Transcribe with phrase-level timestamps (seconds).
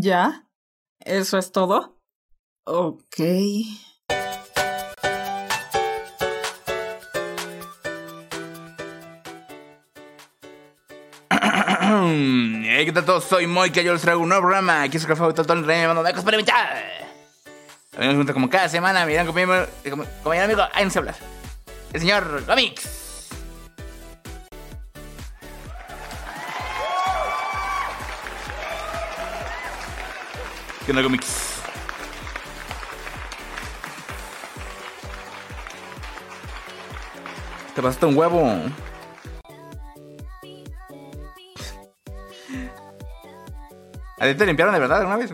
[0.00, 0.48] ¿Ya?
[1.04, 2.00] ¿Eso es todo?
[2.64, 3.16] Ok.
[12.66, 13.24] Hey, ¿qué tal todos?
[13.24, 14.82] Soy Moika, yo les traigo un nuevo programa.
[14.82, 16.84] Aquí es el café el rey, mando de experimental.
[17.96, 19.42] A mí me como cada semana, miran con mi
[19.88, 21.14] como, como mi amigo, ahí no sé hablar.
[21.92, 23.03] El señor Gomix.
[30.84, 31.62] ¿Qué onda, Gomix?
[37.74, 38.44] Te pasaste un huevo.
[44.20, 45.32] ¿A ti te limpiaron de verdad una vez?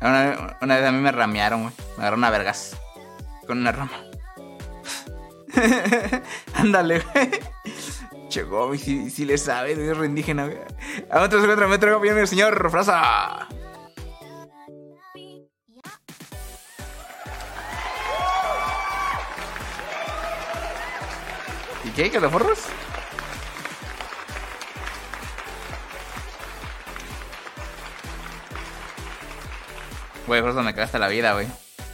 [0.00, 1.74] una vez a mí me ramearon, güey.
[1.96, 2.76] Me agarraron a vergas.
[3.46, 3.92] Con una rama.
[6.54, 7.30] Ándale, güey.
[8.28, 10.50] Chegó, y si, si le sabe, es indígena.
[11.10, 13.48] A otro se encuentra, me traigo bien el señor Frasa.
[21.84, 22.10] ¿Y qué?
[22.10, 22.58] ¿Que te forros?
[30.26, 31.46] Güey, eso me cagaste la vida, güey.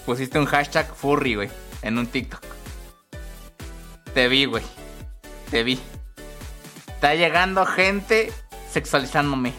[0.06, 1.50] Pusiste un hashtag furry, güey,
[1.82, 2.42] en un TikTok.
[4.14, 4.64] Te vi, güey.
[5.50, 5.78] Te vi.
[7.02, 8.32] Está llegando gente
[8.70, 9.52] sexualizándome.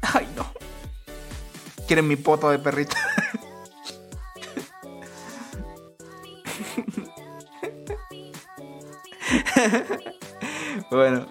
[0.00, 0.52] Ay, no.
[1.86, 2.96] Quieren mi poto de perrito.
[10.90, 11.28] bueno.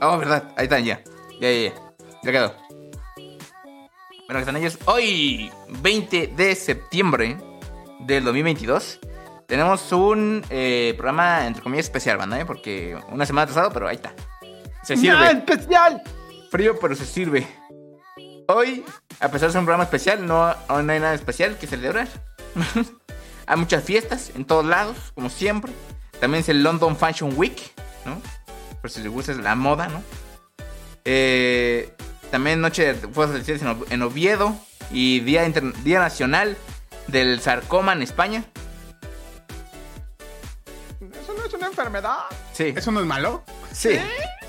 [0.00, 0.52] Oh, verdad.
[0.56, 1.02] Ahí están ya.
[1.40, 1.74] Ya, ya, ya.
[2.22, 2.54] Ya quedó.
[3.16, 4.78] Bueno, que están ellos.
[4.84, 5.50] Hoy,
[5.80, 7.36] 20 de septiembre
[8.06, 9.00] del 2022,
[9.48, 12.46] tenemos un eh, programa, entre comillas, especial, banda, ¿eh?
[12.46, 14.12] Porque una semana atrasado, pero ahí está.
[14.84, 15.16] Se sirve.
[15.18, 16.02] ¡Ah, especial!
[16.50, 17.46] Frío, pero se sirve.
[18.46, 18.84] Hoy,
[19.20, 22.08] a pesar de ser un programa especial, no, no hay nada especial que celebrar.
[23.46, 25.72] hay muchas fiestas en todos lados, como siempre.
[26.20, 27.58] También es el London Fashion Week,
[28.06, 28.20] ¿no?
[28.80, 30.02] Por si les gusta la moda, ¿no?
[31.04, 31.92] Eh,
[32.30, 34.56] también Noche de Fuegos Artificiales en, Ov- en Oviedo.
[34.90, 36.56] Y Día, Inter- Día Nacional
[37.08, 38.44] del Sarcoma en España.
[41.48, 42.18] Es una enfermedad.
[42.52, 43.42] Sí, ¿Eso no es malo?
[43.72, 43.98] sí,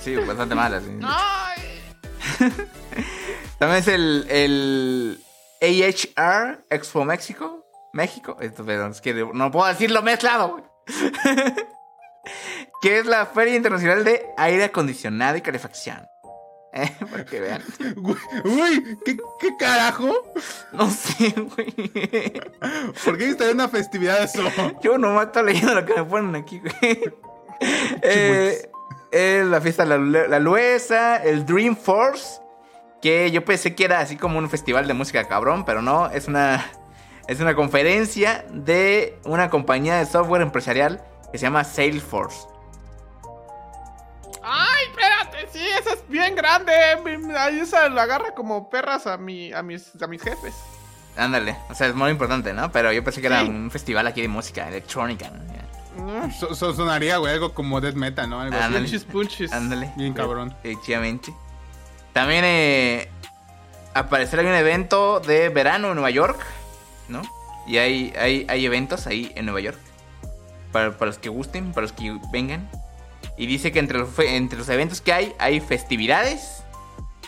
[0.04, 0.82] sí, bastante mala.
[0.82, 1.00] sí.
[1.04, 1.82] Ay.
[3.58, 5.24] También es el, el
[5.62, 7.66] AHR Expo México.
[7.94, 8.38] México.
[8.42, 10.64] Esto, perdón, es que no puedo decirlo mezclado.
[12.82, 16.06] que es la Feria Internacional de Aire Acondicionado y Calefacción.
[16.74, 17.64] Eh, Para que vean.
[18.44, 20.14] Uy, ¿qué, qué carajo?
[20.72, 21.74] No sé, güey.
[23.06, 24.44] ¿Por qué está en una festividad de eso?
[24.82, 27.02] Yo nomás estoy leyendo lo que me ponen aquí, güey.
[28.02, 28.70] Eh,
[29.12, 32.40] es la fiesta de la, la Luesa, el Dream Force,
[33.02, 36.30] que yo pensé que era así como un festival de música cabrón, pero no, es
[36.30, 36.66] una,
[37.28, 41.04] es una conferencia de una compañía de software empresarial
[41.34, 42.48] que se llama Salesforce.
[44.42, 45.19] Ay, espérate,
[45.52, 46.74] sí, esa es bien grande.
[47.04, 50.54] Mi- Ahí esa la agarra como perras a, mi, a, mis, a mis jefes.
[51.18, 52.72] Ándale, o sea, es muy importante, ¿no?
[52.72, 55.50] Pero yo pensé que era un festival aquí de música electrónica, ¿no?
[56.04, 58.40] Mm, so- so- sonaría, güey, algo como death metal, ¿no?
[58.40, 58.66] Algo así.
[58.66, 58.86] Ándale.
[58.86, 59.52] Punches, punches.
[59.52, 59.92] Ándale.
[59.98, 60.56] Bien cabrón.
[60.64, 61.34] Efectivamente.
[62.14, 63.10] También eh,
[63.94, 66.40] aparecerá un evento de verano en Nueva York,
[67.10, 67.22] ¿no?
[67.68, 69.78] Y hay, hay, hay eventos ahí en Nueva York.
[70.72, 72.70] Para, para los que gusten, para los que vengan.
[73.40, 76.62] Y dice que entre los, entre los eventos que hay, hay festividades,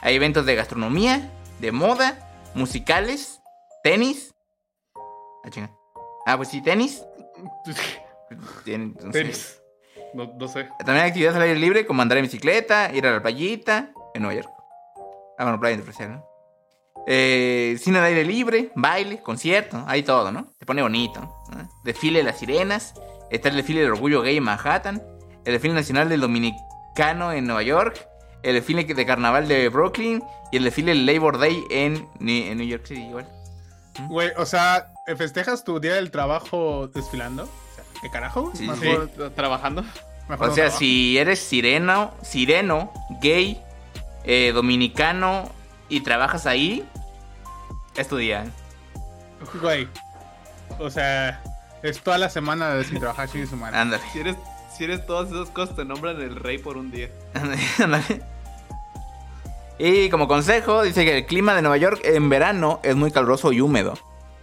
[0.02, 3.42] hay eventos de gastronomía, de moda, musicales,
[3.82, 4.36] tenis.
[5.46, 5.72] Ah, chinga.
[6.26, 7.04] Ah, pues sí, tenis.
[8.32, 9.12] No.
[9.12, 9.62] Tenis.
[10.14, 10.70] No, no sé.
[10.80, 14.22] También hay actividades al aire libre, como andar en bicicleta, ir a la playita, en
[14.22, 14.50] Nueva York.
[15.38, 16.26] Ah, bueno, playa especial, ¿no?
[17.08, 20.54] Eh, cine al aire libre, baile, concierto, hay todo, ¿no?
[20.58, 21.20] Se pone bonito.
[21.52, 21.70] ¿no?
[21.84, 22.94] Desfile de las sirenas,
[23.30, 25.04] está el desfile del orgullo gay en Manhattan,
[25.46, 28.08] el desfile nacional del dominicano en Nueva York,
[28.44, 32.86] el desfile de carnaval de Brooklyn y el desfile del Labor Day en, New York
[32.86, 33.28] City igual.
[34.08, 37.44] Güey, o sea, ¿festejas tu día del trabajo desfilando?
[37.44, 38.52] O sea, ¿Qué carajo?
[38.56, 38.70] Sí,
[39.36, 39.84] trabajando.
[40.28, 40.80] mejor O sea, trabajo.
[40.80, 42.92] si eres sireno, sireno,
[43.22, 43.62] gay,
[44.24, 45.50] eh, dominicano
[45.90, 46.88] y trabajas ahí,
[47.96, 48.46] es tu día.
[49.62, 49.88] Güey.
[50.80, 51.42] O sea,
[51.84, 53.78] es toda la semana de sin trabajar sin su madre.
[53.78, 54.04] Ándale.
[54.14, 54.36] Si eres,
[54.82, 57.10] si eres todas esas cosas, te nombran el rey por un día.
[59.78, 63.52] Y como consejo, dice que el clima de Nueva York en verano es muy caluroso
[63.52, 63.94] y húmedo.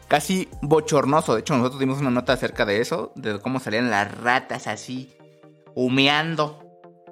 [0.08, 1.34] Casi bochornoso.
[1.34, 5.12] De hecho, nosotros dimos una nota acerca de eso, de cómo salían las ratas así.
[5.74, 6.64] humeando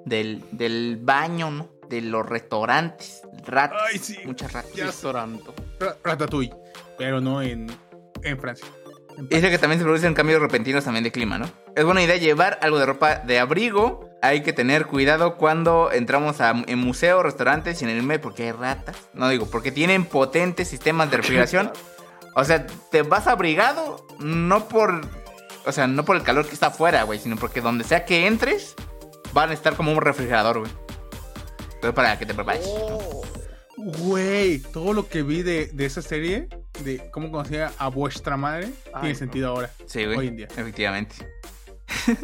[0.05, 1.69] del, del baño, ¿no?
[1.89, 3.23] De los restaurantes.
[3.45, 3.81] Ratas.
[3.93, 4.17] Ay, sí.
[4.25, 4.73] Muchas ratas.
[4.73, 4.87] Ya.
[4.87, 5.45] Restaurante.
[5.79, 6.55] Ra- Ratatouille.
[6.99, 7.67] Pero no en,
[8.23, 8.67] en Francia.
[9.19, 11.49] Dice que también se producen cambios repentinos también de clima, ¿no?
[11.75, 14.11] Es buena idea llevar algo de ropa de abrigo.
[14.21, 18.45] Hay que tener cuidado cuando entramos a, en museos, restaurantes y en el mes porque
[18.45, 18.97] hay ratas.
[19.15, 21.73] No digo, porque tienen potentes sistemas de refrigeración.
[22.35, 25.01] O sea, te vas abrigado no por...
[25.65, 28.27] O sea, no por el calor que está afuera, güey, sino porque donde sea que
[28.27, 28.75] entres
[29.33, 30.71] van a estar como un refrigerador, güey.
[31.75, 32.69] Entonces para que te prepares.
[33.77, 36.49] Güey, todo lo que vi de, de esa serie,
[36.85, 39.19] de cómo conocía a vuestra madre, Ay, tiene no.
[39.19, 39.71] sentido ahora.
[39.87, 40.19] Sí, güey.
[40.19, 40.47] Hoy en día.
[40.51, 41.15] Efectivamente.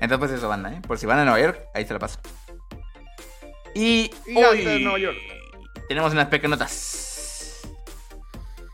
[0.00, 0.80] Entonces, pues eso, banda, ¿eh?
[0.86, 2.18] Por si van a Nueva York, ahí se la paso.
[3.74, 5.16] Y Y hoy Nueva York.
[5.88, 7.60] tenemos unas pequeñas notas.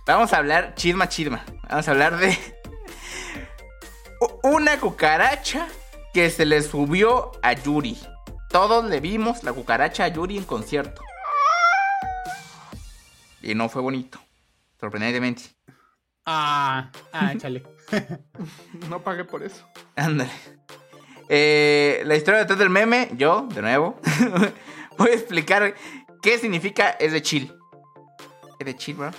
[0.06, 1.44] Vamos a hablar, chisma, chisma.
[1.69, 2.37] Vamos a hablar de
[4.43, 5.69] una cucaracha
[6.14, 7.99] que se le subió a Yuri.
[8.50, 11.02] Todos le vimos la cucaracha a Yuri en concierto.
[13.43, 14.19] Y no fue bonito.
[14.80, 15.42] Sorprendentemente.
[16.26, 17.62] Ah, ah, échale.
[18.88, 19.66] No pagué por eso.
[19.96, 20.30] Ándale.
[21.30, 23.98] Eh, la historia detrás del meme, yo, de nuevo,
[24.98, 25.75] voy a explicar
[26.22, 27.52] qué significa es de chill.
[28.58, 29.10] ¿Es de chill, bro?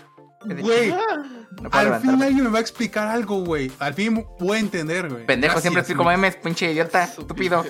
[0.49, 1.38] ¿Es de Güey, chill?
[1.61, 3.71] No puedo al fin alguien me va a explicar algo, güey.
[3.79, 5.25] Al fin voy a entender, güey.
[5.25, 7.65] Pendejo, Gracias, siempre explico memes, pinche idiota, estúpido.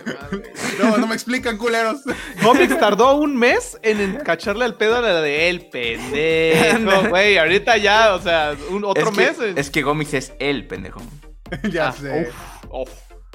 [0.79, 2.01] No, no me explican, culeros.
[2.43, 7.37] Comics tardó un mes en encacharle al pedo a la de él, pendejo, güey.
[7.37, 9.57] Ahorita ya, o sea, un, otro es que, mes.
[9.57, 11.01] Es que Gomix es el pendejo.
[11.71, 12.29] ya Ah, sé.
[12.71, 12.89] uf, uf.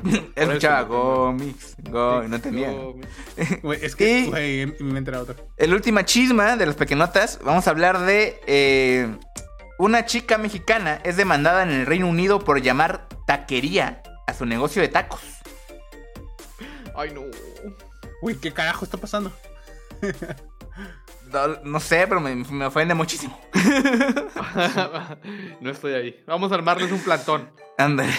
[0.36, 2.70] Escuchaba Gomix, Go, no entendía.
[3.62, 5.36] Güey, es que, Y- güey, en mi mente era otra.
[5.56, 9.16] El última chisma de las pequenotas, vamos a hablar de eh,
[9.78, 14.82] una chica mexicana es demandada en el Reino Unido por llamar taquería a su negocio
[14.82, 15.20] de tacos.
[16.96, 17.22] Ay, no.
[18.22, 19.32] Güey, ¿qué carajo está pasando?
[21.32, 23.38] No, no sé, pero me, me ofende muchísimo.
[25.60, 26.24] no estoy ahí.
[26.26, 27.50] Vamos a armarles un plantón.
[27.76, 28.12] Ándale.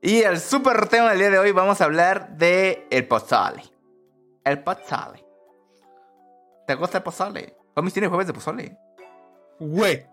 [0.00, 3.62] Y el super tema del día de hoy vamos a hablar de el pozole.
[4.44, 5.24] El pozole.
[6.66, 7.56] ¿Te gusta el pozole?
[7.74, 8.76] Comis tiene jueves de pozole.
[9.62, 10.06] Güey.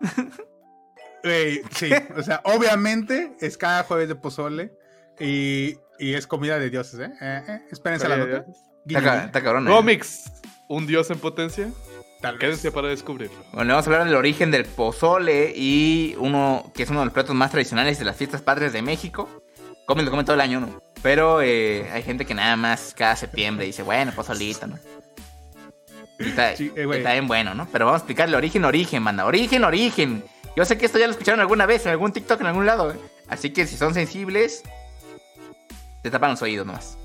[1.24, 1.90] Güey, sí.
[2.16, 4.72] O sea, obviamente es cada jueves de pozole
[5.18, 7.12] y, y es comida de dioses, ¿eh?
[7.20, 8.46] eh, eh, espérense la nota.
[8.86, 9.66] Está, cabrón.
[9.66, 9.70] ¿eh?
[9.70, 10.30] Comics,
[10.68, 11.68] un dios en potencia.
[12.20, 12.40] Tal vez.
[12.40, 13.38] Quédense para descubrirlo.
[13.52, 17.14] Bueno, vamos a hablar del origen del pozole y uno que es uno de los
[17.14, 19.28] platos más tradicionales de las fiestas patrias de México.
[19.86, 20.80] Comen, lo comen todo el año, ¿no?
[21.02, 24.78] Pero eh, hay gente que nada más cada septiembre dice, bueno, pozolito, ¿no?
[26.20, 26.98] Y está, Sí, eh, güey.
[27.00, 27.66] está bien bueno, ¿no?
[27.72, 29.24] Pero vamos a explicar el origen, origen, manda.
[29.26, 30.22] Origen, origen.
[30.56, 32.92] Yo sé que esto ya lo escucharon alguna vez en algún TikTok en algún lado.
[32.92, 32.96] ¿eh?
[33.28, 34.62] Así que si son sensibles,
[36.02, 36.96] te tapan los oídos nomás.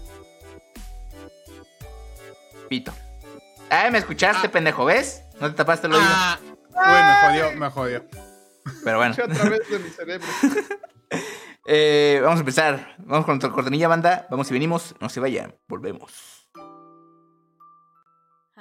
[2.69, 2.93] Pito.
[3.69, 4.51] Ah, me escuchaste, Ah.
[4.51, 5.23] pendejo, ¿ves?
[5.39, 6.05] No te tapaste el oído.
[6.07, 6.39] Ah,
[6.73, 8.05] güey, me jodió, me jodió.
[8.83, 9.15] Pero bueno.
[9.23, 10.27] A través de mi cerebro.
[11.67, 12.95] Eh, vamos a empezar.
[12.99, 14.27] Vamos con nuestra cortinilla, banda.
[14.29, 14.93] Vamos y venimos.
[14.99, 15.55] No se vayan.
[15.67, 16.11] Volvemos.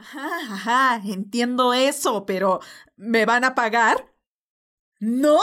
[0.05, 2.61] Ajá, ajá, entiendo eso, pero
[2.95, 4.13] ¿me van a pagar?
[5.01, 5.39] ¿No?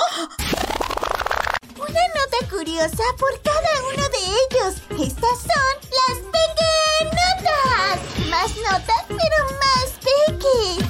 [1.77, 4.83] Una nota curiosa por cada uno de ellos.
[5.07, 7.97] Estas son las pequeñotas.
[8.29, 10.85] Más notas, pero más peques.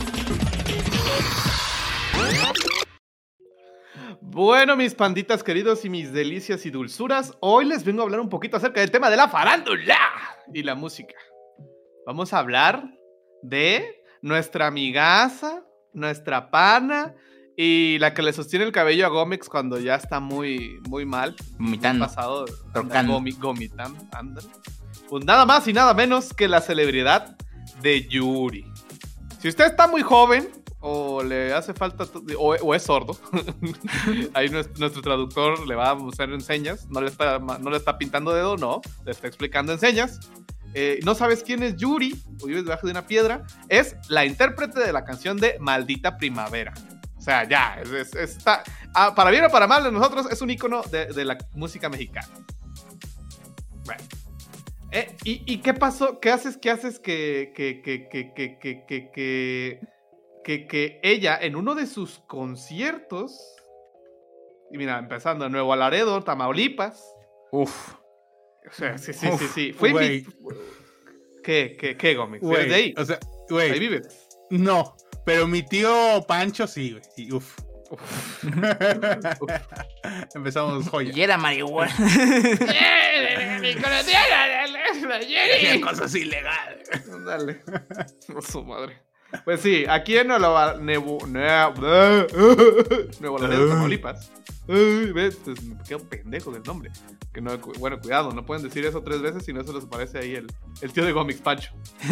[4.20, 8.28] Bueno, mis panditas queridos y mis delicias y dulzuras, hoy les vengo a hablar un
[8.28, 9.98] poquito acerca del tema de la farándula
[10.54, 11.16] y la música.
[12.06, 13.00] Vamos a hablar
[13.41, 17.13] de nuestra amigaza, nuestra pana
[17.57, 21.36] y la que le sostiene el cabello a Gómez cuando ya está muy, muy mal.
[21.60, 22.05] Vomitando.
[22.05, 22.45] Pasado,
[23.19, 24.48] gomi- gomitando, ándale.
[25.10, 27.36] Pues nada más y nada menos que la celebridad
[27.81, 28.65] de Yuri.
[29.39, 30.48] Si usted está muy joven
[30.79, 32.05] o le hace falta
[32.38, 33.17] o, o es sordo,
[34.33, 37.98] ahí nuestro, nuestro traductor le va a hacer enseñas, no le está no le está
[37.98, 40.19] pintando dedo, no, le está explicando enseñas.
[40.74, 44.80] Eh, no sabes quién es Yuri, o vives debajo de una piedra, es la intérprete
[44.80, 46.74] de la canción de Maldita Primavera.
[47.18, 47.82] O sea, ya,
[48.20, 48.63] está,
[48.96, 52.30] ah, para bien o para mal, de nosotros es un icono de, la música mexicana.
[53.86, 54.04] Bueno.
[54.92, 56.20] Eh, y, qué pasó?
[56.20, 56.58] ¿Qué haces?
[56.58, 59.80] ¿Qué haces que, que, que, que, que, que,
[60.44, 63.56] que, que ella en uno de sus conciertos,
[64.72, 67.06] y mira, empezando de nuevo a Laredo, Tamaulipas,
[67.51, 67.96] Uf
[68.70, 70.24] o sea, sí, sí, sí, Uf, sí, fue güey.
[70.24, 70.58] invi-
[71.44, 72.41] ¿Qué, qué, qué, Gómez?
[72.41, 72.94] Güey, ¿Eres de ahí?
[72.98, 74.27] O sea, Ahí güey, vives.
[74.50, 74.96] no.
[75.25, 77.03] Pero mi tío Pancho sí, güey.
[77.18, 77.56] Y uf.
[80.36, 81.12] Empezamos joya.
[81.13, 81.94] Y era marihuana.
[85.84, 86.89] Cosas ilegales.
[87.25, 87.62] Dale.
[88.50, 89.01] su madre.
[89.46, 91.82] Pues sí, aquí en Nueva, Nebu, Nuevo,
[93.40, 94.32] Laredo, Tamaulipas.
[94.68, 96.92] Ves, pues, me quedo pendejo del nombre.
[97.34, 100.20] Que no, bueno, cuidado, no pueden decir eso tres veces si no se les aparece
[100.20, 100.48] ahí el,
[100.82, 101.72] el tío de Gomix Pancho.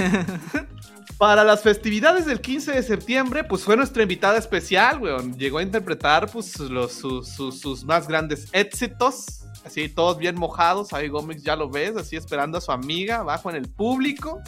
[1.18, 5.38] Para las festividades del 15 de septiembre, pues fue nuestra invitada especial, weón.
[5.38, 9.44] Llegó a interpretar pues los, sus, sus- sus más grandes éxitos.
[9.66, 10.94] Así, todos bien mojados.
[10.94, 14.40] Ahí Gómez ya lo ves, así esperando a su amiga abajo en el público.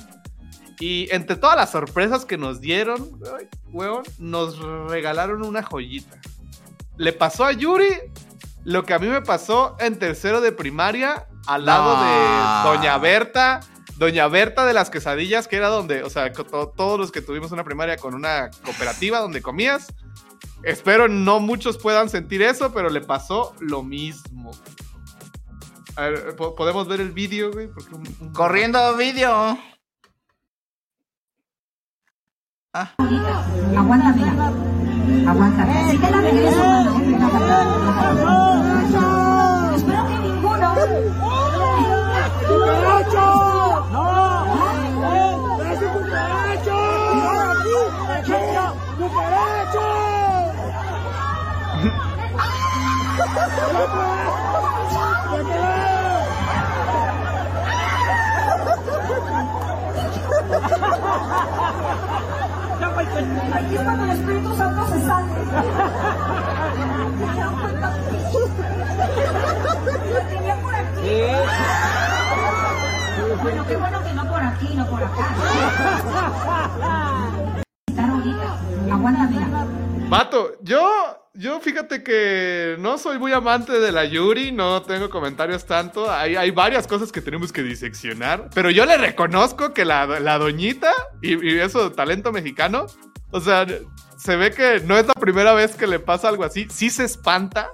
[0.81, 3.09] Y entre todas las sorpresas que nos dieron,
[3.71, 4.57] weón, nos
[4.89, 6.19] regalaron una joyita.
[6.97, 7.87] Le pasó a Yuri
[8.63, 12.03] lo que a mí me pasó en tercero de primaria al lado No.
[12.03, 13.59] de Doña Berta.
[13.97, 17.51] Doña Berta de las quesadillas, que era donde, o sea, to- todos los que tuvimos
[17.51, 19.93] una primaria con una cooperativa donde comías.
[20.63, 24.51] Espero no muchos puedan sentir eso, pero le pasó lo mismo.
[25.95, 27.67] A ver, ¿po- ¿podemos ver el vídeo, güey?
[27.67, 29.59] Porque un- un- Corriendo vídeo.
[32.73, 32.87] Ah,
[33.77, 34.31] Aguanta, mira.
[35.29, 35.91] Aguanta.
[35.91, 36.95] Si te la regreso, mano.
[39.75, 40.75] Espero que ninguno.
[62.97, 65.33] Aquí es cuando el Espíritu Santo se sale.
[70.11, 70.99] Lo tenía por aquí.
[73.41, 75.27] Bueno, qué bueno que no por aquí, no por acá.
[77.87, 78.93] Está ahorita.
[78.93, 79.47] Aguanta, mira.
[80.09, 85.65] Vato, yo, yo fíjate que no soy muy amante de la Yuri, no tengo comentarios
[85.65, 86.11] tanto.
[86.11, 90.37] Hay, hay varias cosas que tenemos que diseccionar, pero yo le reconozco que la, la
[90.37, 92.85] doñita y, y eso, talento mexicano,
[93.31, 93.65] o sea,
[94.17, 96.67] se ve que no es la primera vez que le pasa algo así.
[96.69, 97.71] Sí se espanta,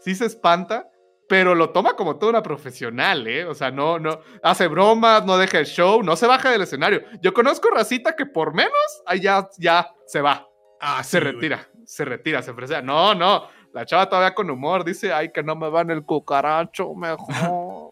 [0.00, 0.88] sí se espanta.
[1.26, 3.46] Pero lo toma como toda una profesional, ¿eh?
[3.46, 7.02] O sea, no, no, hace bromas, no deja el show, no se baja del escenario.
[7.22, 8.74] Yo conozco racita que por menos,
[9.06, 10.46] ahí ya, ya se va
[10.86, 11.56] Ah, se sí, güey.
[11.86, 12.82] Se retira, se ofrece.
[12.82, 16.94] No, no, la chava todavía con humor dice, ay, que no me van el cucaracho,
[16.94, 17.90] mejor.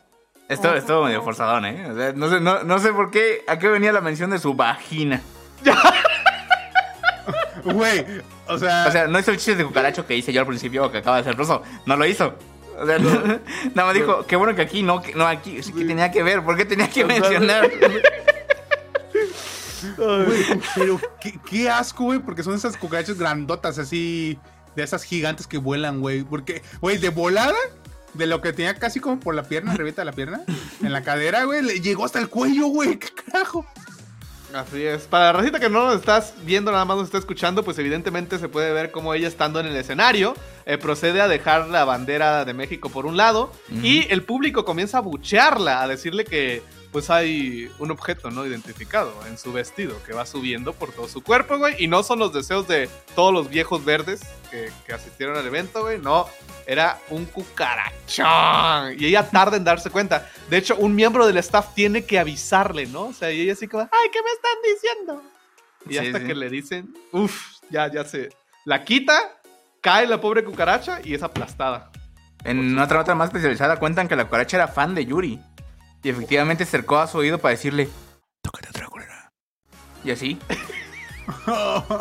[0.48, 1.90] esto estuvo medio forzadón, ¿eh?
[1.90, 3.42] O sea, no, sé, no, no sé por qué.
[3.48, 5.20] ¿A qué venía la mención de su vagina?
[7.64, 8.04] Güey,
[8.46, 10.90] o sea, O sea, no hizo el chiste de cucaracho que hice yo al principio
[10.92, 11.62] que acaba de ser ruso.
[11.84, 12.34] No lo hizo.
[12.78, 12.98] O sea,
[13.74, 15.62] nada más dijo, qué bueno que aquí no, que- no aquí.
[15.62, 16.44] Sí que tenía que ver.
[16.44, 17.68] ¿Por qué tenía que mencionar?
[19.96, 24.38] Güey, pero qué, qué asco, güey, porque son esas cucarachas grandotas así,
[24.74, 26.22] de esas gigantes que vuelan, güey.
[26.22, 27.56] Porque, güey, de volada,
[28.14, 30.42] de lo que tenía casi como por la pierna, arribita de la pierna,
[30.82, 33.66] en la cadera, güey, le llegó hasta el cuello, güey, qué carajo.
[34.54, 35.02] Así es.
[35.02, 38.38] Para la racita que no nos estás viendo, nada más nos está escuchando, pues evidentemente
[38.38, 42.44] se puede ver cómo ella estando en el escenario eh, procede a dejar la bandera
[42.44, 43.52] de México por un lado
[43.82, 46.62] y el público comienza a buchearla, a decirle que
[46.96, 51.22] pues hay un objeto no identificado en su vestido que va subiendo por todo su
[51.22, 51.74] cuerpo, güey.
[51.78, 55.82] Y no son los deseos de todos los viejos verdes que, que asistieron al evento,
[55.82, 55.98] güey.
[55.98, 56.26] No,
[56.66, 58.98] era un cucarachón.
[58.98, 60.26] Y ella tarda en darse cuenta.
[60.48, 63.08] De hecho, un miembro del staff tiene que avisarle, ¿no?
[63.08, 65.22] O sea, y ella así como, ay, ¿qué me están diciendo?
[65.84, 66.26] Y Sí, hasta sí.
[66.28, 68.30] que le dicen, uff, ya, ya se...
[68.64, 69.38] La quita,
[69.82, 71.90] cae la pobre cucaracha y es aplastada.
[72.42, 75.38] En otra nota más especializada cuentan que la cucaracha era fan de Yuri.
[76.02, 77.88] Y efectivamente acercó a su oído para decirle,
[78.42, 79.32] tócate otra culera.
[80.04, 80.38] Y así.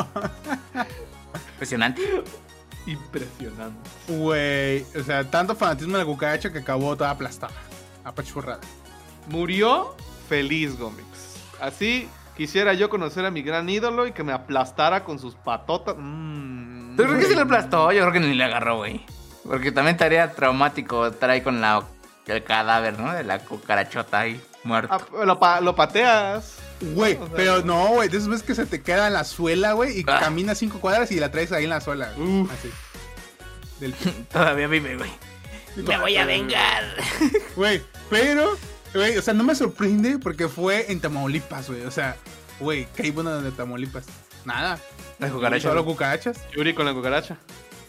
[1.54, 2.24] Impresionante.
[2.86, 3.90] Impresionante.
[4.08, 7.54] Güey, o sea, tanto fanatismo de la cucaracha que acabó toda aplastada,
[8.04, 8.62] apachurrada.
[9.28, 9.96] Murió
[10.30, 11.06] feliz, Gómez.
[11.60, 15.96] Así quisiera yo conocer a mi gran ídolo y que me aplastara con sus patotas.
[15.98, 16.98] Mm.
[16.98, 19.04] Yo creo que sí le aplastó, yo creo que ni le agarró, güey.
[19.44, 21.84] Porque también estaría traumático estar ahí con la,
[22.28, 23.14] el cadáver, ¿no?
[23.14, 24.94] De la cucarachota ahí, muerto.
[24.94, 26.56] Ah, lo, pa- lo pateas.
[26.82, 29.24] Güey, O sea, pero no, güey, de esas veces que se te queda en la
[29.24, 30.20] suela, güey, y Ah.
[30.20, 32.12] caminas cinco cuadras y la traes ahí en la suela.
[32.18, 32.52] Uf.
[32.52, 32.70] Así.
[33.80, 33.94] Del.
[34.32, 35.12] Todavía vive, güey.
[35.78, 36.84] Me voy a vengar.
[37.56, 38.58] Güey, pero,
[38.94, 41.82] güey, o sea, no me sorprende porque fue en Tamaulipas, güey.
[41.86, 42.16] O sea,
[42.60, 44.06] güey, ¿qué hay bueno de Tamaulipas?
[44.46, 44.80] Nada.
[45.20, 45.68] La cucaracha.
[45.70, 46.38] Solo cucarachas.
[46.56, 47.38] Yuri con la cucaracha.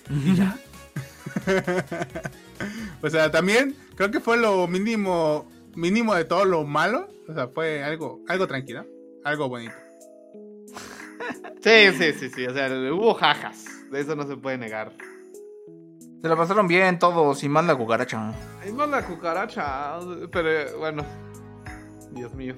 [3.02, 7.08] O sea, también creo que fue lo mínimo, mínimo de todo lo malo.
[7.28, 8.84] O sea, fue algo, algo tranquilo,
[9.24, 9.74] algo bonito.
[11.62, 12.46] Sí, sí, sí, sí.
[12.46, 13.64] O sea, hubo jajas.
[13.90, 14.92] De eso no se puede negar.
[16.22, 18.32] Se la pasaron bien todos y más la cucaracha.
[18.64, 19.98] Es más la cucaracha.
[20.30, 21.04] Pero bueno.
[22.12, 22.54] Dios mío.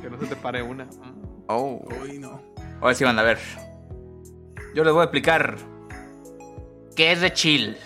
[0.00, 0.88] Que no se te pare una.
[1.48, 1.82] Oh.
[2.02, 2.40] Uy, no.
[2.80, 3.38] Ahora sí van a ver.
[4.74, 5.56] Yo les voy a explicar
[6.94, 7.76] qué es de chill.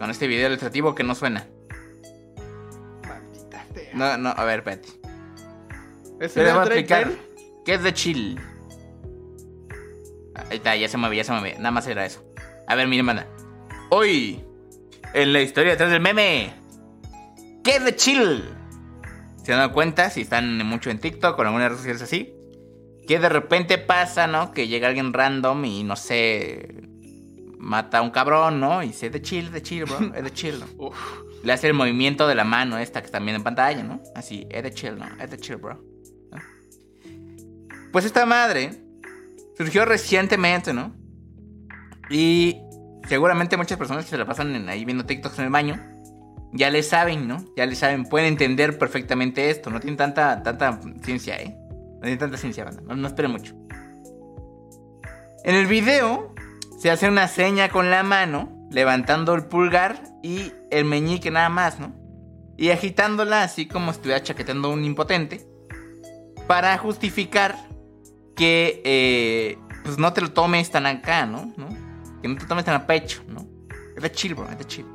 [0.00, 1.46] Con este video ilustrativo que no suena.
[3.06, 3.90] Maldita sea.
[3.92, 4.88] No, no, a ver, espérate.
[6.18, 7.10] ¿Ese Yo les voy a explicar
[7.66, 8.40] qué es de chill.
[10.34, 11.56] Ahí está, ya se mueve, ya se mueve.
[11.58, 12.24] Nada más era eso.
[12.66, 13.26] A ver, miren, manda.
[13.90, 14.42] Hoy,
[15.12, 16.54] en la historia detrás del meme,
[17.62, 18.42] ¿qué es de chill?
[19.44, 20.08] ¿Se han dado cuenta?
[20.08, 22.34] Si están mucho en TikTok o en algunas redes sociales así.
[23.06, 24.52] Que de repente pasa, ¿no?
[24.52, 26.88] Que llega alguien random y no sé.
[27.62, 28.82] Mata a un cabrón, ¿no?
[28.82, 30.14] Y dice, "Es de chill, de chill, bro.
[30.14, 30.64] Es de chill.
[31.44, 34.00] Le hace el movimiento de la mano esta que está en pantalla, ¿no?
[34.14, 35.06] Así, es de chill, ¿no?
[35.22, 35.74] Es de chill, bro.
[36.32, 36.38] ¿No?
[37.92, 38.82] Pues esta madre
[39.56, 40.94] surgió recientemente, ¿no?
[42.08, 42.56] Y
[43.08, 45.80] seguramente muchas personas que se la pasan en- ahí viendo TikToks en el baño
[46.52, 47.44] ya le saben, ¿no?
[47.56, 49.70] Ya le saben, pueden entender perfectamente esto.
[49.70, 51.56] No tienen tanta, tanta ciencia, ¿eh?
[51.94, 52.82] No tienen tanta ciencia, banda.
[52.82, 53.54] No, no esperen mucho.
[55.44, 56.29] En el video
[56.80, 61.78] se hace una seña con la mano, levantando el pulgar y el meñique nada más,
[61.78, 61.94] ¿no?
[62.56, 65.46] Y agitándola así como si estuviera chaqueteando a un impotente.
[66.46, 67.54] Para justificar
[68.34, 71.52] que eh, pues no te lo tomes tan acá, ¿no?
[71.58, 71.68] ¿no?
[72.22, 73.46] Que no te tomes tan a pecho, ¿no?
[73.94, 74.86] Es de chill, bro, es de chill.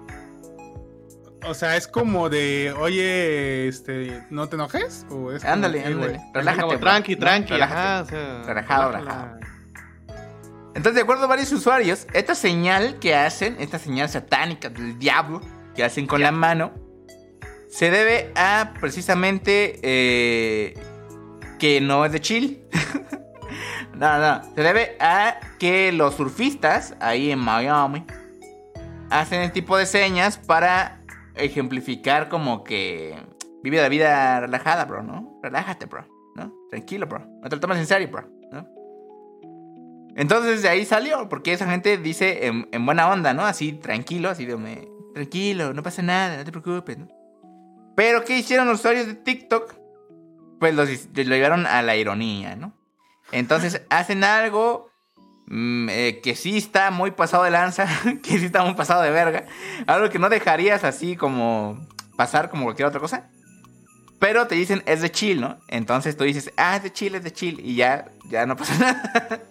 [1.47, 5.05] O sea, es como de, oye, este, ¿no te enojes?
[5.11, 6.19] ¿O es Ándale, ándale.
[6.33, 6.61] Relájate.
[6.63, 7.19] Como tranqui, ¿no?
[7.19, 7.53] tranqui.
[7.53, 7.79] Relájate.
[7.79, 9.39] Ajá, o sea, Relajado, relájala.
[10.75, 15.39] Entonces, de acuerdo a varios usuarios, esta señal que hacen, esta señal satánica del diablo
[15.73, 16.73] que hacen con la mano,
[17.69, 20.77] se debe a precisamente eh,
[21.59, 22.63] que no es de chill.
[23.95, 28.05] no, no, se debe a que los surfistas ahí en Miami
[29.09, 31.01] hacen el tipo de señas para
[31.35, 33.17] ejemplificar como que
[33.63, 35.39] vive la vida relajada, bro, ¿no?
[35.41, 36.53] Relájate, bro, ¿no?
[36.69, 37.25] Tranquilo, bro.
[37.41, 38.34] No te lo tomes en serio, bro.
[40.15, 43.45] Entonces de ahí salió, porque esa gente dice en, en buena onda, ¿no?
[43.45, 47.07] Así tranquilo, así de me, tranquilo, no pasa nada, no te preocupes, ¿no?
[47.95, 49.75] Pero ¿qué hicieron los usuarios de TikTok?
[50.59, 52.73] Pues los, lo llevaron a la ironía, ¿no?
[53.31, 54.89] Entonces hacen algo
[55.47, 57.87] mm, eh, que sí está muy pasado de lanza,
[58.23, 59.45] que sí está muy pasado de verga,
[59.87, 63.29] algo que no dejarías así como pasar como cualquier otra cosa.
[64.17, 65.57] Pero te dicen es de chill, ¿no?
[65.67, 68.75] Entonces tú dices, ah, es de chill, es de chill, y ya, ya no pasa
[68.79, 69.41] nada.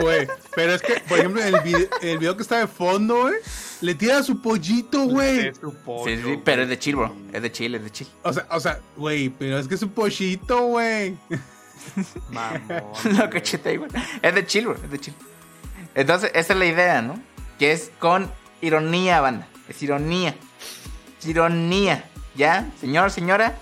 [0.00, 3.22] Güey, pero es que, por ejemplo, en el video, el video que está de fondo,
[3.22, 3.34] güey,
[3.80, 5.48] le tira su pollito, güey.
[5.48, 7.14] Es tu pollo, Sí, sí, pero es de chill, bro.
[7.32, 8.08] Es de chill, es de chill.
[8.22, 11.16] O sea, o sea, güey, pero es que es un pollito, güey.
[12.30, 13.18] Mamón.
[13.18, 13.90] Lo cachete igual.
[14.22, 14.76] Es de chill, bro.
[14.76, 15.14] Es de chill.
[15.94, 17.20] Entonces, esa es la idea, ¿no?
[17.58, 18.30] Que es con
[18.60, 19.48] ironía, banda.
[19.68, 20.34] Es ironía.
[21.18, 22.04] Es ironía.
[22.36, 22.70] ¿Ya?
[22.80, 23.58] Señor, señora.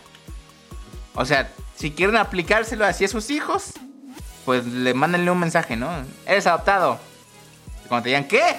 [1.14, 3.72] O sea, si quieren aplicárselo así a sus hijos,
[4.46, 5.90] pues le mándenle un mensaje, ¿no?
[6.24, 7.00] Eres adoptado.
[7.85, 8.56] Y cuando te digan, ¿qué?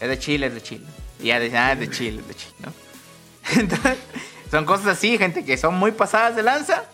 [0.00, 0.84] Es de chill, es de chill.
[1.20, 2.72] Y ya dicen, ah, es de chill, es de chill, ¿no?
[3.60, 3.98] Entonces,
[4.50, 6.84] son cosas así, gente, que son muy pasadas de lanza.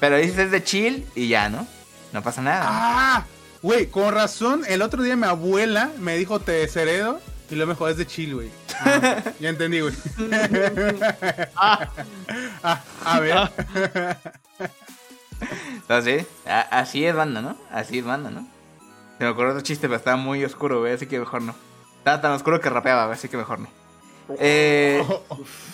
[0.00, 1.66] Pero dices es de chill y ya, ¿no?
[2.12, 2.64] No pasa nada.
[2.66, 3.24] Ah,
[3.60, 7.74] güey, con razón, el otro día mi abuela me dijo te desheredo y luego me
[7.74, 8.50] dijo es de chill, güey.
[8.80, 9.94] Ah, ya entendí, güey.
[11.56, 11.88] ah,
[13.04, 13.50] a ver.
[15.72, 17.56] Entonces, así es banda, ¿no?
[17.70, 18.46] Así es banda, ¿no?
[19.18, 21.54] Se me ocurrió otro chiste, pero estaba muy oscuro, güey, así que mejor no.
[21.98, 23.68] Estaba tan oscuro que rapeaba, güey, así que mejor no.
[24.38, 25.06] Eh,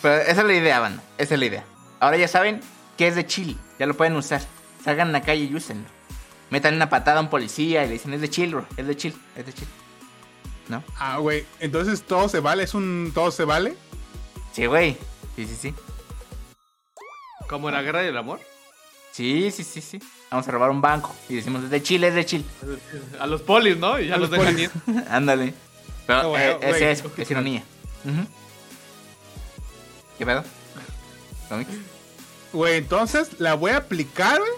[0.02, 1.02] pero esa es la idea, banda.
[1.18, 1.64] Esa es la idea.
[2.00, 2.60] Ahora ya saben
[2.96, 3.58] que es de chill.
[3.78, 4.42] Ya lo pueden usar.
[4.84, 5.88] Salgan a la calle y úsenlo.
[6.50, 8.66] Metan una patada a un policía y le dicen es de chill, bro.
[8.76, 9.68] Es de chill, es de chill.
[10.68, 10.84] ¿No?
[10.98, 13.74] Ah, güey, entonces todo se vale, es un todo se vale.
[14.52, 14.96] Sí, güey.
[15.34, 15.74] Sí, sí, sí.
[17.48, 18.40] ¿Como en la guerra del amor?
[19.12, 19.98] Sí, sí, sí, sí.
[20.30, 22.44] Vamos a robar un banco y decimos es de chill, es de chill.
[23.20, 24.00] A los polis, ¿no?
[24.00, 24.72] Y ya A los los dejan.
[25.10, 25.54] Ándale.
[26.06, 26.70] Pero No, eh, güey.
[26.70, 27.62] es eso, es ironía.
[30.18, 30.42] ¿Qué pedo?
[32.52, 34.50] Güey, entonces la voy a aplicar, güey.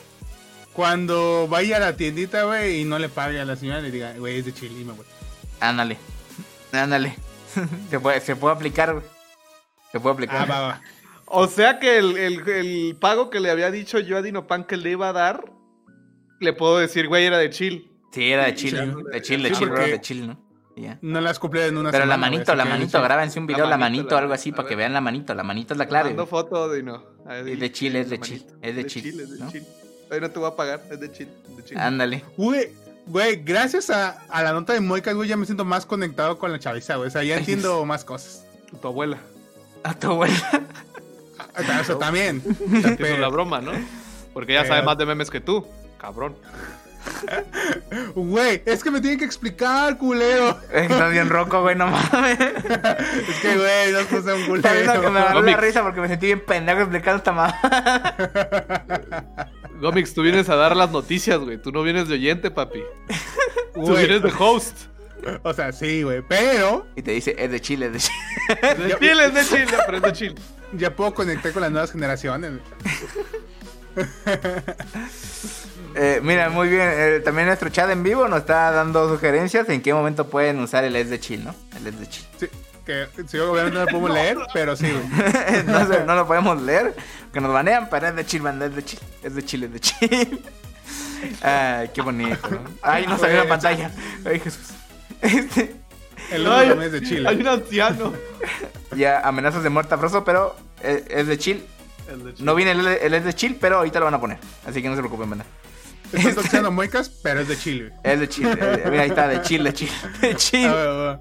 [0.72, 4.12] Cuando vaya a la tiendita, güey, y no le pague a la señora, le diga,
[4.18, 5.06] güey, es de chill, y me voy.
[5.60, 5.98] Ándale.
[6.72, 7.16] Ándale.
[7.90, 9.04] se, puede, se puede aplicar, güey.
[9.92, 10.42] Se puede aplicar.
[10.42, 10.80] Ah, va, va.
[11.26, 14.76] O sea que el, el- el pago que le había dicho yo a Dinopan que
[14.76, 15.44] le iba a dar,
[16.40, 17.90] le puedo decir, güey, era de chill.
[18.12, 18.70] Sí, era de chill.
[18.70, 18.76] Sí.
[19.12, 20.44] De chill, de Sí, chill, porque- De chill, ¿no?
[20.76, 20.98] Y ya.
[21.02, 23.04] No las cumplí en una Pero la semana, manito, la manito, sí.
[23.04, 24.78] grábense un video, la manito, manito, la- algo así, para que ver.
[24.84, 25.32] vean la manito.
[25.34, 26.10] La manito es la clave.
[26.10, 27.02] Mando foto de no.
[27.30, 29.50] Es de chill, es de chill, es de chill, es de ¿no?
[29.52, 29.64] chill.
[30.10, 31.28] Hoy no te voy a pagar, es de chill.
[31.48, 31.78] es de chill.
[31.78, 32.24] Ándale.
[32.36, 32.70] Güey,
[33.06, 36.50] güey, gracias a, a la nota de Moicas, güey, ya me siento más conectado con
[36.52, 37.06] la chaviza, güey.
[37.08, 38.44] O sea, ya entiendo más cosas.
[38.82, 39.18] Tu abuela.
[39.84, 40.34] A tu abuela.
[41.56, 42.42] O sea, también.
[42.98, 43.72] Pero- la broma, ¿no?
[44.32, 45.66] Porque ella sabe Pero- más de memes que tú.
[46.00, 46.36] Cabrón.
[48.14, 50.58] Güey, es que me tienen que explicar, culero.
[50.72, 52.38] Es estás bien roco, güey, no mames.
[52.40, 55.18] Es que, güey, no puse un Está viendo que me culero.
[55.26, 57.60] agarró la risa porque me sentí bien pendejo explicando esta mamá.
[59.80, 61.58] Gomix, tú vienes a dar las noticias, güey.
[61.60, 62.82] Tú no vienes de oyente, papi.
[63.74, 64.86] Tú vienes de host.
[65.42, 68.74] O sea, sí, güey, pero Y te dice, es de Chile, es de Chile.
[68.88, 70.34] De Chile, es de Chile, pero es de Chile.
[70.76, 72.52] Ya puedo conectar con las nuevas generaciones.
[75.96, 76.88] Eh, mira, muy bien.
[76.92, 80.82] eh, también nuestro chat en vivo nos está dando sugerencias en qué momento pueden usar
[80.82, 81.54] el es de chill, ¿no?
[81.76, 82.26] El es de chill.
[82.36, 82.46] Sí,
[82.84, 85.04] que sí, obviamente no lo podemos leer, pero sí, güey.
[85.46, 86.96] Entonces no lo podemos leer,
[87.32, 89.00] que nos banean, pero es de chill, banda, es de chill.
[89.22, 90.44] Es de chill, es de chill.
[91.42, 92.50] Ay, qué bonito.
[92.50, 92.60] ¿no?
[92.82, 93.90] Ay, no salió la pantalla.
[94.24, 94.70] Ay, Jesús.
[95.22, 95.76] Este,
[96.30, 97.28] El único mes de Chile.
[97.28, 98.12] Hay un anciano.
[98.96, 101.64] ya amenazas de muerte afroso, pero es, es de chill.
[102.08, 102.44] El de Chile.
[102.46, 104.38] No viene el, el es de chill, pero ahorita lo van a poner.
[104.66, 105.44] Así que no se preocupen, banda.
[106.12, 107.88] Estás escuchando muecas, pero es de Chile.
[107.90, 108.00] güey.
[108.14, 108.46] Es de chill.
[108.48, 109.90] eh, mira, ahí está, de chill, de chill.
[110.20, 110.66] De chill.
[110.68, 111.18] A ver, a ver.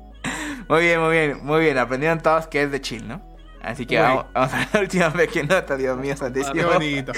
[0.70, 1.78] Muy bien, muy bien, muy bien.
[1.78, 3.22] Aprendieron todos que es de chill, ¿no?
[3.62, 6.68] Así que vamos, vamos a ver la última vez que nota, Dios mío, Qué santísimo.
[6.74, 7.14] bonito.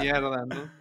[0.00, 0.76] Mierda, ¿no?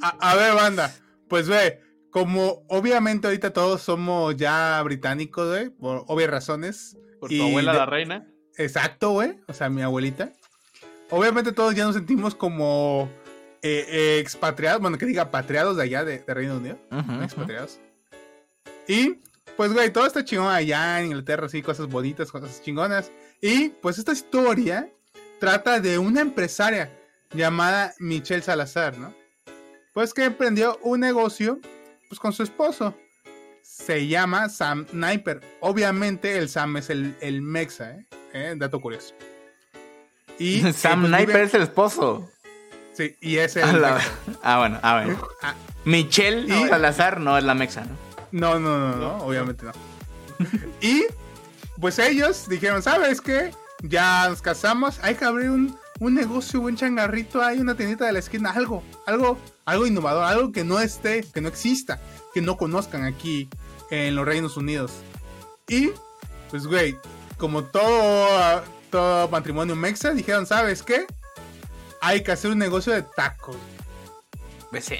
[0.00, 0.92] A, a- a ver, banda.
[1.28, 1.80] Pues ve,
[2.14, 6.96] como obviamente ahorita todos somos ya británicos, güey, por obvias razones.
[7.18, 8.26] Por tu Y abuela, de- la reina.
[8.56, 9.34] Exacto, güey.
[9.48, 10.30] O sea, mi abuelita.
[11.10, 13.10] Obviamente todos ya nos sentimos como
[13.62, 16.78] eh, eh, expatriados, bueno, que diga patriados de allá de, de Reino Unido.
[17.20, 17.80] Expatriados.
[18.86, 19.16] Y,
[19.56, 23.10] pues, güey, todo está chingón allá en Inglaterra, así, cosas bonitas, cosas chingonas.
[23.40, 24.88] Y, pues, esta historia
[25.40, 26.92] trata de una empresaria
[27.32, 29.12] llamada Michelle Salazar, ¿no?
[29.94, 31.58] Pues que emprendió un negocio,
[32.14, 32.94] pues, con su esposo.
[33.62, 35.40] Se llama Sam Sniper.
[35.60, 38.06] Obviamente, el Sam es el, el Mexa, ¿eh?
[38.32, 38.54] ¿Eh?
[38.56, 39.14] Dato curioso.
[40.38, 42.30] Y, Sam eh, pues, Sniper vive- es el esposo.
[42.92, 44.00] Sí, y es el la-.
[44.42, 45.28] Ah, bueno, ah, bueno.
[45.42, 47.96] Ah, Michelle Y- Salazar no es la mexa, ¿no?
[48.30, 49.72] No, no, no, no, obviamente no.
[50.80, 51.04] y
[51.80, 53.50] pues ellos dijeron, ¿sabes qué?
[53.82, 58.12] Ya nos casamos, hay que abrir un, un negocio, un changarrito, hay una tiendita de
[58.12, 62.00] la esquina, algo, algo, algo innovador, algo que no esté, que no exista,
[62.32, 63.48] que no conozcan aquí
[63.90, 64.92] en los Reinos Unidos.
[65.68, 65.90] Y
[66.50, 66.96] pues güey,
[67.38, 71.06] como todo, todo matrimonio mexa, dijeron, ¿sabes qué?
[72.00, 73.56] Hay que hacer un negocio de tacos.
[74.70, 74.96] Pues sí.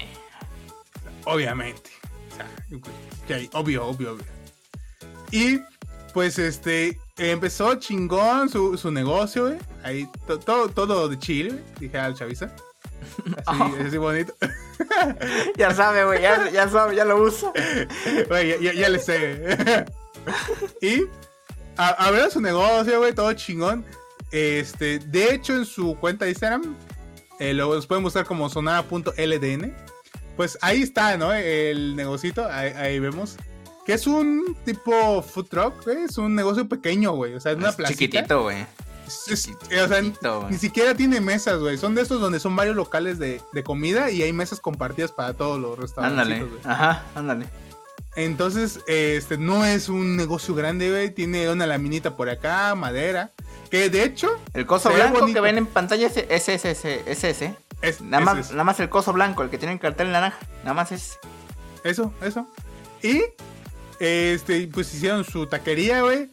[1.26, 1.90] Obviamente.
[2.32, 4.24] O sea, obvio, obvio, obvio.
[5.30, 5.60] Y
[6.12, 9.58] pues este empezó chingón su, su negocio, güey.
[9.82, 12.54] Ahí to- todo, todo de Chile, dije al chaviza.
[13.46, 14.34] Así, así bonito.
[15.56, 17.52] Ya sabe, güey, ya, ya sabe, ya lo uso.
[18.28, 19.84] Güey, ya, ya- ya le sé.
[20.80, 21.02] y
[21.76, 23.84] a- abrió su negocio, güey, todo chingón.
[24.32, 26.74] Este, de hecho, en su cuenta de Instagram,
[27.38, 29.74] eh, lo los pueden buscar como sonara.ldn.
[30.36, 31.32] Pues ahí está, ¿no?
[31.32, 33.36] El negocito, ahí, ahí vemos.
[33.86, 36.04] Que es un tipo food truck, güey.
[36.04, 37.34] Es un negocio pequeño, güey.
[37.34, 37.98] O sea, es una Es placita.
[38.00, 38.66] chiquitito, güey.
[39.06, 40.02] Es- eh, o sea,
[40.50, 41.76] ni siquiera tiene mesas, güey.
[41.78, 45.34] Son de estos donde son varios locales de, de comida y hay mesas compartidas para
[45.34, 46.20] todos los restaurantes.
[46.20, 46.46] Ándale.
[46.64, 47.46] Ajá, ándale.
[48.16, 51.10] Entonces, este no es un negocio grande, güey.
[51.10, 53.32] Tiene una laminita por acá, madera.
[53.70, 55.34] Que de hecho, El coso blanco bonito.
[55.36, 57.54] que ven en pantalla es ese, ese, ese, ese, ese.
[57.82, 60.12] es, Nada es- más, es- nada más el coso blanco, el que tiene el cartel
[60.12, 60.38] naranja.
[60.62, 61.18] Nada más es.
[61.82, 62.46] eso, eso.
[63.02, 63.22] Y,
[63.98, 66.30] este, pues hicieron su taquería, güey.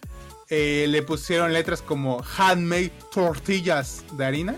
[0.53, 4.55] Eh, le pusieron letras como handmade tortillas de harina.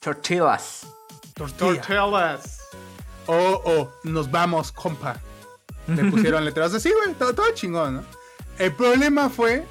[0.00, 0.86] Tortillas.
[1.34, 1.82] Tortilla.
[1.82, 2.58] Tortillas.
[3.26, 5.20] Oh, oh, nos vamos, compa.
[5.88, 7.14] Le pusieron letras así, güey.
[7.14, 8.04] Todo, todo chingón, ¿no?
[8.58, 9.66] El problema fue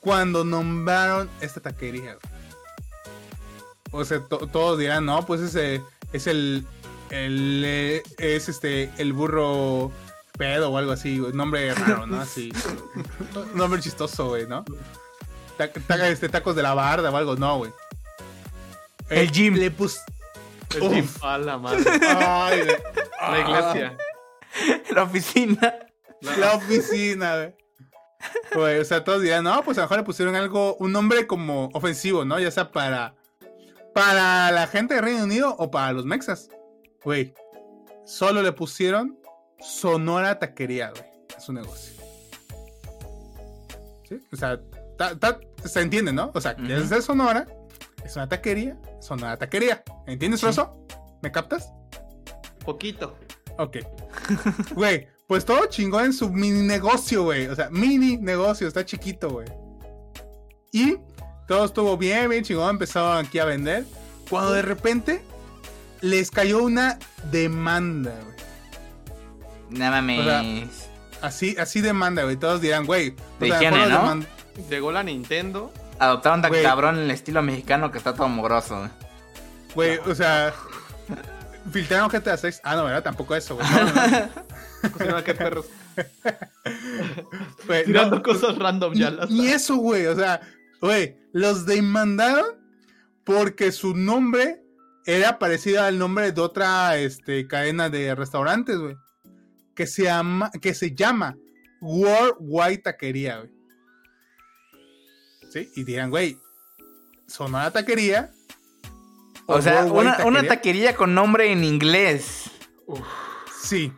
[0.00, 2.16] cuando nombraron esta taquería.
[3.90, 5.82] O sea, to- todos dirán, no, pues ese
[6.14, 6.66] es el,
[7.10, 9.92] el eh, es este el burro
[10.38, 11.32] pedo o algo así, güey.
[11.32, 12.20] Nombre raro, ¿no?
[12.20, 12.52] Así.
[13.54, 14.64] Nombre chistoso, güey, ¿no?
[15.58, 17.72] Ta- ta- este, tacos de la barda o algo, no, güey.
[19.10, 19.54] El Eh, gym.
[19.54, 19.98] Le pus...
[20.74, 20.92] El Uf.
[20.94, 21.08] gym.
[21.22, 21.84] A la madre.
[22.16, 22.76] Ay, güey.
[23.20, 23.96] La iglesia.
[24.90, 25.74] La oficina.
[26.38, 27.54] La oficina, güey.
[28.54, 31.26] Güey, o sea, todos dirán, no, pues a lo mejor le pusieron algo, un nombre
[31.26, 32.38] como ofensivo, ¿no?
[32.40, 33.14] Ya sea para,
[33.94, 36.48] para la gente de Reino Unido o para los mexas.
[37.04, 37.32] Güey,
[38.04, 39.16] solo le pusieron
[39.60, 41.04] Sonora Taquería, güey,
[41.36, 41.94] a su negocio.
[44.08, 44.20] ¿Sí?
[44.32, 44.58] O sea,
[44.96, 46.30] ta- ta- se entiende, ¿no?
[46.34, 47.46] O sea, es de Sonora,
[48.04, 49.82] es una taquería, Sonora Taquería.
[50.06, 50.86] ¿Entiendes, Rosso?
[51.22, 51.70] ¿Me captas?
[52.64, 53.16] Poquito.
[53.58, 53.78] Ok.
[54.74, 57.48] Güey, pues todo chingón en su mini negocio, güey.
[57.48, 59.48] O sea, mini negocio, está chiquito, güey.
[60.72, 60.96] Y
[61.48, 62.70] todo estuvo bien, bien chingón.
[62.70, 63.84] Empezaron aquí a vender.
[64.30, 65.22] Cuando de repente
[66.00, 66.98] les cayó una
[67.30, 68.36] demanda, güey.
[69.70, 70.20] No mames.
[70.20, 70.42] O sea,
[71.20, 72.36] Así, así demanda, güey.
[72.36, 73.10] Todos dirán, güey.
[73.10, 74.02] o De higiene, ¿no?
[74.04, 74.26] deman-
[74.70, 75.72] Llegó la Nintendo.
[75.98, 78.78] Adoptaron tan cabrón el estilo mexicano que está todo mugroso.
[79.74, 79.98] güey.
[79.98, 80.54] Güey, o sea.
[81.72, 82.60] Filtraron GTA 6.
[82.62, 83.02] Ah, no, ¿verdad?
[83.02, 83.66] Tampoco eso, güey.
[83.68, 85.16] No, no, no.
[85.16, 85.66] Acá perros
[87.66, 89.10] Güey, tirando no, cosas random ya.
[89.10, 90.06] las- Ni eso, güey.
[90.06, 90.40] O sea,
[90.80, 92.46] güey, los demandaron
[93.24, 94.62] porque su nombre
[95.04, 98.96] era parecido al nombre de otra este, cadena de restaurantes, güey.
[99.78, 101.36] Que se llama, que se llama
[101.80, 103.50] Worldwide Taquería, güey.
[105.52, 105.70] ¿Sí?
[105.76, 106.36] Y dirán, güey,
[107.28, 108.32] Sonora Taquería.
[109.46, 112.50] O sea, una, una taquería con nombre en inglés.
[113.62, 113.92] Sí.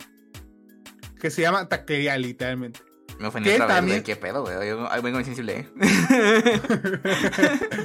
[1.18, 2.80] Que se llama Taquería, literalmente.
[3.18, 3.96] Me ofendí ¿Qué otra vez, también?
[4.00, 4.04] güey.
[4.04, 4.68] ¿Qué pedo, güey?
[4.68, 6.60] Yo vengo insensible, eh.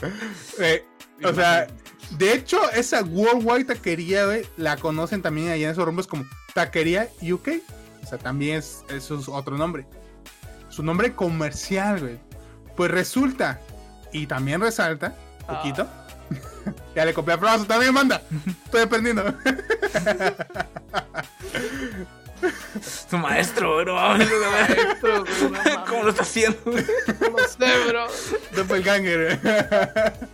[0.58, 0.86] Eh,
[1.22, 1.66] o sea,
[2.10, 7.08] de hecho, esa Worldwide Taquería, güey, la conocen también allá en esos rumbos como Taquería
[7.22, 7.48] UK.
[8.02, 9.86] O sea, también es, eso es otro nombre.
[10.68, 12.18] Su nombre comercial, güey.
[12.76, 13.60] Pues resulta,
[14.12, 15.14] y también resalta,
[15.46, 15.88] poquito.
[16.94, 18.22] ya le copié aplauso, también manda.
[18.64, 19.34] Estoy aprendiendo.
[23.10, 24.28] Su maestro, mames.
[25.88, 26.58] ¿Cómo lo está haciendo?
[26.66, 28.06] No sé, bro.
[28.54, 30.30] Doppelganger.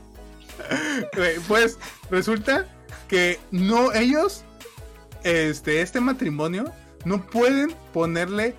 [1.49, 1.79] Pues
[2.11, 2.67] resulta
[3.09, 4.45] que no ellos,
[5.23, 6.73] este, este matrimonio,
[7.05, 8.55] no pueden ponerle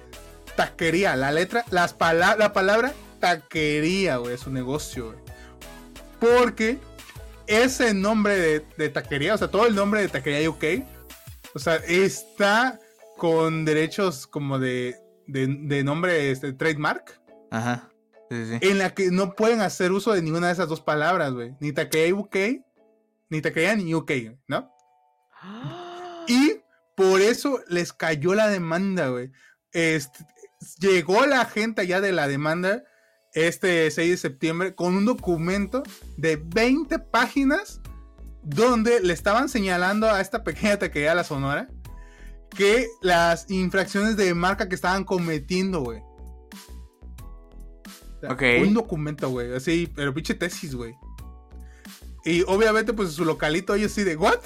[0.55, 5.15] taquería, la letra, las la palabra taquería, güey, a su negocio.
[6.19, 6.79] Porque
[7.45, 10.83] ese nombre de, de taquería, o sea, todo el nombre de taquería UK,
[11.53, 12.79] o sea, está
[13.17, 14.95] con derechos como de,
[15.27, 17.19] de, de nombre, este, trademark
[17.51, 17.89] Ajá.
[18.29, 18.59] Sí, sí.
[18.61, 21.55] en la que no pueden hacer uso de ninguna de esas dos palabras, güey.
[21.59, 22.35] Ni taquería UK,
[23.29, 24.11] ni taquería ni UK,
[24.47, 24.71] ¿no?
[26.27, 26.59] Y
[26.95, 29.31] por eso les cayó la demanda, güey.
[29.71, 30.25] Este,
[30.79, 32.83] llegó la gente allá de la demanda
[33.33, 35.83] este 6 de septiembre con un documento
[36.17, 37.81] de 20 páginas
[38.41, 41.67] donde le estaban señalando a esta pequeña taquería La Sonora
[42.49, 46.01] que las infracciones de marca que estaban cometiendo, güey.
[48.17, 48.41] O sea, Ok.
[48.61, 49.53] Un documento, güey.
[49.53, 50.95] Así, pero pinche tesis, güey.
[52.25, 54.39] Y obviamente, pues su localito, ellos sí de, ¿what?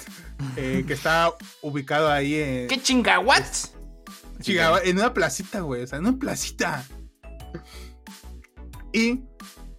[0.56, 1.32] Eh, que está
[1.62, 2.68] ubicado ahí en.
[2.68, 3.72] ¿Qué chingawats?
[4.40, 5.82] Chica, en una placita, güey.
[5.82, 6.84] O sea, en una placita.
[8.92, 9.20] Y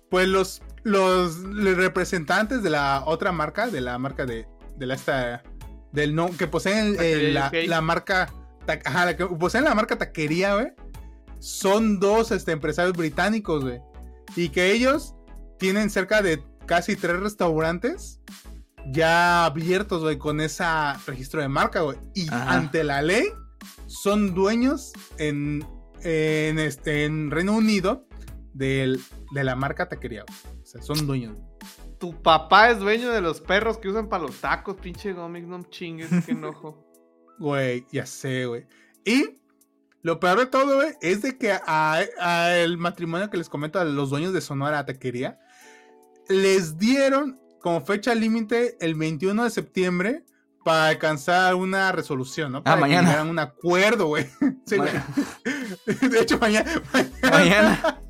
[0.10, 4.96] pues los, los, los representantes de la otra marca, de la marca de, de la
[4.96, 5.44] esta.
[5.92, 7.68] Del no, que poseen el- la, UK.
[7.68, 8.34] la marca.
[8.66, 10.68] ta- Ajá, la que poseen la marca taquería, güey.
[11.44, 13.82] Son dos este, empresarios británicos, güey.
[14.36, 15.14] Y que ellos
[15.60, 18.22] tienen cerca de casi tres restaurantes
[18.92, 20.64] ya abiertos, güey, con ese
[21.06, 21.98] registro de marca, güey.
[22.16, 22.54] Y Ajá.
[22.54, 23.26] ante la ley,
[23.88, 25.66] son dueños en,
[26.02, 28.08] en, este, en Reino Unido
[28.54, 29.02] del-
[29.34, 30.24] de la marca taquería.
[30.28, 30.62] güey.
[30.62, 31.36] O sea, son dueños.
[32.00, 35.62] Tu papá es dueño de los perros que usan para los tacos, pinche Gomic, no
[35.64, 36.80] chingues, qué enojo.
[37.40, 38.66] Güey, ya sé, güey.
[39.04, 39.40] Y
[40.04, 43.80] lo peor de todo, güey, es de que a, a el matrimonio que les comento
[43.80, 45.40] a los dueños de Sonora Taquería,
[46.28, 50.26] les dieron como fecha límite el 21 de septiembre
[50.64, 52.64] para alcanzar una resolución, ¿no?
[52.64, 53.24] Para que mañana.
[53.24, 54.28] un acuerdo, güey.
[54.66, 54.92] Sí, güey.
[56.10, 56.82] De hecho, mañana.
[57.22, 58.02] Mañana.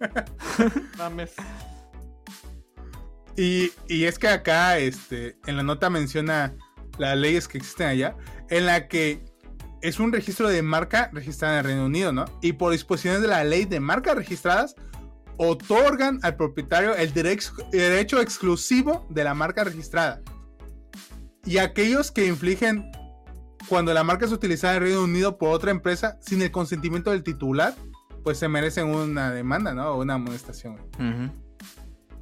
[0.98, 1.32] Mames.
[3.36, 6.54] Y, y es que acá, este, en la nota menciona
[6.98, 8.16] las leyes que existen allá,
[8.50, 9.24] en la que
[9.82, 12.24] es un registro de marca registrada en el Reino Unido, ¿no?
[12.40, 14.76] Y por disposiciones de la ley de marcas registradas,
[15.36, 20.22] otorgan al propietario el derecho, exclusivo de la marca registrada.
[21.44, 22.92] Y aquellos que infligen
[23.68, 27.10] cuando la marca es utilizada en el Reino Unido por otra empresa sin el consentimiento
[27.10, 27.74] del titular,
[28.22, 29.90] pues se merecen una demanda, ¿no?
[29.90, 30.76] O una amonestación.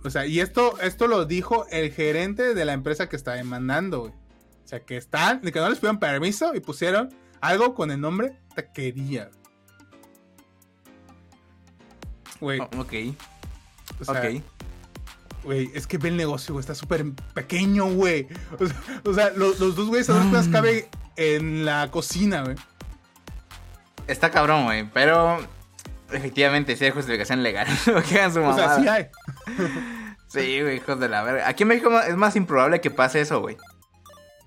[0.03, 4.01] O sea, y esto, esto lo dijo el gerente de la empresa que está demandando,
[4.01, 4.13] güey.
[4.65, 8.37] O sea, que están, que no les pidieron permiso y pusieron algo con el nombre
[8.55, 9.31] taquería.
[12.41, 12.93] Güey, Oh, ok,
[14.01, 14.43] o sea, ok.
[15.45, 18.29] güey, es que ve el negocio, güey, está súper pequeño, güey.
[18.59, 22.43] O sea, o sea, los, los dos güeyes a dos personas caben en la cocina,
[22.43, 22.57] güey.
[24.07, 25.39] Está cabrón, güey, pero
[26.11, 27.67] efectivamente sí hay justificación legal.
[28.09, 29.07] que hagan su O sea, sí hay.
[30.29, 31.49] Sí, güey, hijos de la verga.
[31.49, 33.57] Aquí en México es más improbable que pase eso, güey.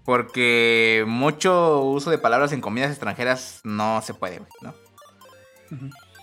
[0.05, 4.73] Porque mucho uso de palabras en comidas extranjeras no se puede, güey, ¿no?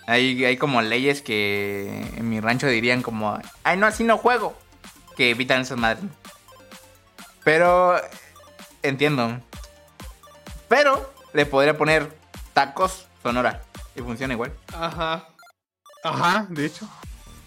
[0.07, 4.57] Hay, hay como leyes que en mi rancho dirían como, ay, no, así no juego.
[5.17, 6.03] Que evitan esas madres.
[7.45, 7.97] Pero
[8.83, 9.41] entiendo.
[10.69, 12.13] Pero le podría poner
[12.53, 13.63] tacos Sonora
[13.97, 14.53] y funciona igual.
[14.75, 15.29] Ajá.
[16.05, 16.89] Ajá, de hecho.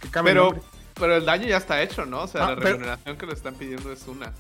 [0.02, 0.64] Que cambie el Pero,
[0.96, 2.22] pero el daño ya está hecho, ¿no?
[2.24, 4.32] O sea, Ah, la pero- remuneración que le están pidiendo es una.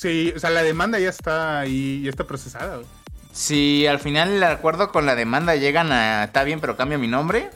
[0.00, 2.88] Sí, o sea, la demanda ya está ahí, ya está procesada, güey.
[3.32, 7.06] Si al final el acuerdo con la demanda llegan a está bien, pero cambio mi
[7.06, 7.50] nombre.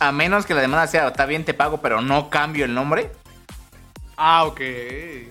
[0.00, 3.12] A menos que la demanda sea está bien, te pago, pero no cambio el nombre.
[4.16, 4.58] Ah, ok.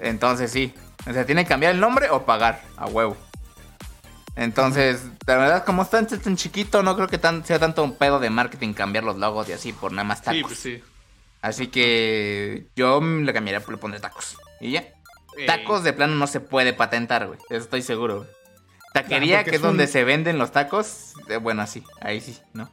[0.02, 0.74] Entonces sí.
[1.06, 3.18] O sea, tiene que cambiar el nombre o pagar a huevo.
[4.38, 8.22] Entonces, la verdad, como está tan, chiquito, no creo que tan, sea tanto un pedo
[8.22, 10.38] de marketing cambiar los logos y así por nada más tacos.
[10.38, 10.84] Sí, pues sí.
[11.42, 14.38] Así que yo le cambiaría, le pondré tacos.
[14.62, 14.86] Y ya.
[15.45, 17.39] Tacos de plano no se puede patentar, güey.
[17.50, 18.30] Estoy seguro, güey.
[18.93, 21.13] Taquería, Ah, que es es un- donde se venden los tacos.
[21.30, 22.71] eh, bueno, así, ahí sí, ¿no?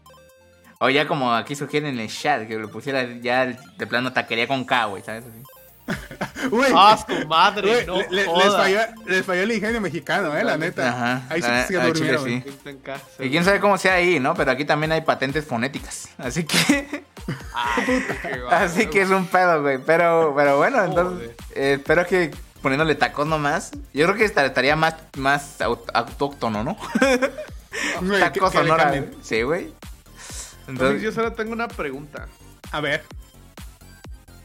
[0.80, 4.46] O ya como aquí sugieren en el chat, que le pusiera ya de plano taquería
[4.48, 5.24] con K, güey, ¿sabes?
[5.24, 5.42] Así.
[6.50, 7.84] Güey, ¡Ah, su madre!
[7.86, 10.88] no le- le- les, falló, les falló el ingenio mexicano, eh, la neta.
[10.88, 13.24] Ajá, Ahí sí la- que se al chile durmieron, sí.
[13.24, 14.34] Y quién sabe cómo sea ahí, ¿no?
[14.34, 16.08] Pero aquí también hay patentes fonéticas.
[16.18, 17.04] Así que.
[17.54, 18.04] Ay,
[18.50, 19.78] así que es un pedo, güey.
[19.78, 21.30] Pero, pero bueno, entonces.
[21.54, 22.30] Eh, espero que
[22.64, 23.72] poniéndole tacos nomás.
[23.92, 26.76] Yo creo que esta- estaría más, más aut- autóctono, ¿no?
[28.00, 28.88] Güey, que sonora.
[28.88, 29.04] güey.
[29.22, 29.64] Sí, güey.
[29.64, 32.26] Entonces, Entonces, yo solo tengo una pregunta.
[32.72, 33.04] A ver,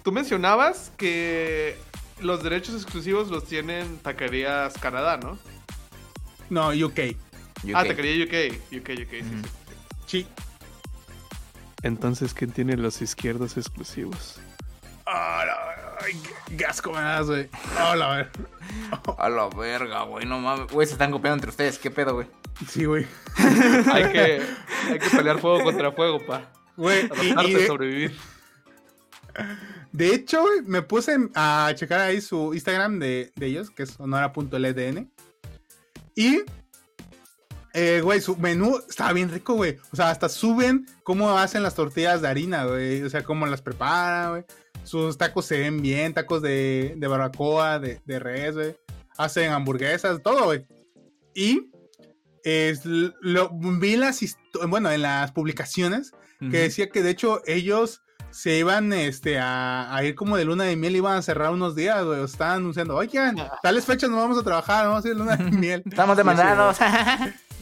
[0.04, 1.78] Tú mencionabas que
[2.20, 5.38] los derechos exclusivos los tienen Taquerías Canadá, ¿no?
[6.50, 7.16] no, UK.
[7.74, 7.84] Ah.
[7.86, 8.56] Taquería UK.
[8.80, 9.42] UK, UK, sí, sí.
[10.08, 10.28] Sí.
[11.84, 14.40] Entonces, ¿quién tiene los izquierdos exclusivos?
[15.06, 16.22] Ah, la- ay,
[16.58, 17.50] qué- asco me das, güey.
[17.92, 18.30] Hola, a ver.
[19.18, 20.26] A la verga, güey.
[20.26, 20.72] No mames.
[20.72, 21.78] Güey, se están copiando entre ustedes.
[21.80, 22.28] ¿Qué pedo, güey?
[22.68, 23.06] Sí, güey.
[23.92, 24.42] hay, que,
[24.90, 26.52] hay que pelear fuego contra fuego, pa.
[26.76, 27.10] Güey,
[27.46, 28.16] y, de sobrevivir.
[29.92, 33.92] de hecho, güey, me puse a checar ahí su Instagram de, de ellos, que es
[33.92, 35.12] sonora.ldn.
[36.16, 36.44] Y,
[37.74, 39.78] eh, güey, su menú estaba bien rico, güey.
[39.92, 43.04] O sea, hasta suben cómo hacen las tortillas de harina, güey.
[43.04, 44.46] O sea, cómo las preparan, güey.
[44.90, 48.76] Sus tacos se ven bien, tacos de, de barbacoa, de, de res, güey.
[49.20, 50.66] Hacen hamburguesas, todo, güey.
[51.36, 51.70] Y
[52.44, 54.20] es, lo, vi las,
[54.68, 60.04] bueno, en las publicaciones que decía que de hecho ellos se iban este, a, a
[60.04, 62.24] ir como de luna de miel, iban a cerrar unos días, güey.
[62.24, 65.52] Estaban anunciando, oigan, tales fechas no vamos a trabajar, vamos a ir de luna de
[65.52, 65.84] miel.
[65.86, 66.78] Estamos demandados.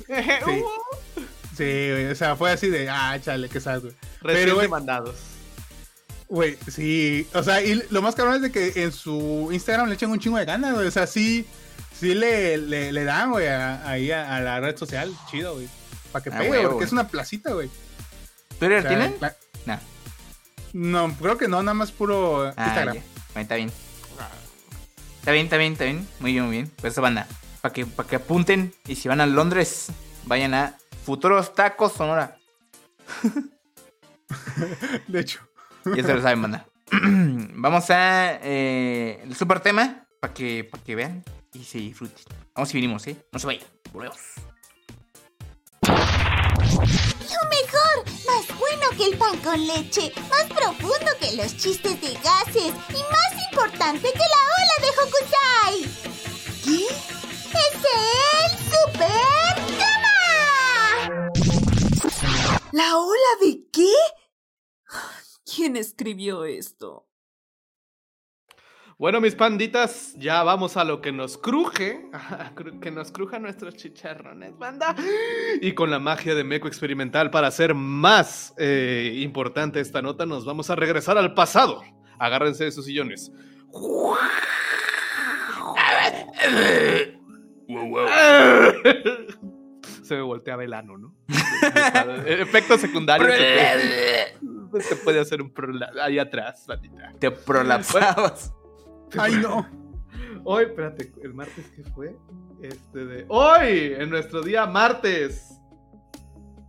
[0.07, 0.63] Sí,
[1.57, 3.93] sí, güey, o sea, fue así de, ah, chale, qué sad, güey.
[4.21, 5.36] Recién Pero, demandados.
[6.29, 9.95] Güey, sí, o sea, y lo más cabrón es de que en su Instagram le
[9.95, 10.85] echan un chingo de ganas, güey.
[10.87, 11.45] O sea, sí,
[11.97, 15.69] sí le, le, le dan, güey, ahí a, a la red social, chido, güey.
[16.11, 17.69] Para que Ah, pegue, porque es una placita, güey.
[18.59, 19.15] ¿Twitter O sea, tienen?
[19.21, 19.35] la-
[19.65, 19.79] No.
[20.73, 22.95] No, creo que no, nada más puro Ah, Instagram.
[22.95, 23.03] ya.
[23.33, 23.71] Bueno, está bien.
[25.19, 26.07] Está bien, está bien, está bien.
[26.19, 26.71] Muy bien, muy bien.
[26.81, 27.25] Pues eso banda.
[27.61, 28.73] Para que, para que apunten.
[28.85, 29.87] Y si van a Londres,
[30.25, 32.37] vayan a Futuros Tacos Sonora.
[35.07, 35.39] De hecho.
[35.95, 36.67] Ya se lo saben, banda.
[36.91, 40.03] Vamos a eh, el super tema.
[40.19, 41.23] Para que, para que vean
[41.53, 42.17] y se disfruten.
[42.55, 43.15] Vamos y vinimos, ¿eh?
[43.31, 43.67] No se vayan.
[43.93, 44.17] Volvemos.
[45.83, 52.13] Lo mejor, más bueno que el pan con leche, más profundo que los chistes de
[52.15, 55.75] gases y más importante que la ola de Hokusai.
[56.63, 56.85] ¿Qué?
[57.53, 61.29] ¡Es el Super Drama!
[62.71, 63.93] ¿La ola de qué?
[65.57, 67.07] ¿Quién escribió esto?
[68.99, 72.05] Bueno, mis panditas, ya vamos a lo que nos cruje.
[72.55, 74.95] Cru- Que nos cruja nuestros chicharrones, banda.
[75.59, 80.45] Y con la magia de Meco Experimental para hacer más eh, importante esta nota, nos
[80.45, 81.81] vamos a regresar al pasado.
[82.19, 83.31] Agárrense de sus sillones.
[90.07, 91.13] Se me volteaba el ano, ¿no?
[92.25, 93.27] Efecto secundario.
[94.79, 97.11] Se puede hacer un prola- ahí atrás, bandita.
[97.19, 98.53] Te prolapsabas.
[99.17, 99.67] Ay, no.
[100.43, 102.15] Hoy, espérate, ¿el martes qué fue?
[102.61, 103.25] Este de.
[103.27, 103.93] ¡Hoy!
[103.97, 105.59] En nuestro día martes.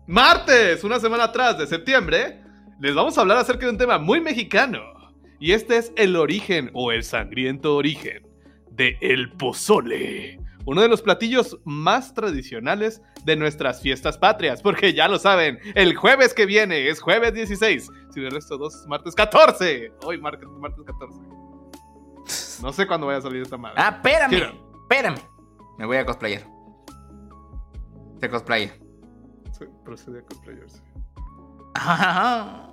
[0.07, 0.83] ¡Martes!
[0.85, 2.43] Una semana atrás de septiembre.
[2.81, 4.81] Les vamos a hablar acerca de un tema muy mexicano.
[5.39, 8.27] Y este es el origen o el sangriento origen
[8.71, 10.41] de el pozole.
[10.67, 14.61] Uno de los platillos más tradicionales de nuestras fiestas patrias.
[14.61, 17.91] Porque ya lo saben, el jueves que viene es jueves 16.
[18.11, 19.93] Si el resto dos, martes 14.
[20.05, 21.19] Hoy martes, martes 14.
[22.63, 23.77] No sé cuándo vaya a salir esta madre.
[23.79, 24.29] Ah, espérame.
[24.31, 24.53] Quiero.
[24.83, 25.19] Espérame.
[25.79, 26.43] Me voy a cosplayar.
[28.21, 28.75] Se cosplaya.
[29.57, 30.83] Sí, procede a cosplayarse.
[31.75, 32.65] Ajá.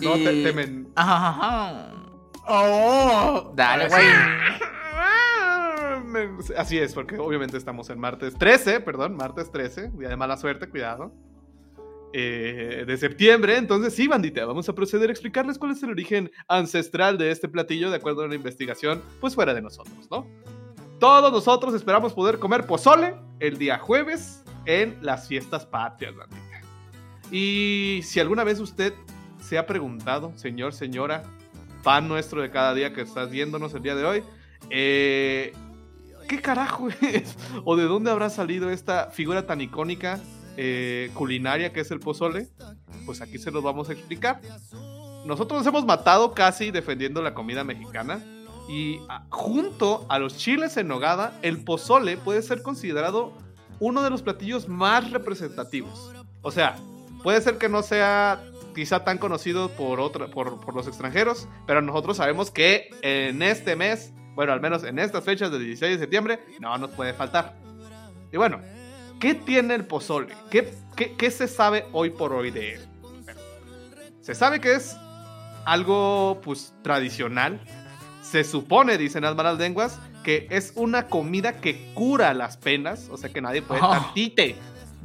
[0.00, 0.90] No, te, Y- temen.
[0.96, 1.92] Ajá.
[2.48, 3.52] ¡Oh!
[3.54, 4.04] Dale, güey.
[6.56, 10.68] Así es, porque obviamente estamos en martes 13, perdón, martes 13, día de mala suerte,
[10.68, 11.12] cuidado.
[12.12, 16.30] Eh, de septiembre, entonces sí, bandita, vamos a proceder a explicarles cuál es el origen
[16.48, 20.26] ancestral de este platillo de acuerdo a una investigación, pues fuera de nosotros, ¿no?
[20.98, 26.62] Todos nosotros esperamos poder comer pozole el día jueves en las fiestas patrias, bandita.
[27.30, 28.94] Y si alguna vez usted
[29.40, 31.22] se ha preguntado, señor, señora,
[31.82, 34.22] pan nuestro de cada día que estás viéndonos el día de hoy,
[34.70, 35.52] eh,
[36.26, 37.36] ¿qué carajo es?
[37.64, 40.20] ¿O de dónde habrá salido esta figura tan icónica
[40.56, 42.48] eh, culinaria que es el pozole?
[43.04, 44.40] Pues aquí se los vamos a explicar.
[45.24, 48.24] Nosotros nos hemos matado casi defendiendo la comida mexicana.
[48.68, 53.32] Y ah, junto a los chiles en nogada, el pozole puede ser considerado
[53.78, 56.12] uno de los platillos más representativos.
[56.42, 56.76] O sea,
[57.22, 58.42] puede ser que no sea
[58.74, 63.74] quizá tan conocido por, otra, por, por los extranjeros, pero nosotros sabemos que en este
[63.74, 67.56] mes, bueno, al menos en estas fechas del 16 de septiembre, no nos puede faltar.
[68.30, 68.60] Y bueno,
[69.18, 70.34] ¿qué tiene el pozole?
[70.50, 72.80] ¿Qué, qué, qué se sabe hoy por hoy de él?
[73.00, 73.40] Bueno,
[74.20, 74.94] se sabe que es
[75.64, 77.60] algo pues tradicional.
[78.22, 83.16] Se supone, dicen las malas lenguas, que es una comida que cura las penas, o
[83.16, 83.90] sea que nadie puede Oh.
[83.90, 84.56] tantite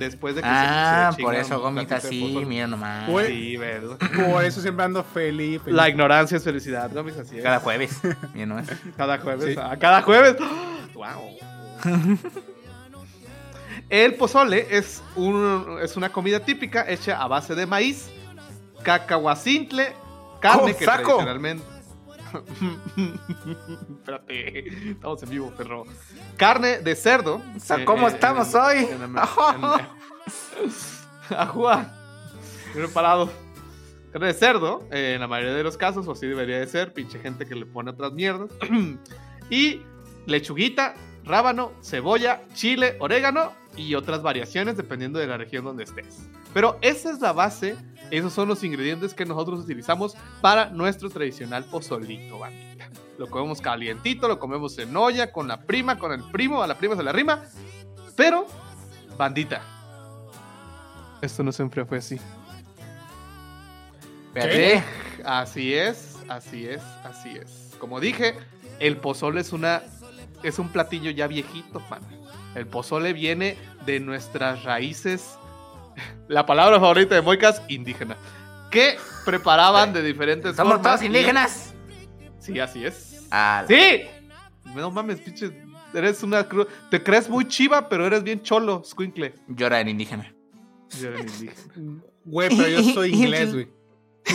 [0.05, 3.09] después de que se- Ah, se, por chinga eso un gomita sí, mira nomás.
[3.09, 3.27] Güey.
[3.27, 3.97] Sí, ¿verdad?
[4.31, 5.61] Por eso siempre ando feliz.
[5.61, 5.75] feliz.
[5.75, 7.03] La ignorancia es felicidad, ¿no?
[7.03, 7.43] Mis así es.
[7.43, 7.99] Cada jueves.
[8.33, 8.67] Mira nomás.
[8.97, 9.53] Cada jueves.
[9.55, 9.59] Sí.
[9.61, 10.35] a cada jueves.
[10.93, 11.37] ¡Wow!
[13.89, 18.09] El pozole es, un, es una comida típica hecha a base de maíz,
[18.83, 19.93] cacahuacintle,
[20.39, 21.03] carne ¡Oh, que saco!
[21.03, 21.63] tradicionalmente.
[23.99, 25.83] Espérate, estamos en vivo, perro.
[26.37, 27.41] Carne de cerdo.
[27.59, 28.77] sea, ¿cómo eh, estamos en- hoy?
[28.77, 29.17] en- en-
[31.37, 31.91] Ajua.
[32.75, 33.29] Bien parado.
[34.11, 36.93] Carne de cerdo, eh, en la mayoría de los casos, o así debería de ser,
[36.93, 38.49] pinche gente que le pone otras mierdas.
[39.49, 39.81] y
[40.25, 46.29] lechuguita, rábano, cebolla, chile, orégano y otras variaciones dependiendo de la región donde estés.
[46.53, 47.75] Pero esa es la base,
[48.09, 52.89] esos son los ingredientes que nosotros utilizamos para nuestro tradicional pozolito, bandita.
[53.17, 56.77] Lo comemos calientito, lo comemos en olla, con la prima, con el primo, a la
[56.77, 57.43] prima se la rima.
[58.15, 58.47] Pero,
[59.17, 59.61] bandita,
[61.21, 62.19] esto no siempre fue así.
[64.27, 64.83] Espérate.
[65.23, 67.75] Así es, así es, así es.
[67.79, 68.35] Como dije,
[68.79, 69.83] el pozole es una
[70.41, 72.01] es un platillo ya viejito, man.
[72.55, 75.37] El pozole viene de nuestras raíces.
[76.27, 78.17] La palabra favorita de Moicas, indígena.
[78.69, 80.87] Que preparaban de diferentes Somos formas.
[80.91, 81.73] todos y- indígenas.
[82.39, 83.27] Sí, así es.
[83.31, 84.03] Ah, ¡Sí!
[84.75, 85.51] No mames, pinche.
[85.93, 89.35] Eres una cru- Te crees muy chiva, pero eres bien cholo, squinkle.
[89.49, 90.33] Llora en indígena.
[90.99, 92.01] Yo era indígena.
[92.23, 93.67] Güey, pero yo soy inglés, güey.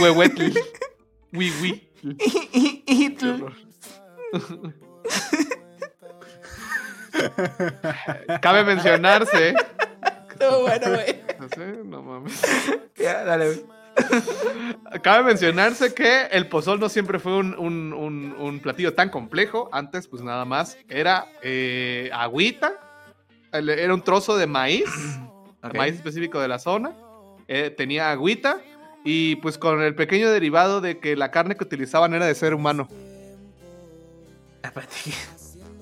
[0.00, 0.52] Huehuetl.
[1.32, 1.88] Wi, wi.
[3.16, 3.38] Qué.
[8.40, 9.54] Cabe mencionarse.
[10.40, 11.22] No, bueno, güey.
[11.40, 12.42] No sé, no mames.
[12.96, 13.64] Ya, dale, güey.
[15.02, 19.68] Cabe mencionarse que el pozol no siempre fue un, un- un- un platillo tan complejo.
[19.72, 22.72] Antes, pues nada más era eh, agüita.
[23.52, 24.84] Era un trozo de maíz.
[25.74, 26.92] Maíz específico de la zona.
[27.48, 28.58] eh, tenía agüita.
[29.04, 32.54] Y pues con el pequeño derivado de que la carne que utilizaban era de ser
[32.54, 32.88] humano.
[34.62, 34.94] Espérate.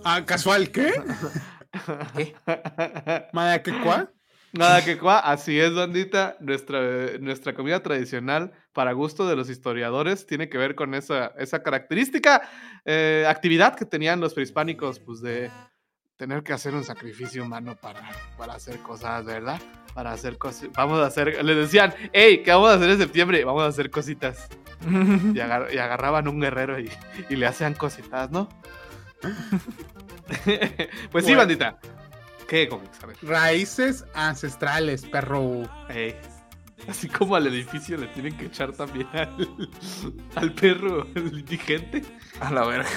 [0.05, 0.93] Ah, casual, ¿qué?
[2.17, 2.35] ¿Qué?
[3.33, 4.11] Maya, ¿qué cuál?
[4.55, 6.37] Nada que cuá, así es, bandita.
[6.41, 6.81] Nuestra,
[7.21, 12.43] nuestra comida tradicional, para gusto de los historiadores, tiene que ver con esa, esa característica
[12.85, 15.51] eh, actividad que tenían los prehispánicos, pues de
[16.17, 18.01] tener que hacer un sacrificio humano para,
[18.39, 19.61] para hacer cosas, ¿verdad?
[19.95, 20.69] Para hacer cosas.
[20.75, 21.45] Vamos a hacer.
[21.45, 23.45] Les decían, hey, ¿qué vamos a hacer en septiembre?
[23.45, 24.49] Vamos a hacer cositas.
[25.35, 26.91] Y, agar- y agarraban un guerrero y,
[27.31, 28.49] y le hacían cositas, ¿no?
[31.11, 31.79] pues sí, bandita.
[32.55, 33.03] ¿Qué, Comics?
[33.03, 33.17] A ver.
[33.23, 35.63] Raíces ancestrales, perro.
[35.89, 36.15] Ey,
[36.87, 39.49] Así como al edificio le tienen que echar también al,
[40.37, 42.05] al perro el indigente.
[42.39, 42.89] A la verga.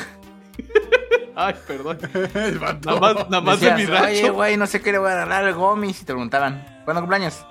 [1.35, 1.97] Ay, perdón.
[2.85, 4.33] Nada más, nada más de mi Decías, Oye, rancho.
[4.35, 6.03] güey, no sé qué le voy a regalar al Gomis.
[6.03, 7.43] Y te preguntaban, ¿cuándo cumpleaños?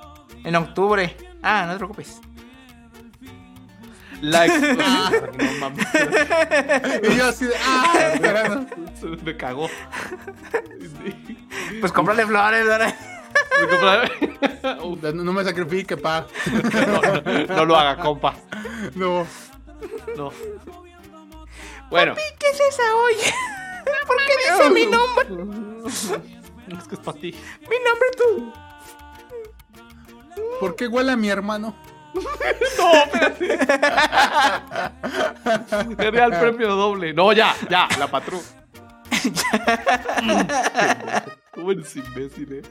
[0.45, 1.17] En octubre.
[1.43, 2.21] Ah, no te preocupes.
[4.23, 5.87] La ex- Ah, no mames.
[7.11, 8.65] Y yo así de, ah,
[9.25, 9.69] Me cagó.
[11.81, 12.65] Pues cómprale flores,
[15.15, 16.27] No, no me sacrifique, pa.
[16.49, 18.35] no, no lo haga, compa.
[18.95, 19.27] No.
[20.17, 20.33] No.
[21.91, 23.35] Bueno, ¿Qué es esa olla?
[24.07, 25.27] ¿Por qué dice mi nombre?
[26.79, 27.33] Es que es para ti.
[27.61, 28.53] Mi nombre tú.
[30.61, 31.75] ¿Por qué huele a mi hermano?
[35.99, 37.13] Sería el premio doble.
[37.13, 38.41] No, ya, ya, la patrón.
[41.53, 42.63] ¿Cómo eres imbécil, eh?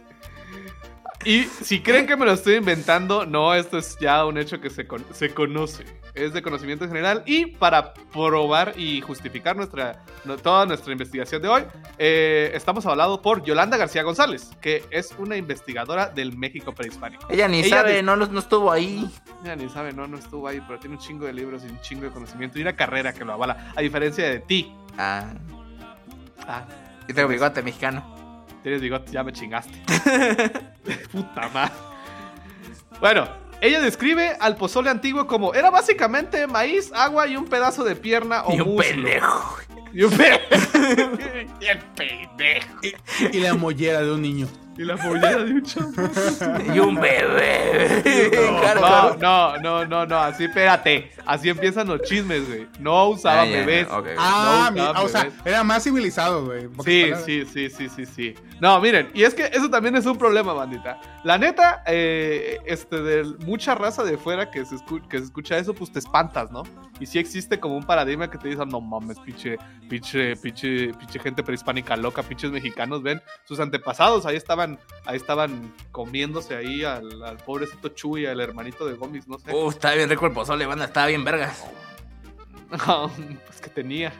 [1.25, 4.69] Y si creen que me lo estoy inventando, no, esto es ya un hecho que
[4.69, 5.83] se, con- se conoce.
[6.13, 7.23] Es de conocimiento general.
[7.25, 11.63] Y para probar y justificar nuestra, no- toda nuestra investigación de hoy,
[11.97, 17.25] eh, estamos hablados por Yolanda García González, que es una investigadora del México prehispánico.
[17.31, 19.09] Ella ni Ella sabe, no, no estuvo ahí.
[19.43, 21.81] Ya ni sabe, no, no estuvo ahí, pero tiene un chingo de libros y un
[21.81, 24.71] chingo de conocimiento y una carrera que lo avala, a diferencia de ti.
[24.97, 25.33] Ah,
[26.47, 26.63] Ah,
[27.07, 28.14] yo tengo bigote mexicano.
[28.65, 29.71] Tienes bigote, ya me chingaste.
[31.11, 31.71] Puta madre.
[32.99, 33.27] Bueno,
[33.61, 38.43] ella describe al pozole antiguo como era básicamente maíz, agua y un pedazo de pierna
[38.43, 38.81] o Y un muslo.
[38.91, 39.57] pendejo.
[39.93, 41.17] Y un pendejo.
[41.61, 42.79] y el pendejo.
[43.31, 44.47] Y la mollera de un niño.
[44.77, 45.91] Y la pollera de un chavo.
[46.73, 48.03] Y un bebé.
[48.81, 51.11] No, no, no, no, no, así espérate.
[51.25, 52.67] Así empiezan los chismes, güey.
[52.79, 53.87] No usaba Ah, bebés.
[53.89, 56.67] Ah, No mi- usaban o sea, era más civilizado, güey.
[56.83, 58.35] Sí, sí, sí, sí, sí, sí.
[58.59, 60.99] No, miren, y es que eso también es un problema, bandita.
[61.23, 64.75] La neta, eh, este, de mucha raza de fuera que se,
[65.09, 66.63] que se escucha eso, pues te espantas, ¿no?
[66.99, 69.57] Y sí existe como un paradigma que te dicen, no mames, pinche,
[69.89, 74.64] pinche, pinche, pinche gente prehispánica loca, pinches mexicanos, ven, sus antepasados ahí estaban,
[75.05, 79.53] ahí estaban comiéndose ahí al, al pobrecito Chuy, al hermanito de Gómez, no sé.
[79.53, 81.53] Uh, estaba bien rico el pozole, banda, estaba bien verga.
[83.45, 84.11] pues que tenía.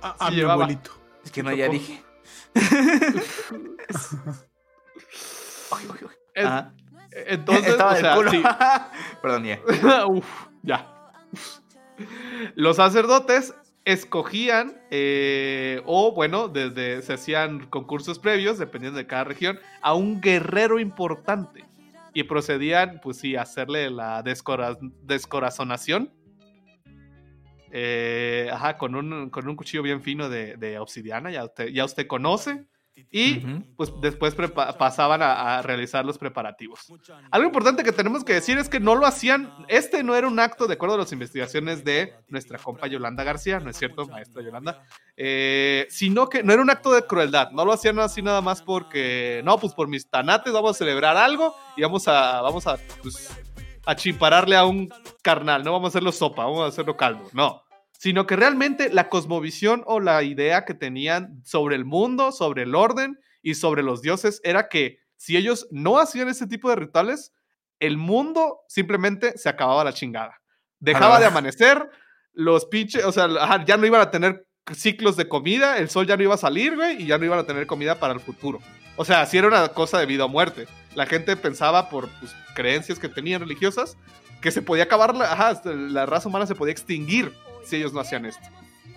[0.00, 0.64] A, a Sí mi llevaba.
[0.64, 0.90] abuelito.
[1.24, 2.02] Es que no, ya dije.
[6.34, 6.72] Es- Ajá.
[7.10, 8.30] entonces, Estaba o del sea, culo.
[8.30, 8.42] sí.
[9.22, 9.60] Perdón, ya.
[10.06, 10.26] Uf,
[10.62, 11.12] ya.
[12.54, 13.54] Los sacerdotes
[13.84, 20.20] escogían, eh, o bueno, desde se hacían concursos previos, dependiendo de cada región, a un
[20.20, 21.64] guerrero importante.
[22.14, 26.12] Y procedían, pues sí, a hacerle la descora- descorazonación.
[27.70, 32.06] Eh, con un, con un cuchillo bien fino de, de obsidiana, ya usted, ya usted
[32.06, 32.66] conoce.
[33.10, 33.40] Y
[33.76, 34.34] pues después
[34.78, 36.80] pasaban a, a realizar los preparativos.
[37.30, 40.38] Algo importante que tenemos que decir es que no lo hacían, este no era un
[40.38, 44.42] acto de acuerdo a las investigaciones de nuestra compa Yolanda García, ¿no es cierto, maestra
[44.42, 44.84] Yolanda?
[45.16, 48.62] Eh, sino que no era un acto de crueldad, no lo hacían así nada más
[48.62, 52.76] porque, no, pues por mis tanates vamos a celebrar algo y vamos a, vamos a,
[53.02, 53.30] pues,
[53.84, 54.88] a chimpararle a un
[55.22, 57.62] carnal, no vamos a hacerlo sopa, vamos a hacerlo caldo, no
[58.02, 62.74] sino que realmente la cosmovisión o la idea que tenían sobre el mundo, sobre el
[62.74, 67.32] orden y sobre los dioses era que si ellos no hacían ese tipo de rituales,
[67.78, 70.42] el mundo simplemente se acababa la chingada.
[70.80, 71.90] Dejaba de amanecer,
[72.32, 73.28] los pinches, o sea,
[73.64, 76.74] ya no iban a tener ciclos de comida, el sol ya no iba a salir,
[76.74, 78.58] güey, y ya no iban a tener comida para el futuro.
[78.96, 80.66] O sea, si era una cosa de vida o muerte.
[80.96, 83.96] La gente pensaba por pues, creencias que tenían religiosas
[84.40, 87.32] que se podía acabar, la, ajá, la raza humana se podía extinguir
[87.64, 88.46] si ellos no hacían esto.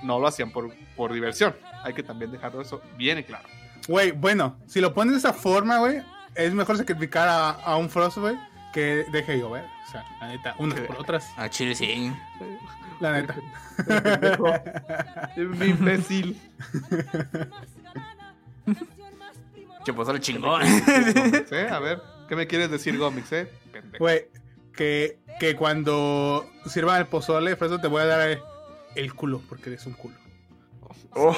[0.03, 1.55] No lo hacían por, por diversión.
[1.83, 3.47] Hay que también dejarlo eso bien en claro.
[3.87, 6.01] Güey, bueno, si lo pones de esa forma, güey,
[6.35, 8.35] es mejor sacrificar a, a un Frost, güey,
[8.73, 9.65] que deje llover.
[9.87, 11.27] O sea, la neta, unas por otras.
[11.37, 12.11] A Chile sí.
[12.99, 13.35] La neta.
[15.37, 16.39] Mi imbécil.
[19.83, 20.63] Che pozole chingón.
[21.51, 21.67] ¿Eh?
[21.71, 23.31] A ver, ¿qué me quieres decir, Gómez?
[23.31, 23.47] Eh?
[23.71, 24.03] Pendejo.
[24.03, 24.27] Güey,
[24.73, 28.39] que, que cuando sirvan el pozole, Frost, te voy a dar
[28.95, 30.15] el culo, porque eres un culo.
[31.13, 31.35] Oh,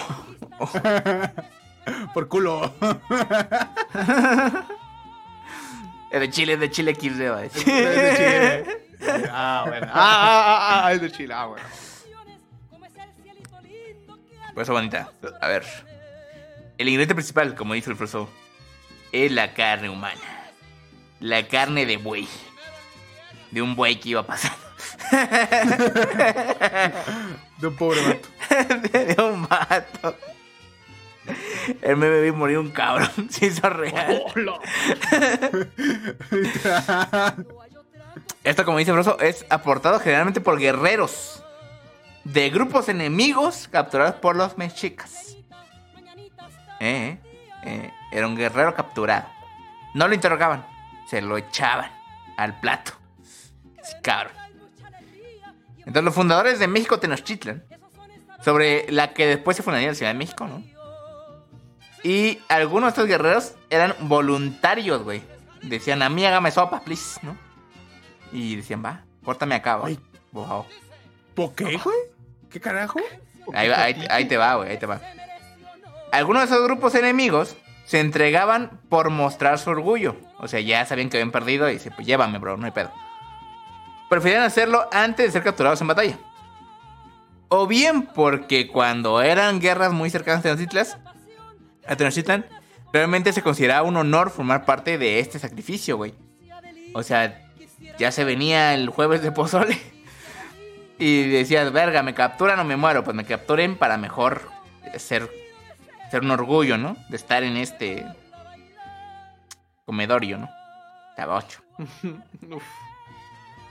[2.14, 2.74] Por culo.
[6.12, 8.84] es de Chile, es de Chile XD, va a Es de Chile.
[9.30, 9.86] Ah, bueno.
[9.90, 11.32] Ah, ah, ah, ah, es de Chile.
[11.34, 11.64] Ah, bueno.
[14.54, 15.12] Por eso, bonita.
[15.40, 15.64] A ver.
[16.80, 18.28] El ingrediente principal, como dice el profesor,
[19.12, 20.50] es la carne humana.
[21.20, 22.28] La carne de buey.
[23.52, 24.67] De un buey que iba pasando.
[27.58, 28.28] De un pobre vato.
[28.92, 30.16] de un vato.
[31.82, 33.10] El meme vi morir un cabrón.
[33.30, 34.24] Se hizo real.
[38.44, 41.44] Esto, como dice Broso, es aportado generalmente por guerreros
[42.24, 45.36] de grupos enemigos capturados por los mexicas.
[46.80, 47.18] Eh,
[47.64, 49.28] eh, era un guerrero capturado.
[49.94, 50.66] No lo interrogaban,
[51.10, 51.92] se lo echaban
[52.38, 52.94] al plato.
[54.02, 54.47] Cabrón.
[55.88, 57.64] Entonces, los fundadores de México Tenochtitlan,
[58.44, 60.62] sobre la que después se fundaría la Ciudad de México, ¿no?
[62.04, 65.24] Y algunos de estos guerreros eran voluntarios, güey.
[65.64, 67.36] Decían, a mí hágame sopa, please, ¿no?
[68.32, 69.98] Y decían, va, córtame acá, güey.
[71.34, 71.98] ¿Por qué, güey?
[72.52, 73.00] ¿Qué carajo?
[73.54, 75.02] Ahí, va- ahí- ahí te va, güey, ahí te va.
[76.12, 80.16] Algunos de esos grupos enemigos se entregaban por mostrar su orgullo.
[80.38, 82.92] O sea, ya sabían que habían perdido y dice, pues llévame, bro, no hay pedo.
[84.10, 86.18] Preferían hacerlo antes de ser capturados en batalla.
[87.50, 92.46] O bien porque cuando eran guerras muy cercanas a Tenochtitlan,
[92.92, 96.14] realmente se consideraba un honor formar parte de este sacrificio, güey.
[96.94, 97.48] O sea,
[97.98, 99.78] ya se venía el jueves de pozole.
[101.00, 103.04] Y decías, verga, me capturan o me muero.
[103.04, 104.50] Pues me capturen para mejor
[104.98, 105.30] ser,
[106.10, 106.98] ser un orgullo, ¿no?
[107.10, 108.04] De estar en este
[109.86, 110.50] comedorio, ¿no?
[111.16, 111.62] Tabocho.
[112.52, 112.64] Uf.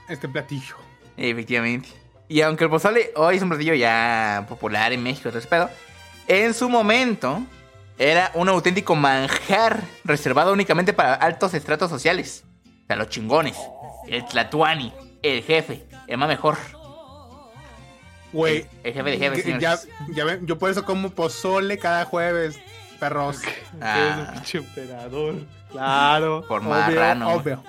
[0.07, 0.75] Este platillo.
[1.17, 1.89] Efectivamente.
[2.27, 5.69] Y aunque el pozole hoy es un platillo ya popular en México, todo ese pedo,
[6.27, 7.41] en su momento
[7.97, 12.43] era un auténtico manjar reservado únicamente para altos estratos sociales.
[12.83, 13.57] O sea, los chingones,
[14.07, 14.93] el tlatuani,
[15.23, 16.57] el jefe, el más mejor.
[18.33, 18.65] Güey.
[18.83, 19.61] El jefe de señores.
[19.61, 19.79] Ya,
[20.13, 22.59] ya ven, yo por eso como pozole cada jueves,
[22.99, 23.41] perros.
[23.81, 23.97] Ah.
[23.97, 25.35] Eres un pinche emperador.
[25.71, 26.45] Claro.
[26.47, 27.29] Por Obvio, marrano.
[27.31, 27.63] Obvio.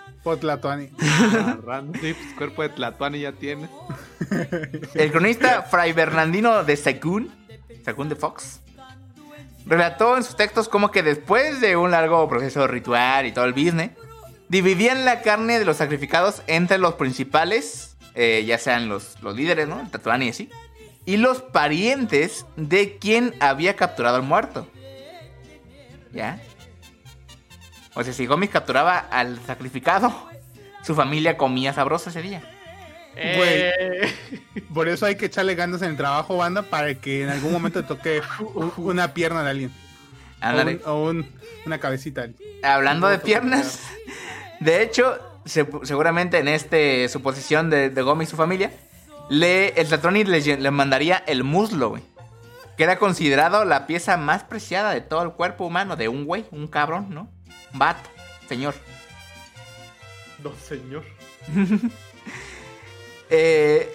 [1.32, 1.92] Marrano.
[2.00, 3.68] Sí, pues cuerpo de Tlatuani ya tiene.
[4.94, 7.30] El cronista Fray Bernardino de Sagún,
[7.84, 8.60] Sagún de Fox,
[9.66, 13.52] relató en sus textos como que después de un largo proceso ritual y todo el
[13.52, 13.90] business,
[14.48, 19.68] dividían la carne de los sacrificados entre los principales, eh, ya sean los, los líderes,
[19.68, 19.80] ¿no?
[19.80, 20.50] El Tatuani y así,
[21.04, 24.66] y los parientes de quien había capturado al muerto.
[26.12, 26.40] ¿Ya?
[27.98, 30.14] O sea, si Gómez capturaba al sacrificado,
[30.84, 32.42] su familia comía sabroso ese día.
[33.16, 34.14] Eh,
[34.72, 37.84] Por eso hay que echarle ganas en el trabajo, banda, para que en algún momento
[37.84, 38.22] toque
[38.54, 39.70] un- una pierna de alguien.
[40.40, 40.76] O, Ándale.
[40.76, 41.26] un- o un-
[41.66, 42.28] una cabecita.
[42.62, 43.80] Hablando de piernas,
[44.60, 48.70] de hecho, se- seguramente en este suposición de, de Gómez y su familia,
[49.28, 52.02] le, el Tatroni le, le mandaría el muslo, güey.
[52.76, 56.44] Que era considerado la pieza más preciada de todo el cuerpo humano, de un güey,
[56.52, 57.28] un cabrón, ¿no?
[57.72, 58.08] Vato,
[58.48, 58.74] señor.
[60.42, 61.04] no, señor.
[63.30, 63.94] Eh,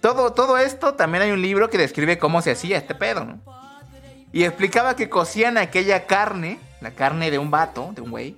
[0.00, 3.38] todo, todo esto, también hay un libro que describe cómo se hacía este pedo, ¿no?
[4.32, 8.36] Y explicaba que cocían aquella carne, la carne de un vato, de un güey,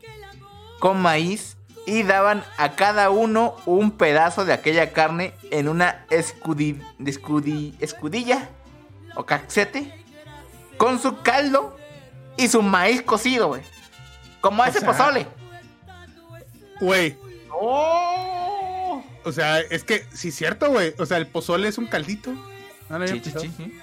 [0.80, 6.82] con maíz y daban a cada uno un pedazo de aquella carne en una escudi-
[6.98, 8.48] escudi- escudilla
[9.14, 10.04] o caxete
[10.76, 11.76] con su caldo
[12.36, 13.62] y su maíz cocido, güey.
[14.40, 15.26] Como ese sea, pozole.
[16.80, 17.16] Güey,
[17.50, 19.02] ¡Oh!
[19.24, 20.94] o sea, es que sí es cierto, güey.
[20.98, 22.32] O sea, el pozole es un caldito.
[22.88, 23.44] No lo Sí, sí, pensado.
[23.44, 23.78] sí, sí.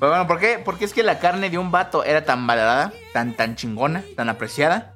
[0.00, 0.60] Pero bueno, ¿por qué?
[0.64, 4.28] Porque es que la carne de un vato era tan valorada, tan, tan chingona, tan
[4.28, 4.94] apreciada.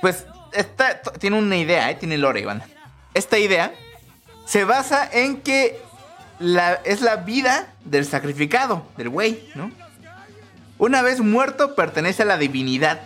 [0.00, 1.94] Pues esta tiene una idea, ¿eh?
[1.96, 2.66] tiene lore, banda.
[3.12, 3.72] Esta idea
[4.46, 5.80] se basa en que
[6.38, 9.70] la, es la vida del sacrificado, del güey, ¿no?
[10.78, 13.00] Una vez muerto pertenece a la divinidad,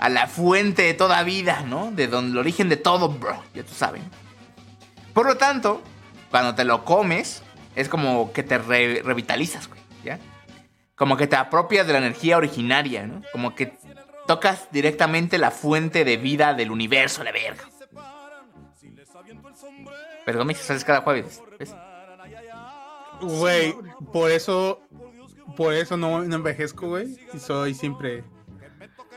[0.00, 1.92] a la fuente de toda vida, ¿no?
[1.92, 4.02] De donde el origen de todo, bro, ya tú sabes.
[5.12, 5.82] Por lo tanto,
[6.30, 7.42] cuando te lo comes,
[7.76, 10.18] es como que te re- revitalizas, güey, ¿ya?
[10.96, 13.22] Como que te apropias de la energía originaria, ¿no?
[13.30, 13.76] Como que
[14.26, 17.64] tocas directamente la fuente de vida del universo, la verga.
[20.24, 21.74] Pero Gómez sales cada jueves, ¿ves?
[23.20, 23.74] Güey,
[24.12, 24.80] por eso,
[25.56, 27.18] por eso no, no envejezco, güey.
[27.34, 28.24] Y soy siempre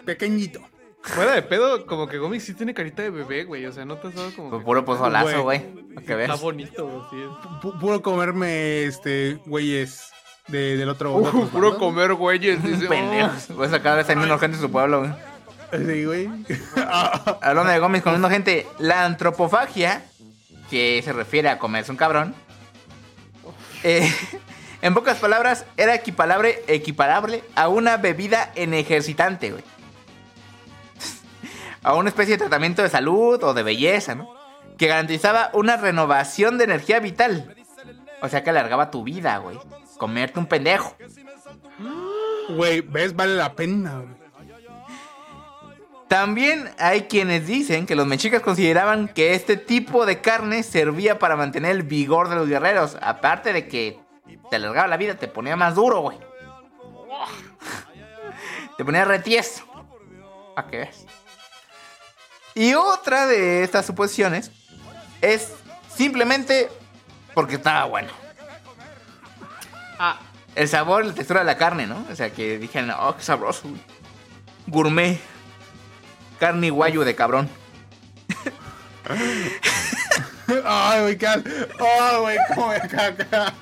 [0.05, 0.61] pequeñito.
[1.03, 3.65] Fuera de pedo, como que Gomi sí tiene carita de bebé, güey.
[3.65, 4.57] O sea, no te has dado como.
[4.57, 5.59] Que- puro pozolazo, Güey.
[5.95, 6.41] que Está veas.
[6.41, 7.01] bonito, güey.
[7.11, 7.47] sí.
[7.61, 10.11] Pu- puro comerme, este, güeyes
[10.47, 11.13] de- del otro.
[11.17, 12.63] Uh, puro comer güeyes.
[12.63, 13.47] Dice, Pendejos.
[13.55, 15.11] Pues cada vez hay menos gente en su pueblo, güey.
[15.85, 16.29] Sí, güey.
[17.41, 20.05] Hablando de Gómez comiendo gente, la antropofagia,
[20.69, 22.33] que se refiere a comerse un cabrón,
[23.83, 24.09] eh,
[24.81, 29.63] en pocas palabras, era equiparable, equiparable a una bebida ejercitante, güey.
[31.83, 34.33] A una especie de tratamiento de salud o de belleza, ¿no?
[34.77, 37.55] Que garantizaba una renovación de energía vital.
[38.21, 39.59] O sea que alargaba tu vida, güey.
[39.97, 40.95] Comerte un pendejo.
[42.49, 43.15] Güey, ¿ves?
[43.15, 44.23] Vale la pena, güey.
[46.07, 51.35] También hay quienes dicen que los mexicas consideraban que este tipo de carne servía para
[51.35, 52.97] mantener el vigor de los guerreros.
[53.01, 53.99] Aparte de que
[54.51, 56.19] te alargaba la vida, te ponía más duro, güey.
[58.77, 59.65] Te ponía retieso.
[60.55, 61.07] ¿A qué ves?
[62.55, 64.51] Y otra de estas suposiciones
[65.21, 65.53] es
[65.95, 66.69] simplemente
[67.33, 68.09] porque estaba bueno.
[69.99, 70.19] Ah,
[70.55, 72.05] El sabor y la textura de la carne, ¿no?
[72.11, 73.63] O sea, que dijeron, oh, qué sabroso.
[74.67, 75.19] Gourmet.
[76.39, 77.49] Carne guayo de cabrón.
[80.65, 81.27] Ay, güey, qué.
[81.27, 83.53] Ay, güey, cómo me caga.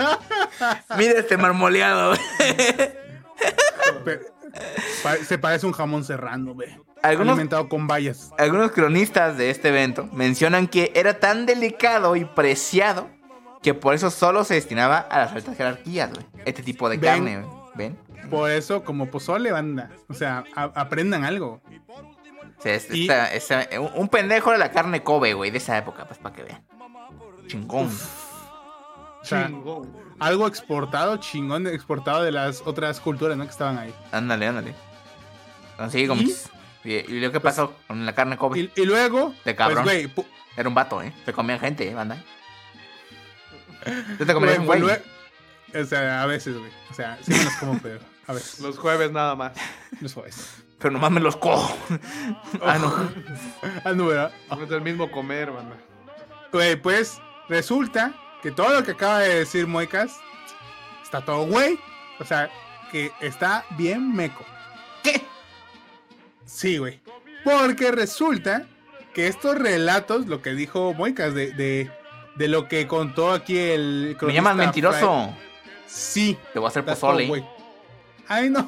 [0.98, 2.16] Mira este marmoleado.
[5.28, 6.78] Se parece un jamón serrano, güey.
[7.04, 8.32] Algunos- Alimentado con bayas.
[8.38, 13.10] Algunos cronistas de este evento mencionan que era tan delicado y preciado
[13.64, 16.26] que por eso solo se destinaba a las altas jerarquías, güey.
[16.46, 17.12] Este tipo de Ven.
[17.12, 17.62] carne, güey.
[17.76, 17.98] ¿Ven?
[18.30, 19.90] Por eso, como pozole, banda.
[20.10, 21.62] O sea, aprendan algo.
[22.58, 25.58] O sea, es- Y- esta- esta- un, un pendejo de la carne Kobe, güey, de
[25.58, 26.64] esa época, pues para que vean.
[27.48, 27.88] Chingón.
[29.22, 29.92] O sea, Chingón.
[30.20, 33.44] algo exportado, chingón, exportado de las otras culturas, ¿no?
[33.46, 33.94] Que estaban ahí.
[34.12, 34.76] Ándale, ándale.
[35.78, 36.46] Consigue comics.
[36.46, 36.51] ¿Y?
[36.84, 38.60] Y luego qué pasó con la carne Kobe?
[38.60, 39.84] Y, y luego, De pues, cabrón.
[39.84, 40.12] güey,
[40.58, 41.14] Era un vato, ¿eh?
[41.26, 42.18] Se comían gente, ¿eh, banda?
[44.18, 44.96] ¿Tú te comerías un güey, güey?
[44.96, 45.06] pues,
[45.74, 46.72] lue- o sea, a veces, güey.
[46.90, 48.60] O sea, sí me los como, pero a veces.
[48.60, 49.54] Los jueves nada más.
[50.02, 50.56] Los jueves.
[50.80, 51.78] Pero nomás me los cojo.
[52.64, 53.10] ah, no.
[53.86, 54.32] Ah, no, ¿verdad?
[54.50, 55.78] No es el mismo comer, banda.
[56.52, 60.18] Güey, pues resulta que todo lo que acaba de decir Moicas
[61.04, 61.80] está todo güey.
[62.20, 62.50] O sea,
[62.92, 64.46] que está bien meco.
[65.04, 65.24] ¿Qué?
[66.54, 67.00] Sí, güey.
[67.44, 68.68] Porque resulta
[69.14, 71.90] que estos relatos, lo que dijo Moicas, de, de,
[72.36, 74.18] de lo que contó aquí el.
[74.22, 75.34] Me llamas mentiroso.
[75.88, 76.38] Sí.
[76.54, 77.28] Te voy a hacer pozole.
[77.28, 77.44] güey.
[78.28, 78.66] Ay, no.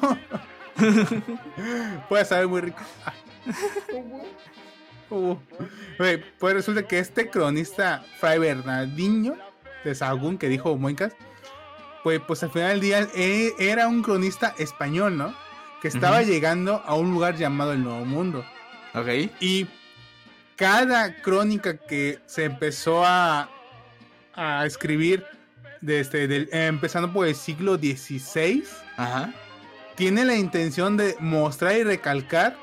[2.08, 2.80] Puede saber muy rico.
[3.04, 3.12] Ah.
[5.10, 5.36] Uh.
[5.96, 9.36] Pues resulta que este cronista Fray Bernardinho
[9.84, 11.14] de Sahagún que dijo Moicas,
[12.02, 15.34] pues, pues al final del día eh, era un cronista español, ¿no?
[15.84, 18.42] Que estaba llegando a un lugar llamado el Nuevo Mundo.
[18.94, 19.06] Ok.
[19.38, 19.66] Y
[20.56, 23.50] cada crónica que se empezó a,
[24.34, 25.26] a escribir,
[25.82, 28.64] desde del- eh, empezando por el siglo XVI,
[28.96, 29.34] Ajá.
[29.94, 32.56] tiene la intención de mostrar y recalcar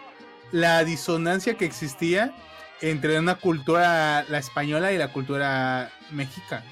[0.51, 2.34] la disonancia que existía
[2.82, 6.65] entre una cultura, la española y la cultura mexicana.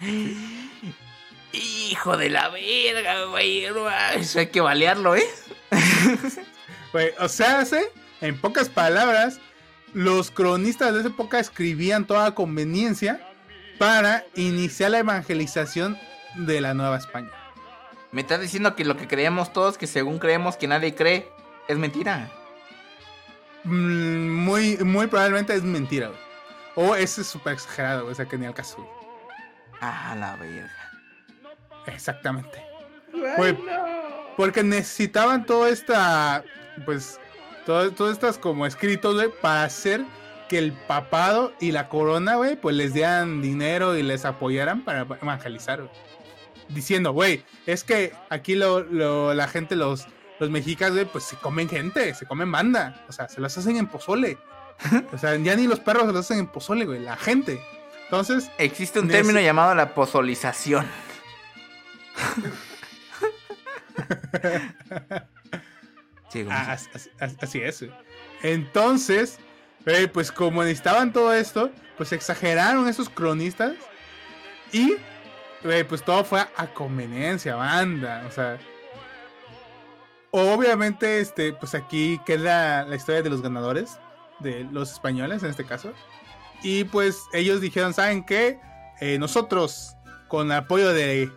[1.52, 3.66] Hijo de la verga, güey.
[4.16, 5.26] Eso hay que balearlo, ¿eh?
[6.92, 7.64] Güey, o sea,
[8.20, 9.40] en pocas palabras,
[9.94, 13.26] los cronistas de esa época escribían toda conveniencia
[13.78, 15.98] para iniciar la evangelización
[16.34, 17.30] de la Nueva España.
[18.10, 21.28] Me estás diciendo que lo que creemos todos, que según creemos que nadie cree,
[21.66, 22.30] es mentira.
[23.64, 26.20] Mm, muy, muy probablemente es mentira, güey.
[26.74, 28.86] O es súper exagerado, güey, o sea que ni al caso.
[29.80, 30.91] Ah, la verga.
[31.86, 32.62] Exactamente.
[33.36, 33.56] Güey,
[34.36, 36.42] porque necesitaban toda esta,
[36.84, 37.20] pues,
[37.66, 40.02] todo- todas estas como escritos, güey, para hacer
[40.48, 45.00] que el papado y la corona, güey, pues les dieran dinero y les apoyaran para
[45.02, 45.90] evangelizar, güey.
[46.68, 50.06] Diciendo, güey, es que aquí lo, lo- la gente, los,
[50.40, 53.04] los mexicas, güey, pues se comen gente, se comen banda.
[53.08, 54.38] O sea, se las hacen en pozole.
[55.12, 57.60] O sea, ya ni los perros se las hacen en pozole, güey, la gente.
[58.04, 60.86] Entonces, Existe un término llamado la pozolización.
[66.28, 66.46] Sí.
[66.50, 67.84] Ah, as- as- as- así es.
[68.42, 69.38] Entonces,
[69.86, 73.74] eh, pues como necesitaban todo esto, pues exageraron esos cronistas
[74.72, 74.96] y
[75.64, 78.24] eh, pues todo fue a conveniencia, banda.
[78.26, 78.58] O sea,
[80.30, 83.98] obviamente, este, pues aquí queda la historia de los ganadores,
[84.40, 85.92] de los españoles en este caso.
[86.62, 88.58] Y pues ellos dijeron, ¿saben qué?
[89.00, 89.96] Eh, nosotros,
[90.28, 91.30] con el apoyo de,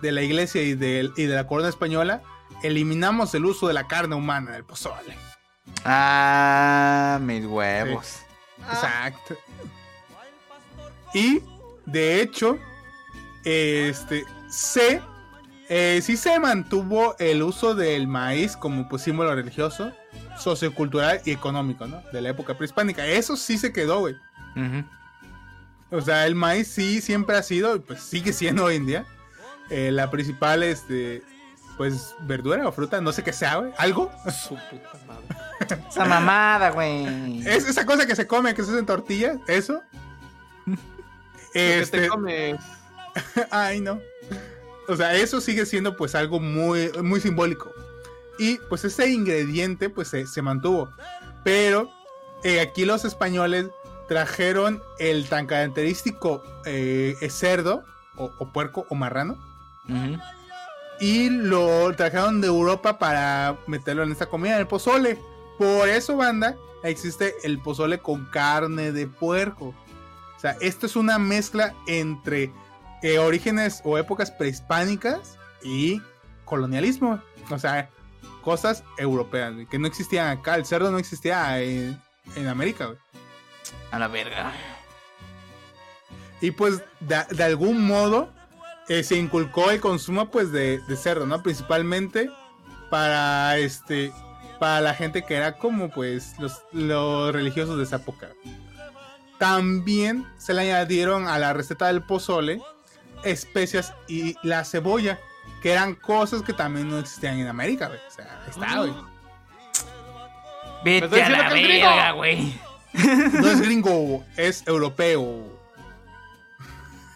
[0.00, 2.22] de la iglesia y de, y de la corona española,
[2.62, 5.16] eliminamos el uso de la carne humana en el pozole.
[5.84, 8.22] Ah, mis huevos.
[8.70, 9.36] Exacto.
[11.14, 11.42] Y
[11.86, 12.58] de hecho,
[13.44, 15.00] este se
[15.70, 19.92] eh, sí se mantuvo el uso del maíz como pues, símbolo religioso,
[20.38, 22.02] sociocultural y económico, ¿no?
[22.10, 23.06] De la época prehispánica.
[23.06, 24.16] Eso sí se quedó, güey.
[25.90, 29.06] O sea, el maíz sí siempre ha sido, pues sigue siendo hoy en día,
[29.70, 31.22] eh, la principal, este,
[31.76, 33.72] pues, verdura o fruta, no sé qué sea, güey.
[33.78, 34.10] ¿Algo?
[34.26, 35.26] Su puta madre.
[35.90, 37.40] Esa mamada, güey.
[37.46, 39.82] Es esa cosa que se come, que se hace en tortillas, eso.
[40.66, 40.76] Lo
[41.52, 42.60] que Este, te comes.
[43.50, 44.00] ay, no.
[44.86, 47.72] O sea, eso sigue siendo pues algo muy, muy simbólico.
[48.38, 50.90] Y pues ese ingrediente pues se, se mantuvo.
[51.42, 51.90] Pero
[52.44, 53.66] eh, aquí los españoles
[54.06, 57.82] trajeron el tan característico eh, cerdo
[58.16, 59.36] o, o puerco o marrano
[61.00, 65.18] Y lo trajeron de Europa para meterlo en esta comida, en el pozole.
[65.58, 69.74] Por eso, banda, existe el pozole con carne de puerco.
[70.36, 72.52] O sea, esto es una mezcla entre
[73.02, 76.00] eh, orígenes o épocas prehispánicas y
[76.44, 77.20] colonialismo.
[77.50, 77.90] O sea,
[78.42, 80.56] cosas europeas, güey, que no existían acá.
[80.56, 82.00] El cerdo no existía en,
[82.36, 82.98] en América, güey.
[83.90, 84.52] A la verga.
[86.40, 88.32] Y pues de, de algún modo
[88.88, 91.42] eh, se inculcó el consumo pues de, de cerdo, ¿no?
[91.42, 92.30] Principalmente
[92.90, 94.12] para este
[94.58, 98.28] para la gente que era como pues los, los religiosos de esa época.
[99.38, 102.60] También se le añadieron a la receta del pozole
[103.24, 105.18] especias y la cebolla,
[105.62, 108.00] que eran cosas que también no existían en América, güey.
[108.06, 108.92] O sea, está, güey.
[110.84, 112.58] Vete a la verga, güey.
[113.32, 115.57] No es gringo, es europeo.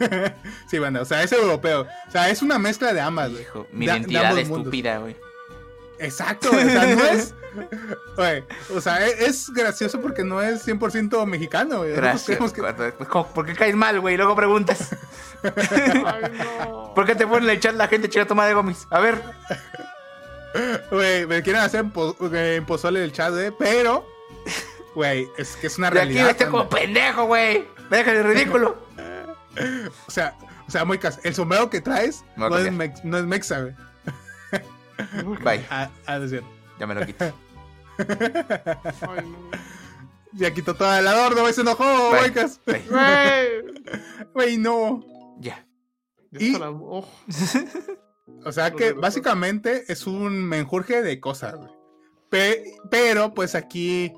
[0.71, 1.87] sí, banda, o sea, es europeo.
[2.09, 3.47] O sea, es una mezcla de ambas, güey.
[3.73, 5.17] Mi De- de identidad estúpida, güey.
[5.99, 7.35] Exacto, o sea, no es.
[8.75, 11.93] O sea, e- es gracioso porque no es 100% mexicano, güey.
[11.93, 12.39] Gracias.
[12.55, 14.17] que- ¿Cómo- ¿Por qué caes mal, güey?
[14.17, 14.97] Luego preguntas.
[15.43, 16.23] Ay,
[16.67, 16.93] no.
[16.95, 18.87] ¿Por qué te ponen en el chat la gente chica toma de gomis?
[18.91, 19.21] A ver.
[20.91, 21.85] Güey, me quieren hacer
[22.33, 24.07] eh, pozole del chat, güey, pero.
[24.95, 26.27] Güey, es que es una De aquí realidad.
[26.29, 27.67] vete como pendejo, güey.
[27.91, 28.77] Deja de ridículo.
[30.07, 30.37] O sea,
[30.67, 33.61] o sea, muy cas El sombrero que traes a no es, mex- no es mexa,
[33.61, 33.75] güey.
[35.45, 35.67] Bye.
[35.71, 36.49] Ah, ah, es cierto.
[36.79, 37.25] Ya me lo quito.
[37.99, 38.07] Ay,
[39.27, 39.51] no.
[40.35, 42.33] Ya quitó todo el adorno, güey, se enojó, Bye.
[44.35, 44.57] güey.
[44.57, 45.05] no.
[45.41, 45.67] Ya.
[46.33, 47.07] Y- oh.
[48.45, 51.71] O sea que básicamente es un menjurje de cosas, güey.
[52.31, 54.13] Pe- pero, pues aquí,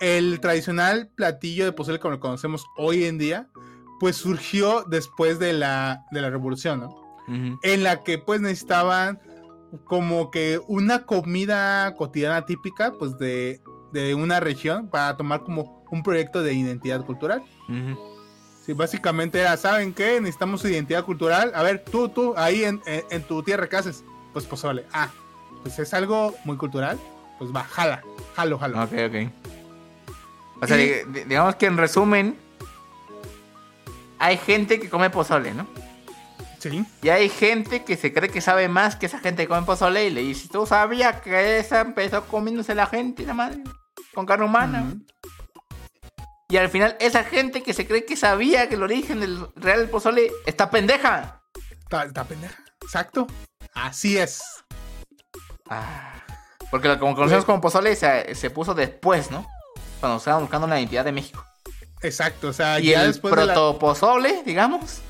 [0.00, 3.48] el tradicional platillo de pozole como lo conocemos hoy en día,
[4.00, 6.96] pues surgió después de la, de la revolución, ¿no?
[7.62, 9.20] En la que pues necesitaban
[9.84, 13.60] como que una comida cotidiana típica pues de,
[13.92, 17.40] de una región para tomar como un proyecto de identidad cultural.
[17.68, 17.96] Ujú.
[18.66, 20.20] Sí, básicamente era, ¿saben qué?
[20.20, 21.52] Necesitamos identidad cultural.
[21.54, 24.02] A ver, tú, tú, ahí en, en- en tu tierra, ¿qué haces?
[24.32, 24.84] Pues pozole.
[24.92, 25.08] Ah,
[25.62, 26.98] pues es algo muy cultural.
[27.38, 28.02] Pues va, jala,
[28.34, 28.82] jalo, jalo.
[28.82, 29.32] Ok, ok.
[30.62, 32.36] O sea, Y- digamos que en resumen,
[34.20, 35.66] hay gente que come pozole, ¿no?
[36.58, 39.62] Sí, Y hay gente que se cree que sabe más que esa gente que come
[39.62, 43.62] pozole y le dice, ¿tú sabías que esa empezó comiéndose la gente, la madre?
[44.14, 44.92] Con carne humana.
[46.50, 49.88] Y al final, esa gente que se cree que sabía que el origen del real
[49.88, 51.40] pozole está pendeja.
[51.70, 52.62] Está, está pendeja.
[52.82, 53.26] Exacto.
[53.72, 54.42] Así es.
[55.70, 56.12] Ah,
[56.70, 59.46] porque lo como conocemos como pozole se, se puso después, ¿no?
[60.00, 61.42] Cuando estaban buscando la identidad de México.
[62.02, 62.48] Exacto.
[62.48, 63.52] O sea, Y ya el después de la...
[63.54, 65.00] protopozole, digamos,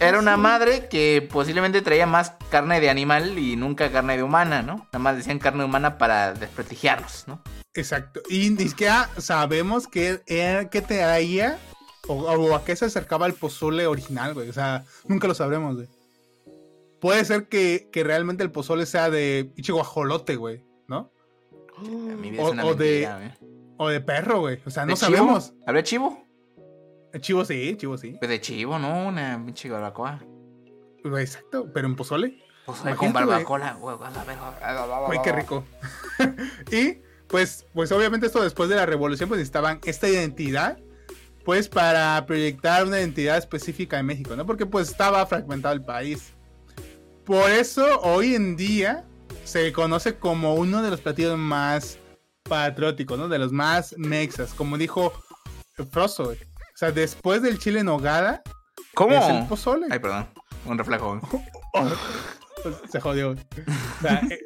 [0.00, 4.62] era una madre que posiblemente traía más carne de animal y nunca carne de humana,
[4.62, 4.76] ¿no?
[4.92, 7.42] Nada más decían carne humana para desprestigiarlos, ¿no?
[7.74, 8.20] Exacto.
[8.30, 11.58] Y ni siquiera sabemos qué, era- qué traía
[12.08, 14.48] o, o a qué se acercaba el pozole original, güey.
[14.48, 15.88] O sea, nunca lo sabremos, güey.
[17.00, 21.12] Puede ser que, que realmente el pozole sea de pinche guajolote, güey, ¿no?
[21.82, 23.55] Mi vida O- es una o de- mentira, güey.
[23.78, 24.60] O de perro, güey.
[24.64, 25.16] O sea, ¿De no chivo?
[25.16, 25.54] sabemos.
[25.66, 26.24] ¿Habría chivo?
[27.12, 28.16] El chivo sí, chivo sí.
[28.18, 29.06] Pues de chivo, ¿no?
[29.06, 30.22] Una pinche barbacoa.
[31.18, 31.70] Exacto.
[31.72, 32.42] Pero en pozole.
[32.64, 33.78] Pozole con barbacoa.
[35.06, 35.64] Güey, qué rico.
[36.72, 36.98] y
[37.28, 40.78] pues, pues obviamente esto después de la revolución, pues necesitaban esta identidad,
[41.44, 44.46] pues para proyectar una identidad específica en México, ¿no?
[44.46, 46.34] Porque pues estaba fragmentado el país.
[47.24, 49.04] Por eso hoy en día
[49.44, 51.98] se conoce como uno de los platillos más
[52.48, 53.28] patrióticos, ¿no?
[53.28, 55.12] De los más mexas, como dijo
[55.90, 56.38] Froso, güey.
[56.38, 58.42] O sea, después del chile en nogada,
[58.94, 59.14] ¿Cómo?
[59.14, 59.86] es el pozole.
[59.90, 60.26] Ay, perdón.
[60.64, 61.20] Un reflejo.
[62.90, 63.32] se jodió.
[63.34, 63.44] güey.
[63.98, 64.40] O sea, eh,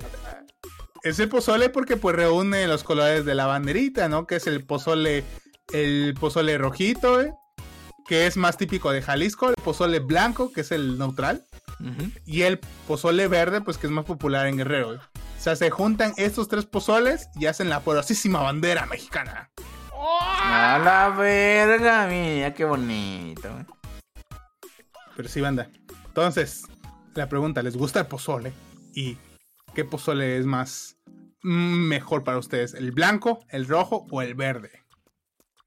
[1.03, 4.26] es el pozole porque pues reúne los colores de la banderita, ¿no?
[4.26, 5.24] Que es el pozole,
[5.72, 7.32] el pozole rojito, güey,
[8.07, 11.44] que es más típico de Jalisco, el pozole blanco, que es el neutral,
[12.26, 14.98] y el pozole verde, pues que es más popular en Guerrero, güey.
[15.41, 19.51] O sea, se juntan estos tres pozoles y hacen la poderosísima bandera mexicana.
[19.93, 23.51] A la verga, mira, qué bonito.
[23.51, 23.64] güey.
[25.16, 25.70] Pero sí, banda.
[26.09, 26.64] Entonces,
[27.14, 28.53] la pregunta, ¿les gusta el pozole?
[28.95, 29.16] ¿Y
[29.74, 30.99] qué pozole es más
[31.43, 32.74] mm, mejor para ustedes?
[32.74, 34.70] ¿El blanco, el rojo o el verde?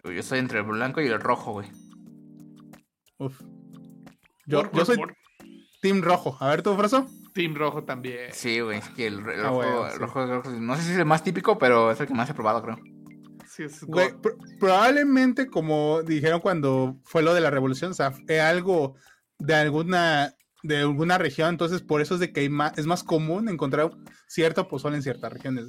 [0.03, 1.67] Yo soy entre el blanco y el rojo, güey.
[3.17, 3.41] Uf.
[4.45, 5.15] Yo, Por- yo soy por-
[5.81, 6.37] team rojo.
[6.39, 7.07] A ver, ¿tú, Fraso?
[7.33, 8.31] Team Rojo también.
[8.31, 9.97] Sí, güey, es que el, el Ah, rojo, bueno, el sí.
[9.99, 12.33] rojo, rojo- no sé si es el más típico, pero es el que más he
[12.33, 12.77] probado, creo.
[13.47, 14.09] Sí, es Güey,
[14.59, 18.95] probablemente, como dijeron cuando fue lo de la revolución, o sea, es algo
[19.39, 23.03] de alguna de alguna región, entonces por eso es de que hay más, es más
[23.03, 23.91] común encontrar
[24.27, 25.65] cierto pozole en ciertas regiones.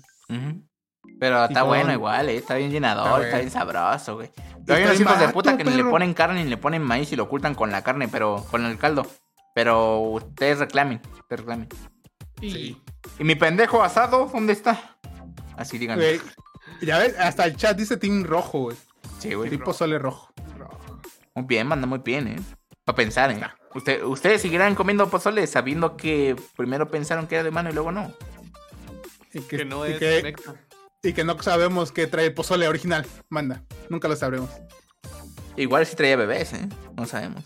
[1.18, 4.30] Pero está con- bueno igual, eh, está bien llenador, Está bien sabroso, güey.
[4.64, 7.12] Pero hay unos hijos de puta que ni le ponen carne ni le ponen maíz
[7.12, 9.04] y lo ocultan con la carne, pero con el caldo.
[9.54, 11.68] Pero ustedes reclamen, ustedes reclamen.
[12.40, 12.82] Y Sí.
[13.18, 14.96] ¿Y mi pendejo asado dónde está?
[15.56, 15.98] Así digan.
[15.98, 16.20] Güey,
[16.82, 18.76] ya ves, hasta el chat dice team rojo, güey.
[19.18, 19.50] Sí, güey.
[19.50, 20.32] Team pozole rojo.
[21.34, 22.36] Muy bien, manda muy bien, eh.
[22.84, 23.40] Para pensar, ¿eh?
[23.74, 27.90] Usted, ¿Ustedes seguirán comiendo pozole sabiendo que primero pensaron que era de mano y luego
[27.92, 28.12] no?
[29.32, 30.34] Y Que no y es que-
[31.02, 33.04] y que no sabemos qué trae el pozole original.
[33.28, 33.62] Manda.
[33.90, 34.50] Nunca lo sabremos.
[35.56, 36.68] Igual si traía bebés, ¿eh?
[36.96, 37.44] No sabemos.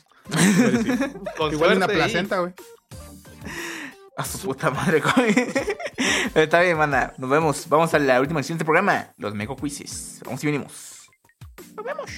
[1.37, 2.53] Con Igual una placenta, güey.
[4.17, 5.35] A su puta madre, güey.
[6.35, 7.15] Está bien, manda.
[7.19, 7.69] Nos vemos.
[7.69, 9.13] Vamos a la última sección de este programa.
[9.17, 10.21] Los Meco Quizzes.
[10.25, 11.09] Vamos y venimos.
[11.77, 12.11] Nos vemos.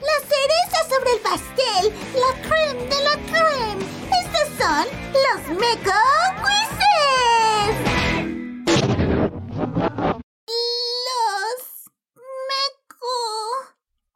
[0.00, 3.84] La cereza sobre el pastel, la creme de la creme.
[4.22, 5.98] Estos son los Meco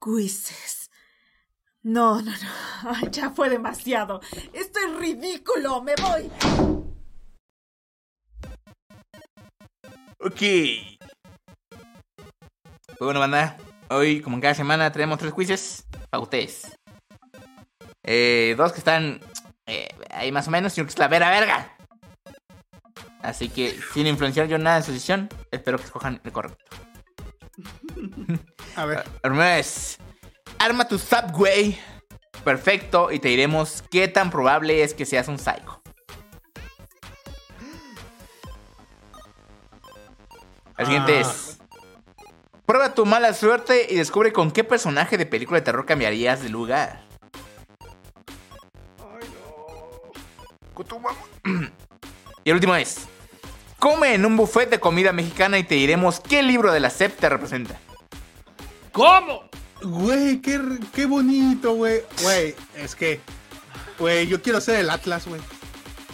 [0.07, 0.89] Quizzes.
[1.83, 2.49] No, no, no.
[2.95, 4.21] Ay, ya fue demasiado.
[4.53, 5.83] Esto es ridículo.
[5.83, 6.31] Me voy.
[10.21, 10.43] Ok.
[13.01, 13.57] Bueno, banda.
[13.89, 16.79] Hoy, como en cada semana, tenemos tres quizzes para ustedes.
[18.05, 19.21] Eh, dos que están
[19.67, 21.77] eh, ahí más o menos y uno que es la vera verga.
[23.23, 26.65] Así que, sin influenciar yo nada en su decisión, espero que escojan el correcto.
[28.77, 29.05] A ver.
[29.22, 29.99] El primero es
[30.59, 31.79] Arma tu Subway.
[32.45, 35.83] Perfecto, y te diremos qué tan probable es que seas un psycho.
[40.77, 41.20] El siguiente Ah.
[41.20, 41.59] es
[42.66, 46.49] Prueba tu mala suerte y descubre con qué personaje de película de terror cambiarías de
[46.49, 47.05] lugar.
[52.45, 53.07] Y el último es
[53.79, 57.18] Come en un buffet de comida mexicana y te diremos qué libro de la SEP
[57.18, 57.79] te representa.
[58.97, 59.42] ¿Cómo?
[59.82, 60.59] Güey, qué,
[60.94, 62.01] qué bonito, güey.
[62.22, 63.20] Güey, es que.
[63.99, 65.40] Güey, yo quiero ser el Atlas, güey.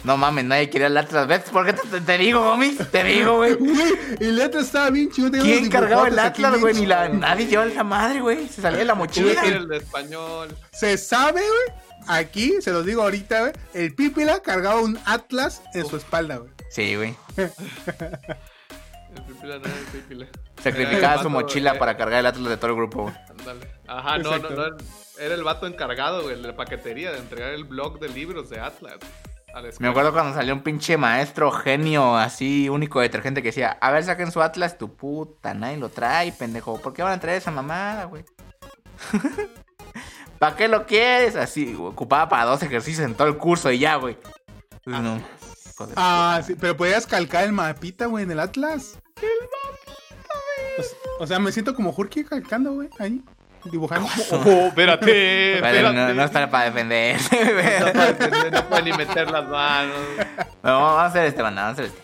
[0.02, 1.28] No mames, nadie quería el Atlas.
[1.28, 2.76] ¿Ves por qué te, te- te digo, gomis?
[2.90, 3.54] Te digo, güey.
[3.58, 5.30] Güey, el Atlas estaba bien chido.
[5.30, 6.74] ¿Quién cargaba el Atlas, güey?
[6.74, 8.48] Ni la, nadie llevaba esa madre, güey.
[8.48, 9.40] Se salía de la mochila.
[9.44, 10.48] El de español.
[10.72, 11.78] Se sabe, güey.
[12.08, 13.52] Aquí, se los digo ahorita, güey.
[13.74, 16.50] El Pípila cargaba un Atlas en su espalda, güey.
[16.72, 17.14] Sí, güey.
[19.14, 20.26] El pipila, no, el pipila.
[20.62, 23.14] Sacrificaba su mochila eh, para cargar el Atlas de todo el grupo, güey.
[23.30, 23.70] ándale.
[23.86, 24.70] Ajá, no, no, Exacto.
[24.70, 24.76] no.
[25.18, 28.60] Era el vato encargado, güey, de la paquetería, de entregar el blog de libros de
[28.60, 28.94] Atlas.
[29.78, 34.02] Me acuerdo cuando salió un pinche maestro genio así, único detergente que decía, a ver,
[34.02, 36.80] saquen su Atlas, tu puta, nadie lo trae, pendejo.
[36.80, 38.24] ¿Por qué van a traer esa mamada, güey?
[40.38, 41.36] ¿Para qué lo quieres?
[41.36, 44.16] Así, ocupaba para dos ejercicios en todo el curso y ya, güey.
[44.86, 45.20] No.
[45.96, 48.98] Ah, sí, pero podías calcar el mapita, güey, en el Atlas.
[49.22, 50.34] El mapita,
[50.76, 50.86] güey.
[51.20, 53.22] O, sea, me siento como Jorge calcando, güey, ahí.
[53.64, 54.08] Dibujando.
[54.32, 55.82] Oh, espérate, espérate.
[55.82, 57.16] no, no es para, para defender.
[57.20, 59.96] No puede- no puede ni meter las manos.
[60.62, 62.02] No, vamos a hacer este, banda, vamos a hacer este.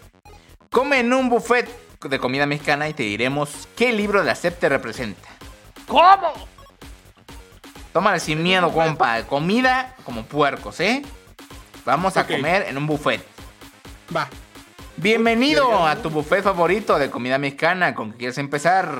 [0.70, 1.68] Come en un buffet
[2.00, 5.28] de comida mexicana y te diremos qué libro de la SEP te representa.
[5.88, 6.32] ¿Cómo?
[7.92, 9.22] Tómale sin miedo, compa.
[9.24, 11.02] Comida como puercos, ¿eh?
[11.84, 13.24] Vamos a comer en un buffet.
[14.14, 14.28] Va.
[15.01, 17.94] Bienvenido a tu buffet favorito de comida mexicana.
[17.94, 18.99] ¿Con qué quieres empezar?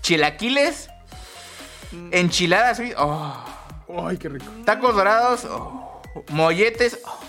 [0.00, 0.88] ¿Chilaquiles?
[2.10, 2.80] ¿Enchiladas?
[2.80, 3.36] uy, oh,
[4.04, 4.46] Ay, qué rico.
[4.64, 5.44] ¿Tacos dorados?
[5.48, 6.98] oh, ¿Molletes?
[7.04, 7.20] oh.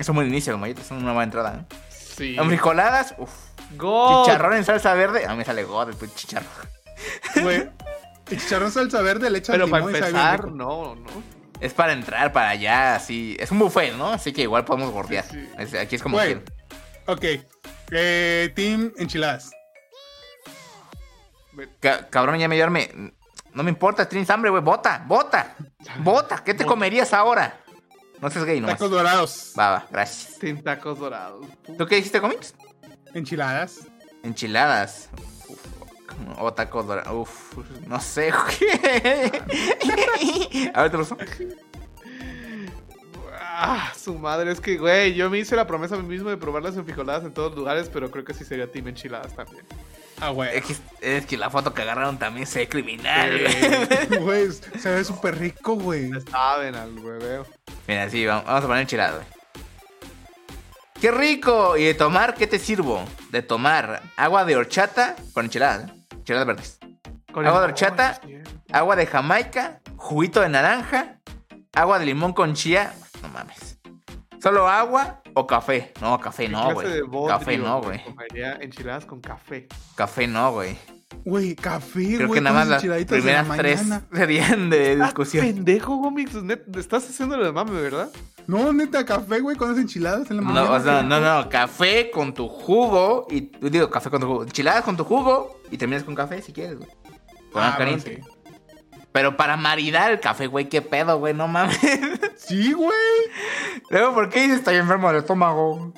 [0.00, 1.60] Es un buen inicio, los molletes son una buena entrada.
[1.60, 1.74] ¿eh?
[1.90, 2.36] Sí.
[2.44, 3.14] ¿Frijoladas?
[3.18, 3.30] Uf.
[3.76, 4.24] God.
[4.24, 5.26] ¿Chicharrón en salsa verde?
[5.26, 6.50] A mí me sale god el chicharrón.
[7.40, 7.70] Güey.
[8.30, 11.08] El chicharrón salsa verde le echan Pero para empezar, no, no.
[11.60, 13.36] Es para entrar para allá, así.
[13.38, 14.08] Es un buffet, ¿no?
[14.10, 15.24] Así que igual podemos gordear.
[15.24, 16.40] Sí, aquí es como Güey.
[17.06, 17.24] Ok.
[17.92, 19.50] Eh, team enchiladas.
[21.80, 22.90] Ca- cabrón, ya me hambre.
[23.52, 24.62] No me importa, tienes hambre, güey.
[24.62, 25.56] Bota, bota,
[25.98, 26.42] bota.
[26.44, 27.60] ¿Qué te comerías ahora?
[28.20, 28.76] No seas gay, nomás.
[28.76, 29.52] Tacos dorados.
[29.58, 30.36] Va, va, gracias.
[30.38, 31.46] Sin tacos dorados.
[31.76, 32.54] ¿Tú qué dijiste, comics?
[33.14, 33.80] Enchiladas.
[34.22, 35.08] Enchiladas.
[35.48, 35.58] Uf,
[36.38, 37.28] o tacos dorados.
[37.28, 38.30] Uf, no sé,
[38.60, 40.70] güey.
[40.74, 41.16] A ver, te lo uso.
[43.62, 46.38] Ah, su madre, es que, güey, yo me hice la promesa a mí mismo de
[46.38, 49.66] probar las enfrijoladas en todos lugares, pero creo que sí sería team enchiladas también.
[50.18, 50.56] Ah, güey.
[50.56, 50.76] Es que,
[51.18, 54.20] es que la foto que agarraron también se ve criminal, Eh, güey.
[54.24, 56.10] Güey, se ve súper rico, güey.
[56.30, 57.46] saben al hueveo.
[57.86, 59.26] Mira, sí, vamos, vamos a poner enchilada, güey.
[60.98, 61.76] ¡Qué rico!
[61.76, 63.04] ¿Y de tomar qué te sirvo?
[63.30, 65.92] De tomar agua de horchata con enchiladas, ¿eh?
[66.12, 66.78] Enchiladas verdes.
[67.34, 68.20] Agua de horchata,
[68.72, 71.16] agua de jamaica, juguito de naranja,
[71.74, 72.92] agua de limón con chía.
[73.22, 73.78] No mames.
[74.42, 75.92] ¿Solo agua o café?
[76.00, 77.02] No, café no, güey.
[77.28, 78.02] Café no, güey.
[78.04, 79.68] Comería enchiladas con café.
[79.94, 80.76] Café no, güey.
[81.24, 82.16] Güey, café, güey.
[82.16, 83.82] Creo que nada más las de la primeras tres
[84.14, 85.44] serían de discusión.
[85.44, 86.34] pendejo, Gomix.
[86.36, 88.10] net- Estás haciéndolo de mame, ¿verdad?
[88.46, 90.70] No, neta, café, güey, con esas enchiladas en la No, mañana.
[90.70, 94.82] o sea, no, no, café con tu jugo y digo, café con tu jugo, enchiladas
[94.84, 96.88] con tu jugo y terminas con café si quieres, güey.
[97.52, 98.22] Con Ah, agua bueno, caliente.
[99.12, 101.78] Pero para maridar el café, güey, qué pedo, güey, no mames.
[102.36, 102.90] Sí, güey.
[103.90, 105.92] Luego, ¿por qué dices estoy enfermo del estómago?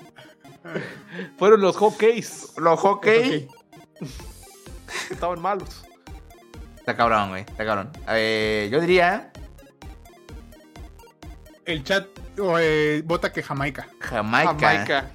[1.39, 2.53] Fueron los hockeys.
[2.57, 3.49] Los hockey.
[3.49, 3.49] que
[5.11, 5.85] Estaban malos.
[6.77, 7.91] Está cabrón, güey, está cabrón.
[8.09, 9.31] Eh, yo diría
[11.65, 12.09] El chat
[12.59, 13.89] eh, vota que Jamaica.
[14.01, 14.57] Jamaica.
[14.59, 15.11] Jamaica.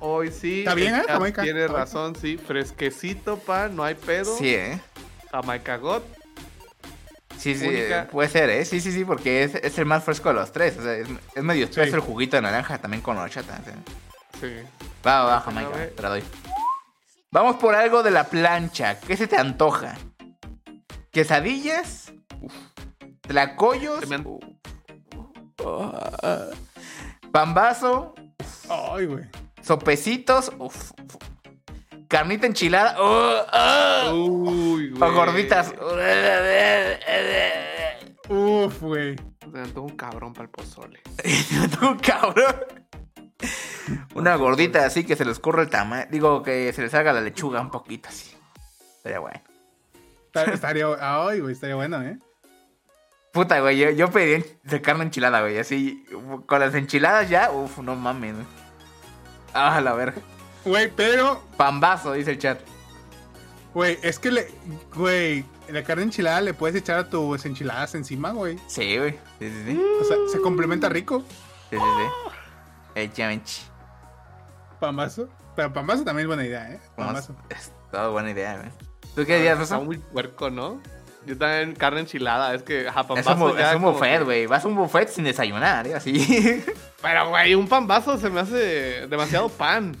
[0.00, 0.60] Hoy sí.
[0.60, 1.02] Está bien, ¿eh?
[1.08, 1.42] Jamaica.
[1.42, 2.36] Tiene razón, sí.
[2.36, 4.36] Fresquecito, pa, no hay pedo.
[4.36, 4.80] Sí, eh.
[5.32, 6.02] Jamaica God.
[7.38, 8.02] Sí, sí, Única.
[8.02, 8.64] eh, puede ser, ¿eh?
[8.64, 10.76] Sí, sí, sí, porque es, es el más fresco de los tres.
[10.78, 11.94] O sea, es, es medio espeso Sí.
[11.94, 13.60] el juguito de naranja también con horchata.
[13.64, 13.70] ¿sí?
[14.40, 14.52] Sí.
[15.06, 16.24] Va, va, Jamaica, te la doy.
[17.30, 18.98] Vamos por algo de la plancha.
[19.00, 19.96] ¿Qué se te antoja?
[21.12, 22.12] ¿Quesadillas?
[22.40, 22.52] Uf.
[23.22, 24.06] ¿Tlacoyos?
[24.08, 24.22] Me.
[25.64, 26.46] Ah.
[27.32, 28.14] ¿Pambazo?
[28.68, 29.24] Ay, güey.
[29.62, 30.50] ¿Sopecitos?
[30.58, 30.92] Uf.
[32.08, 32.96] ¿Carnita enchilada?
[33.00, 34.10] Uh, ah.
[34.14, 35.10] Uy, güey.
[35.10, 35.74] ¿O gorditas?
[38.28, 39.16] Uf, güey.
[39.52, 41.00] Se antojó un cabrón para el pozole.
[41.78, 42.56] Tú, cabrón.
[44.14, 46.06] Una gordita así que se les corre el tamaño.
[46.10, 48.34] Digo que se les haga la lechuga un poquito así.
[49.02, 49.40] Sería bueno.
[50.26, 52.18] Estaría, estaría- ay, güey, estaría bueno, ¿eh?
[53.32, 55.58] Puta, güey, yo, yo pedí de carne enchilada, güey.
[55.58, 56.04] Así,
[56.46, 58.46] con las enchiladas ya, uf, no mames, güey.
[59.54, 60.20] Ah, la verga.
[60.68, 62.60] Güey, pero, Pambazo, dice el chat.
[63.74, 64.48] güey, es que le,
[64.94, 68.58] güey, la carne enchilada le puedes echar a tus enchiladas encima, güey.
[68.66, 69.12] Sí, güey.
[69.38, 69.82] Sí, sí, sí.
[70.00, 71.22] O sea, se complementa rico.
[71.70, 72.30] Sí, sí, sí.
[72.94, 73.50] Echamente.
[74.80, 75.28] Pambazo.
[75.56, 76.80] Pero pambazo también es buena idea, ¿eh?
[76.96, 77.34] Pambazo.
[77.50, 78.68] Es toda buena idea, güey.
[79.14, 79.84] ¿Tú qué dirías, Está Rosa?
[79.84, 80.80] muy puerco, ¿no?
[81.26, 82.54] Yo también carne enchilada.
[82.54, 84.46] Es que, ajá, Es pambazo un, ya es un como buffet, que- güey.
[84.46, 85.94] Vas a un buffet sin desayunar, ¿eh?
[85.94, 86.64] Así.
[87.02, 89.96] Pero, güey, un pambazo se me hace demasiado pan.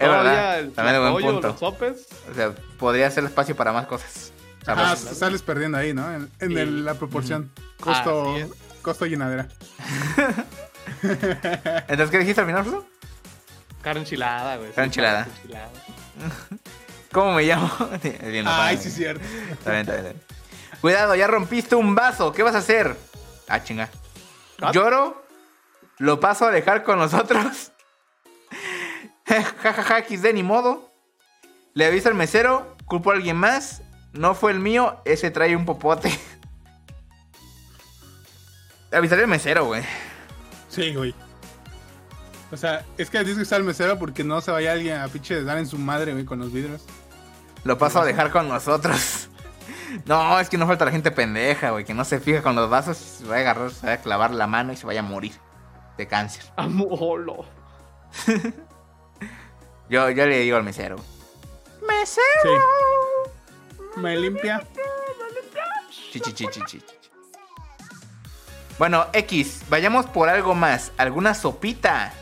[0.00, 1.48] Es verdad, el también es buen pollo, punto.
[1.48, 2.06] los sopes.
[2.30, 4.32] O sea, podría ser espacio para más cosas.
[4.64, 5.16] Sabrosas.
[5.16, 6.10] sales perdiendo ahí, ¿no?
[6.12, 6.58] En, en Sí.
[6.58, 7.50] el- la proporción.
[7.80, 8.46] Costo, es.
[8.82, 9.48] costo llenadera.
[11.02, 12.86] Entonces, ¿qué dijiste al final, Rosa?
[13.82, 14.70] Carne enchilada, güey.
[14.72, 15.26] Carne enchilada.
[17.12, 17.70] ¿Cómo me llamo?
[18.02, 19.24] Bien, no, Ay, sí, cierto.
[19.50, 20.22] Está bien, está bien, está bien.
[20.80, 22.32] Cuidado, ya rompiste un vaso.
[22.32, 22.96] ¿Qué vas a hacer?
[23.48, 23.88] Ah, chinga.
[24.62, 24.70] ¿Ah?
[24.72, 25.24] ¿Lloro?
[25.98, 27.69] ¿Lo paso a dejar con nosotros?
[29.62, 30.88] Jajaja, XD, ni modo.
[31.74, 32.76] ¿Le aviso al mesero?
[32.86, 33.82] ¿Culpo a alguien más?
[34.12, 36.10] No fue el mío, ese trae un popote.
[38.92, 39.84] Avisaré al mesero, güey.
[40.68, 41.14] Sí, güey.
[42.50, 45.06] O sea, es que tienes que estar el mesero porque no se vaya alguien a
[45.06, 46.84] pinche dar en su madre, güey, con los vidrios.
[47.62, 49.28] Lo paso a dejar con nosotros.
[50.06, 52.70] No, es que no falta la gente pendeja, güey, que no se fija con los
[52.70, 55.02] vasos, se va a agarrar, se va a clavar la mano y se vaya a
[55.02, 55.32] morir
[55.98, 56.44] de cáncer.
[56.54, 57.44] Amolo.
[59.90, 60.94] Yo, yo le digo al mesero.
[61.82, 62.22] ¡Mesero!
[62.44, 64.00] Sí.
[64.00, 64.62] Me limpia.
[65.90, 66.84] Chi, chi, chi, chi, chi, chi.
[68.78, 70.92] Bueno, X, vayamos por algo más.
[70.96, 72.12] ¿Alguna sopita?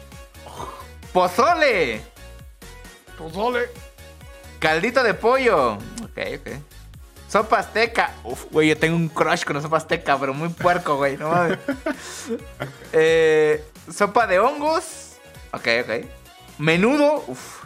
[1.12, 2.00] ¡Pozole!
[3.18, 3.68] Pozole.
[4.58, 5.74] Caldito de pollo.
[5.74, 6.50] Ok, ok.
[7.28, 8.14] Sopa azteca.
[8.24, 11.18] Uf, güey, yo tengo un crush con la sopa azteca, pero muy puerco, güey.
[11.18, 11.58] No mames.
[12.94, 13.62] Eh,
[13.92, 15.18] sopa de hongos.
[15.52, 16.17] Ok, ok.
[16.58, 17.24] Menudo.
[17.26, 17.64] Uf.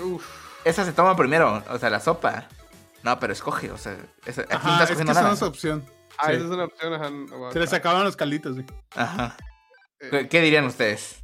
[0.00, 0.26] Uf.
[0.64, 1.62] Esa se toma primero.
[1.70, 2.48] O sea, la sopa.
[3.02, 3.70] No, pero escoge.
[3.70, 3.96] O sea,
[4.26, 5.34] esa- aquí no estás es que cogiendo esa no nada.
[5.36, 5.84] es opción.
[6.18, 6.32] Ah, Sí.
[6.32, 6.94] esa es una opción.
[6.94, 8.66] ajá, no, Se les acabaron los calditos, güey.
[8.96, 9.36] Ajá.
[10.00, 11.16] Eh, ¿Qué, dirían ustedes?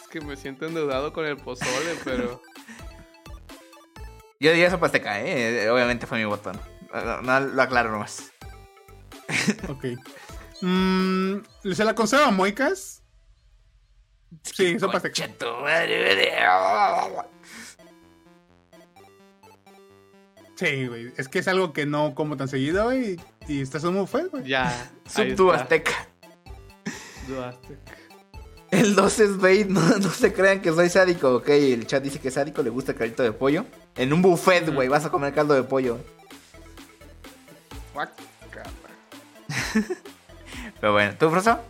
[0.00, 2.42] Es que me siento endeudado con el pozole, pero.
[4.40, 5.64] Yo diría sopa azteca, ¿eh?
[5.64, 6.58] Eh, Obviamente fue mi botón.
[6.92, 8.30] No, no, lo aclaro nomás.
[9.68, 9.84] Ok.
[10.62, 11.38] Mm,
[11.72, 12.97] ¿Se la conserva Moicas?
[14.42, 14.76] Sí,
[15.62, 16.16] madre,
[17.12, 17.26] güey.
[20.56, 21.12] Sí, güey.
[21.16, 23.18] Es que es algo que no como tan seguido, güey.
[23.46, 24.44] Y estás en un buffet, güey.
[24.44, 24.90] Ya.
[25.08, 26.08] Subtu azteca.
[28.70, 31.48] El 2 es bait, no, no se crean que soy sádico, ok.
[31.48, 33.64] El chat dice que es sádico, le gusta el caldito de pollo.
[33.96, 35.98] En un buffet, güey, vas a comer caldo de pollo.
[40.80, 41.60] Pero bueno, ¿tú, Froso?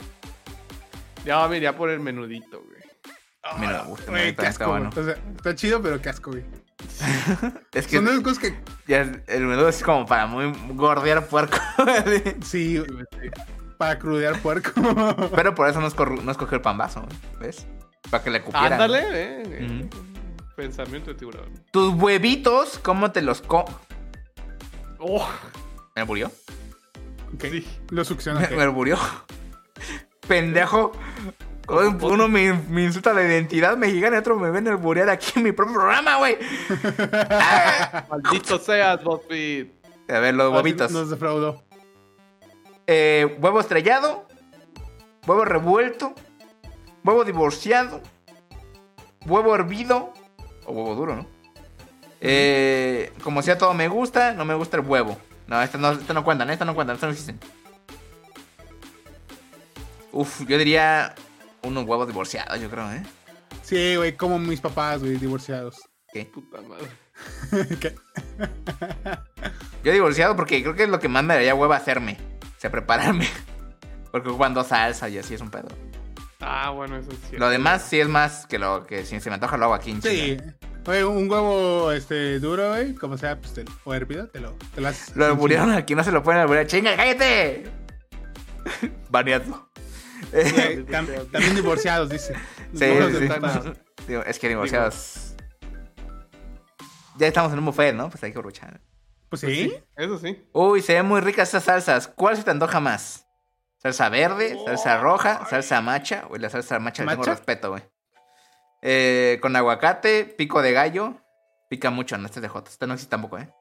[1.28, 2.80] Ya me iría por el menudito, güey.
[3.60, 4.88] Mira, uf, Güey, está- qué está bueno.
[4.96, 6.42] O sea, está chido, pero qué asco, güey.
[7.74, 8.58] Es que Son de esas cosas que...
[8.86, 11.58] ya el menú es como para muy gordear puerco.
[12.42, 12.82] Sí,
[13.76, 14.70] para crudear puerco.
[15.36, 17.66] Pero por eso no, escorru- no escogió el pambazo, güey, ¿ves?
[18.10, 18.66] Para que le cupiera.
[18.76, 19.42] Ándale, eh.
[19.46, 19.90] eh.
[20.56, 21.52] Pensamiento de tiburón.
[21.72, 23.64] Tus huevitos, ¿cómo te los co...
[24.98, 25.28] Oh,
[25.94, 26.32] ¿Me murió?
[27.34, 27.66] Ok, sí.
[27.90, 28.40] Lo succiona.
[28.44, 28.50] ok.
[28.52, 28.98] Me murió.
[30.28, 30.92] Pendejo.
[31.68, 35.52] Uno me, me insulta la identidad mexicana y otro me ven alburear aquí en mi
[35.52, 36.38] propio programa, güey.
[38.10, 39.66] Maldito seas, BuzzFeed.
[40.08, 40.90] A ver, los huevitos.
[40.90, 41.62] Nos defraudó.
[42.86, 44.26] Eh, huevo estrellado,
[45.26, 46.14] huevo revuelto,
[47.04, 48.00] huevo divorciado,
[49.26, 50.14] huevo hervido
[50.64, 51.26] o huevo duro, ¿no?
[52.22, 55.18] Eh, como sea todo me gusta, no me gusta el huevo.
[55.46, 57.38] No, estas no, estas no cuentan, estas no cuentan, estas no existen.
[60.12, 61.14] Uf, yo diría
[61.62, 63.02] unos huevos divorciados, yo creo, ¿eh?
[63.62, 65.76] Sí, güey, como mis papás, güey, divorciados.
[66.12, 66.24] ¿Qué?
[66.26, 66.86] Puta madre.
[67.80, 67.94] ¿Qué?
[69.84, 72.16] Yo divorciado porque creo que es lo que más me daría hueva hacerme.
[72.56, 73.28] O sea, prepararme.
[74.10, 75.68] Porque cuando salsa y así es un pedo.
[76.40, 77.38] Ah, bueno, eso es cierto.
[77.38, 79.90] Lo demás sí es más que lo que si se me antoja lo hago aquí
[79.90, 80.36] en Sí.
[80.86, 84.80] Güey, un huevo este, duro, güey, como sea, pues, te- o hervido, te lo, te
[84.80, 85.14] lo haces.
[85.14, 86.66] Lo alburearon aquí, no se lo pueden alburear.
[86.66, 87.64] ¡Chinga, cállate!
[89.10, 89.67] Baneado.
[90.32, 92.34] Tam- también divorciados, dice.
[92.74, 93.72] Sí, sí, sí.
[94.06, 95.34] Digo, es que divorciados.
[97.16, 98.08] Ya estamos en un buffet, ¿no?
[98.10, 98.80] Pues hay que aprovechar.
[99.28, 99.74] Pues sí.
[99.96, 100.48] Eso sí.
[100.52, 102.08] Uy, se ven muy ricas esas salsas.
[102.08, 103.26] ¿Cuál se te antoja más?
[103.78, 104.56] ¿Salsa verde?
[104.64, 105.46] ¿Salsa roja?
[105.48, 106.24] ¿Salsa macha?
[106.30, 107.82] Uy, la salsa macha le tengo respeto, güey.
[108.82, 111.14] Eh, con aguacate, pico de gallo.
[111.68, 112.72] Pica mucho, no, este es de Jotas.
[112.72, 113.52] Este no existe tampoco, ¿eh?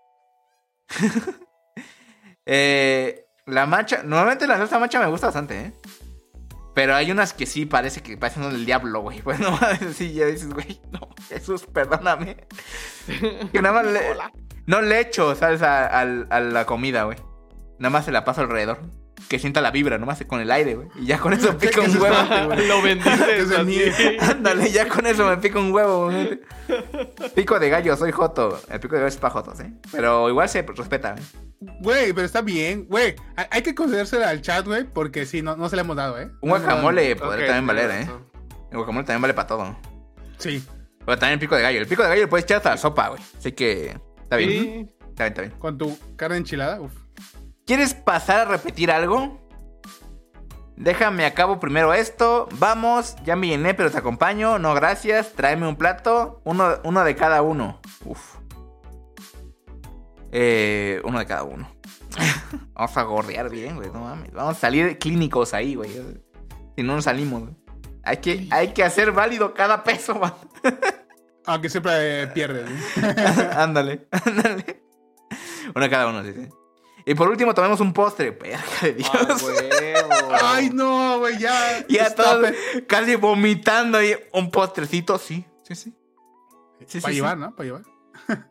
[2.45, 3.23] eh.
[3.45, 5.73] La macha, normalmente la salsa macha me gusta bastante, ¿eh?
[6.77, 9.23] Pero hay unas que sí parece que parecen del diablo, güey.
[9.39, 12.45] No mames, sí, ya dices, güey, no, Jesús, perdóname.
[13.51, 14.01] Que nada más le,
[14.67, 17.17] no le echo al- a la comida, güey.
[17.79, 18.79] Nada más se la paso alrededor.
[19.27, 20.87] Que sienta la vibra, nomás con el aire, güey.
[20.95, 22.55] Y ya con eso pica un huevo.
[22.67, 24.21] Lo bendices.
[24.21, 26.05] Ándale, ya con eso me pica un huevo.
[26.05, 26.39] güey.
[27.35, 28.59] Pico de gallo, soy joto.
[28.69, 29.73] El pico de gallo es para jotos, ¿eh?
[29.91, 31.21] Pero igual se respeta, ¿eh?
[31.81, 32.85] Güey, pero está bien.
[32.87, 36.19] Güey, hay, que concedérsela al chat, güey, porque sí, no, no se le hemos dado,
[36.19, 36.29] ¿eh?
[36.41, 38.09] Un No guacamole Ok, podría también valer, ¿eh?
[38.71, 39.75] El guacamole también vale para todo.
[40.37, 40.63] Sí.
[41.05, 41.79] Pero también el pico de gallo.
[41.79, 43.21] El pico de gallo lo puedes echar hasta la sopa, güey.
[43.37, 44.49] Así que está bien.
[44.49, 44.87] Sí.
[45.09, 45.53] Está bien, está bien.
[45.57, 46.91] Con tu carne enchilada, uf.
[47.67, 49.41] ¿Quieres pasar a repetir algo?
[50.77, 52.47] Déjame acabo primero esto.
[52.59, 54.57] Vamos, ya me llené, pero te acompaño.
[54.57, 55.33] No, gracias.
[55.33, 56.41] Tráeme un plato.
[56.45, 57.81] Uno, uno de cada uno.
[58.05, 58.37] Uf.
[60.31, 61.69] Eh, uno de cada uno.
[62.73, 63.89] Vamos a gorrear bien, güey.
[63.91, 64.31] No mames.
[64.31, 65.91] Vamos a salir clínicos ahí, güey.
[66.77, 67.55] Si no nos salimos, güey.
[68.05, 70.33] Hay que, hay que hacer válido cada peso, man.
[71.45, 72.69] Aunque siempre eh, pierdes.
[73.57, 74.83] ándale, ándale.
[75.75, 76.47] Uno de cada uno, sí, sí.
[77.07, 78.31] Y por último, tomemos un postre.
[78.41, 79.09] Verga de Dios.
[79.13, 80.09] Ah, huevo.
[80.43, 81.87] Ay, no, güey, ya.
[81.87, 82.51] Ya todos
[82.85, 84.13] casi vomitando ahí.
[84.33, 85.45] Un postrecito, sí.
[85.63, 85.95] Sí, sí.
[86.85, 87.41] Sí, Para sí, llevar, sí.
[87.41, 87.55] ¿no?
[87.55, 87.83] Para llevar.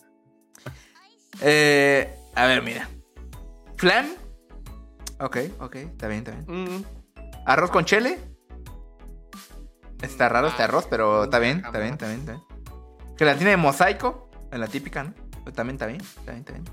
[1.43, 2.89] Eh, a ver, mira.
[3.77, 4.11] Flan.
[5.20, 5.74] Ok, ok.
[5.74, 6.47] Está bien, está bien.
[6.49, 6.85] Mm.
[7.45, 8.19] Arroz con chile.
[10.01, 12.45] Está raro este arroz, pero está bien, está bien, está bien, está bien.
[13.19, 14.31] Gelatina de mosaico.
[14.51, 15.12] En la típica, ¿no?
[15.45, 16.65] Pero también está bien, está bien, está bien.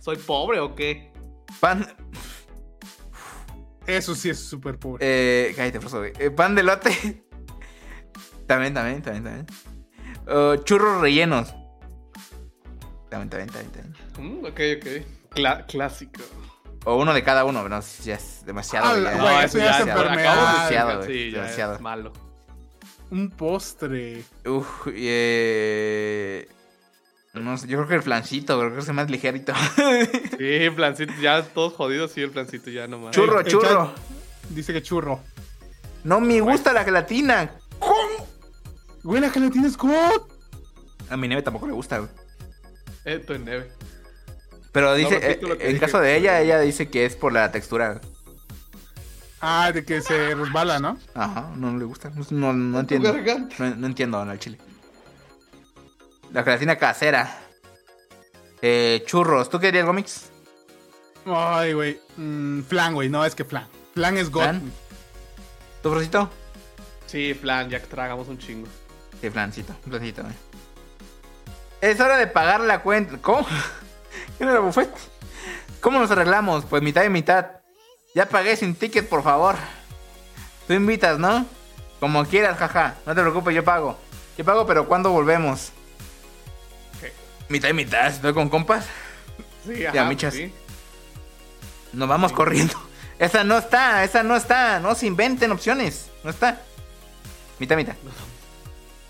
[0.00, 1.12] ¿Soy pobre o qué?
[1.60, 1.86] Pan.
[3.86, 4.98] Eso sí es súper pobre.
[5.50, 6.12] Eh, cállate, Froso, güey.
[6.18, 7.24] Eh, pan de lote.
[8.46, 9.46] también, también, también, también.
[10.26, 11.54] Uh, churros rellenos.
[13.08, 14.40] También, también, también, también.
[14.40, 15.34] Mm, ok, ok.
[15.34, 16.20] Cla- clásico.
[16.84, 18.86] O uno de cada uno, pero no, si ya es demasiado.
[18.88, 20.52] Ah, güey, eso ya es demasiado, enfermedad.
[20.52, 21.74] demasiado, güey, Sí, ya demasiado.
[21.76, 22.12] es malo.
[23.10, 24.22] Un postre.
[24.46, 26.48] Uf, y, eh,
[27.34, 29.52] no sé, yo creo que el flancito, creo que es el más ligerito.
[30.38, 33.10] Sí, plancito, ya todos jodidos, sí, el plancito ya nomás.
[33.10, 33.92] churro, el churro.
[34.50, 35.20] Dice que churro.
[36.04, 37.50] No me gusta la gelatina.
[39.02, 40.22] Güey, la gelatina es God.
[41.10, 42.10] A mi neve tampoco le gusta, güey.
[43.04, 43.70] Eh, tu neve.
[44.72, 45.78] Pero dice, eh, en dije.
[45.78, 48.00] caso de ella, ella dice que es por la textura.
[49.40, 50.98] Ah, de que se resbala, ¿no?
[51.14, 52.12] Ajá, no le gusta.
[52.30, 53.12] No, no entiendo.
[53.58, 54.58] No, no entiendo al chile.
[56.32, 57.38] La gelatina casera.
[58.60, 59.48] Eh, churros.
[59.48, 60.30] ¿Tú qué dirías, Gomix?
[61.26, 62.00] Ay, güey.
[62.16, 63.08] Mm, flan, güey.
[63.08, 63.66] No, es que flan.
[63.94, 64.42] Flan es God.
[64.42, 64.72] ¿Flan?
[65.82, 66.30] ¿Tu frosito?
[67.06, 68.68] Sí, flan, ya que tragamos un chingo.
[69.20, 69.74] Sí, flancito.
[69.88, 70.34] Flancito, güey.
[71.80, 73.18] Es hora de pagar la cuenta.
[73.18, 73.46] ¿Cómo?
[74.38, 74.90] ¿Qué era buffet?
[75.80, 76.64] ¿Cómo nos arreglamos?
[76.64, 77.46] Pues mitad y mitad.
[78.14, 79.54] Ya pagué sin ticket, por favor.
[80.66, 81.46] Tú invitas, ¿no?
[82.00, 82.96] Como quieras, jaja.
[83.06, 83.96] No te preocupes, yo pago.
[84.36, 85.72] Yo pago, pero ¿cuándo volvemos?
[87.48, 88.06] Mitad y mitad.
[88.08, 88.86] Estoy con compas.
[89.66, 90.34] Sí, Ya, ajá, michas.
[90.34, 90.52] sí.
[91.92, 92.74] Nos vamos corriendo.
[93.18, 94.78] Esa no está, esa no está.
[94.78, 96.08] No se inventen opciones.
[96.22, 96.60] No está.
[97.58, 97.94] Mitad, mitad.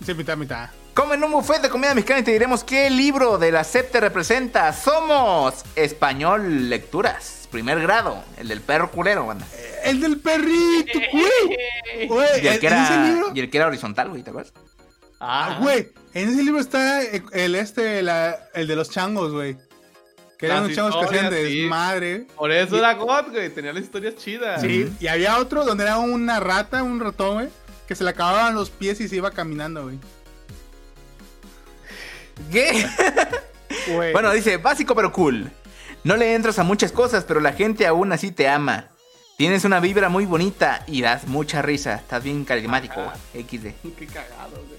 [0.04, 0.70] Sí, mitad, mitad.
[0.94, 3.92] Como en un buffet de comida mexicana y te diremos qué libro de la SEP
[3.92, 4.72] te representa.
[4.72, 7.46] Somos Español Lecturas.
[7.50, 9.46] primer grado, el del perro culero, banda.
[9.84, 10.98] El del perrito,
[12.08, 12.42] güey.
[12.42, 14.52] Y el que era, y el que era horizontal, güey, ¿te acuerdas?
[15.20, 19.56] Ah, güey, en ese libro está el este, la- el de los changos, güey.
[20.38, 21.60] Que eran unos changos que hacían sí.
[21.62, 22.26] desmadre.
[22.36, 23.50] Por eso era God, güey.
[23.52, 24.60] Tenía las historias chidas.
[24.60, 27.48] Sí, y había otro donde era una rata, un ratón, güey,
[27.88, 29.98] que se le acababan los pies y se iba caminando, güey.
[32.52, 32.86] ¿Qué?
[33.92, 34.12] Güey.
[34.12, 35.50] Bueno, dice, básico pero cool.
[36.04, 38.88] No le entras a muchas cosas, pero la gente aún así te ama.
[39.36, 41.94] Tienes una vibra muy bonita y das mucha risa.
[41.96, 43.44] Estás bien carismático, güey.
[43.44, 43.94] XD.
[43.98, 44.77] Qué cagado, güey.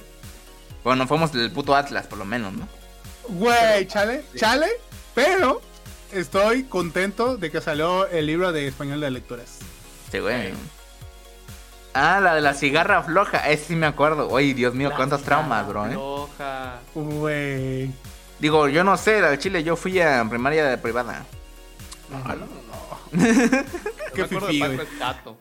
[0.84, 2.68] Bueno, fuimos del puto Atlas, por lo menos, ¿no?
[3.28, 4.68] Güey, chale, chale,
[5.14, 5.62] pero
[6.12, 9.60] estoy contento de que salió el libro de español de lecturas.
[10.12, 10.54] Sí, güey.
[11.94, 13.50] Ah, la de la cigarra floja.
[13.50, 14.30] Ese sí me acuerdo.
[14.30, 15.92] Oye, Dios mío, cuántos traumas, bro, ¿eh?
[15.92, 16.80] Floja.
[16.96, 17.92] Güey.
[18.40, 21.26] Digo, yo no sé, la de Chile, yo fui a primaria de privada.
[23.12, 24.88] Qué Me acuerdo fifí, de güey.
[25.00, 25.38] Paco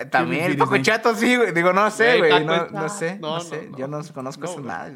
[0.00, 0.66] Eh, También, el Disney.
[0.68, 1.52] Paco Chato, sí, güey.
[1.52, 3.66] Digo, no sé, Güey, No, sé, no, No, sé.
[3.66, 3.78] no, no.
[3.78, 4.90] Yo no conozco No, eso nada.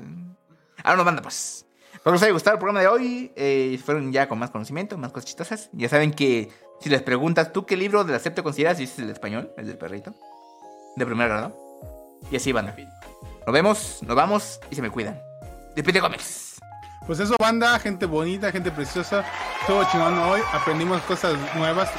[0.85, 1.66] Ahora nos manda, pues.
[1.93, 3.33] Espero que les haya gustado el programa de hoy.
[3.37, 5.70] Eh, fueron ya con más conocimiento, más cosas chistosas.
[5.73, 6.51] Ya saben que
[6.81, 8.79] si les preguntas, ¿tú qué libro del acepto consideras?
[8.79, 10.12] Dices el español, el del perrito.
[10.97, 11.57] De primer grado.
[12.31, 12.66] Y así van.
[13.47, 15.20] Nos vemos, nos vamos y se me cuidan.
[15.77, 16.59] Despide Gómez.
[17.07, 19.24] Pues eso, banda, gente bonita, gente preciosa.
[19.61, 20.41] Estuvo chingón hoy.
[20.53, 21.91] Aprendimos cosas nuevas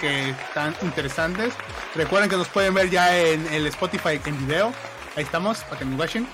[0.00, 1.54] que están interesantes.
[1.94, 4.72] Recuerden que nos pueden ver ya en el Spotify en video.
[5.16, 6.26] Ahí estamos, para que nos watchen.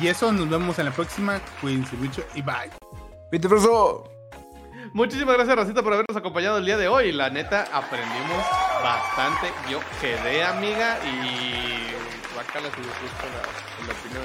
[0.00, 1.40] Y eso, nos vemos en la próxima.
[1.60, 2.70] Cuídense mucho y bye.
[3.30, 4.10] Vite, profesor.
[4.92, 7.12] Muchísimas gracias, Racita, por habernos acompañado el día de hoy.
[7.12, 8.44] La neta, aprendimos
[8.82, 9.50] bastante.
[9.70, 11.94] Yo quedé amiga y.
[12.36, 14.24] Bácala si les gusta la, la opinión.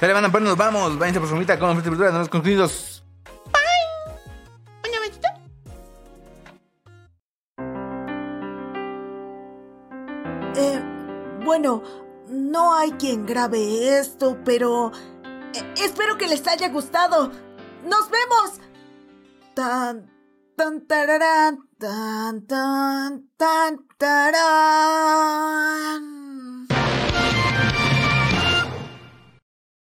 [0.00, 0.98] Sale, banda, pues nos vamos.
[0.98, 2.08] Váyanse por su mitad con Frente Cultura.
[2.08, 2.95] Nos vemos concluidos.
[11.46, 11.82] Bueno,
[12.28, 14.90] no hay quien grabe esto, pero
[15.54, 17.30] eh, espero que les haya gustado.
[17.84, 18.60] ¡Nos vemos!
[19.54, 20.12] Tan,
[20.56, 23.28] tan, tararán, tan, tan,
[23.96, 24.26] tan.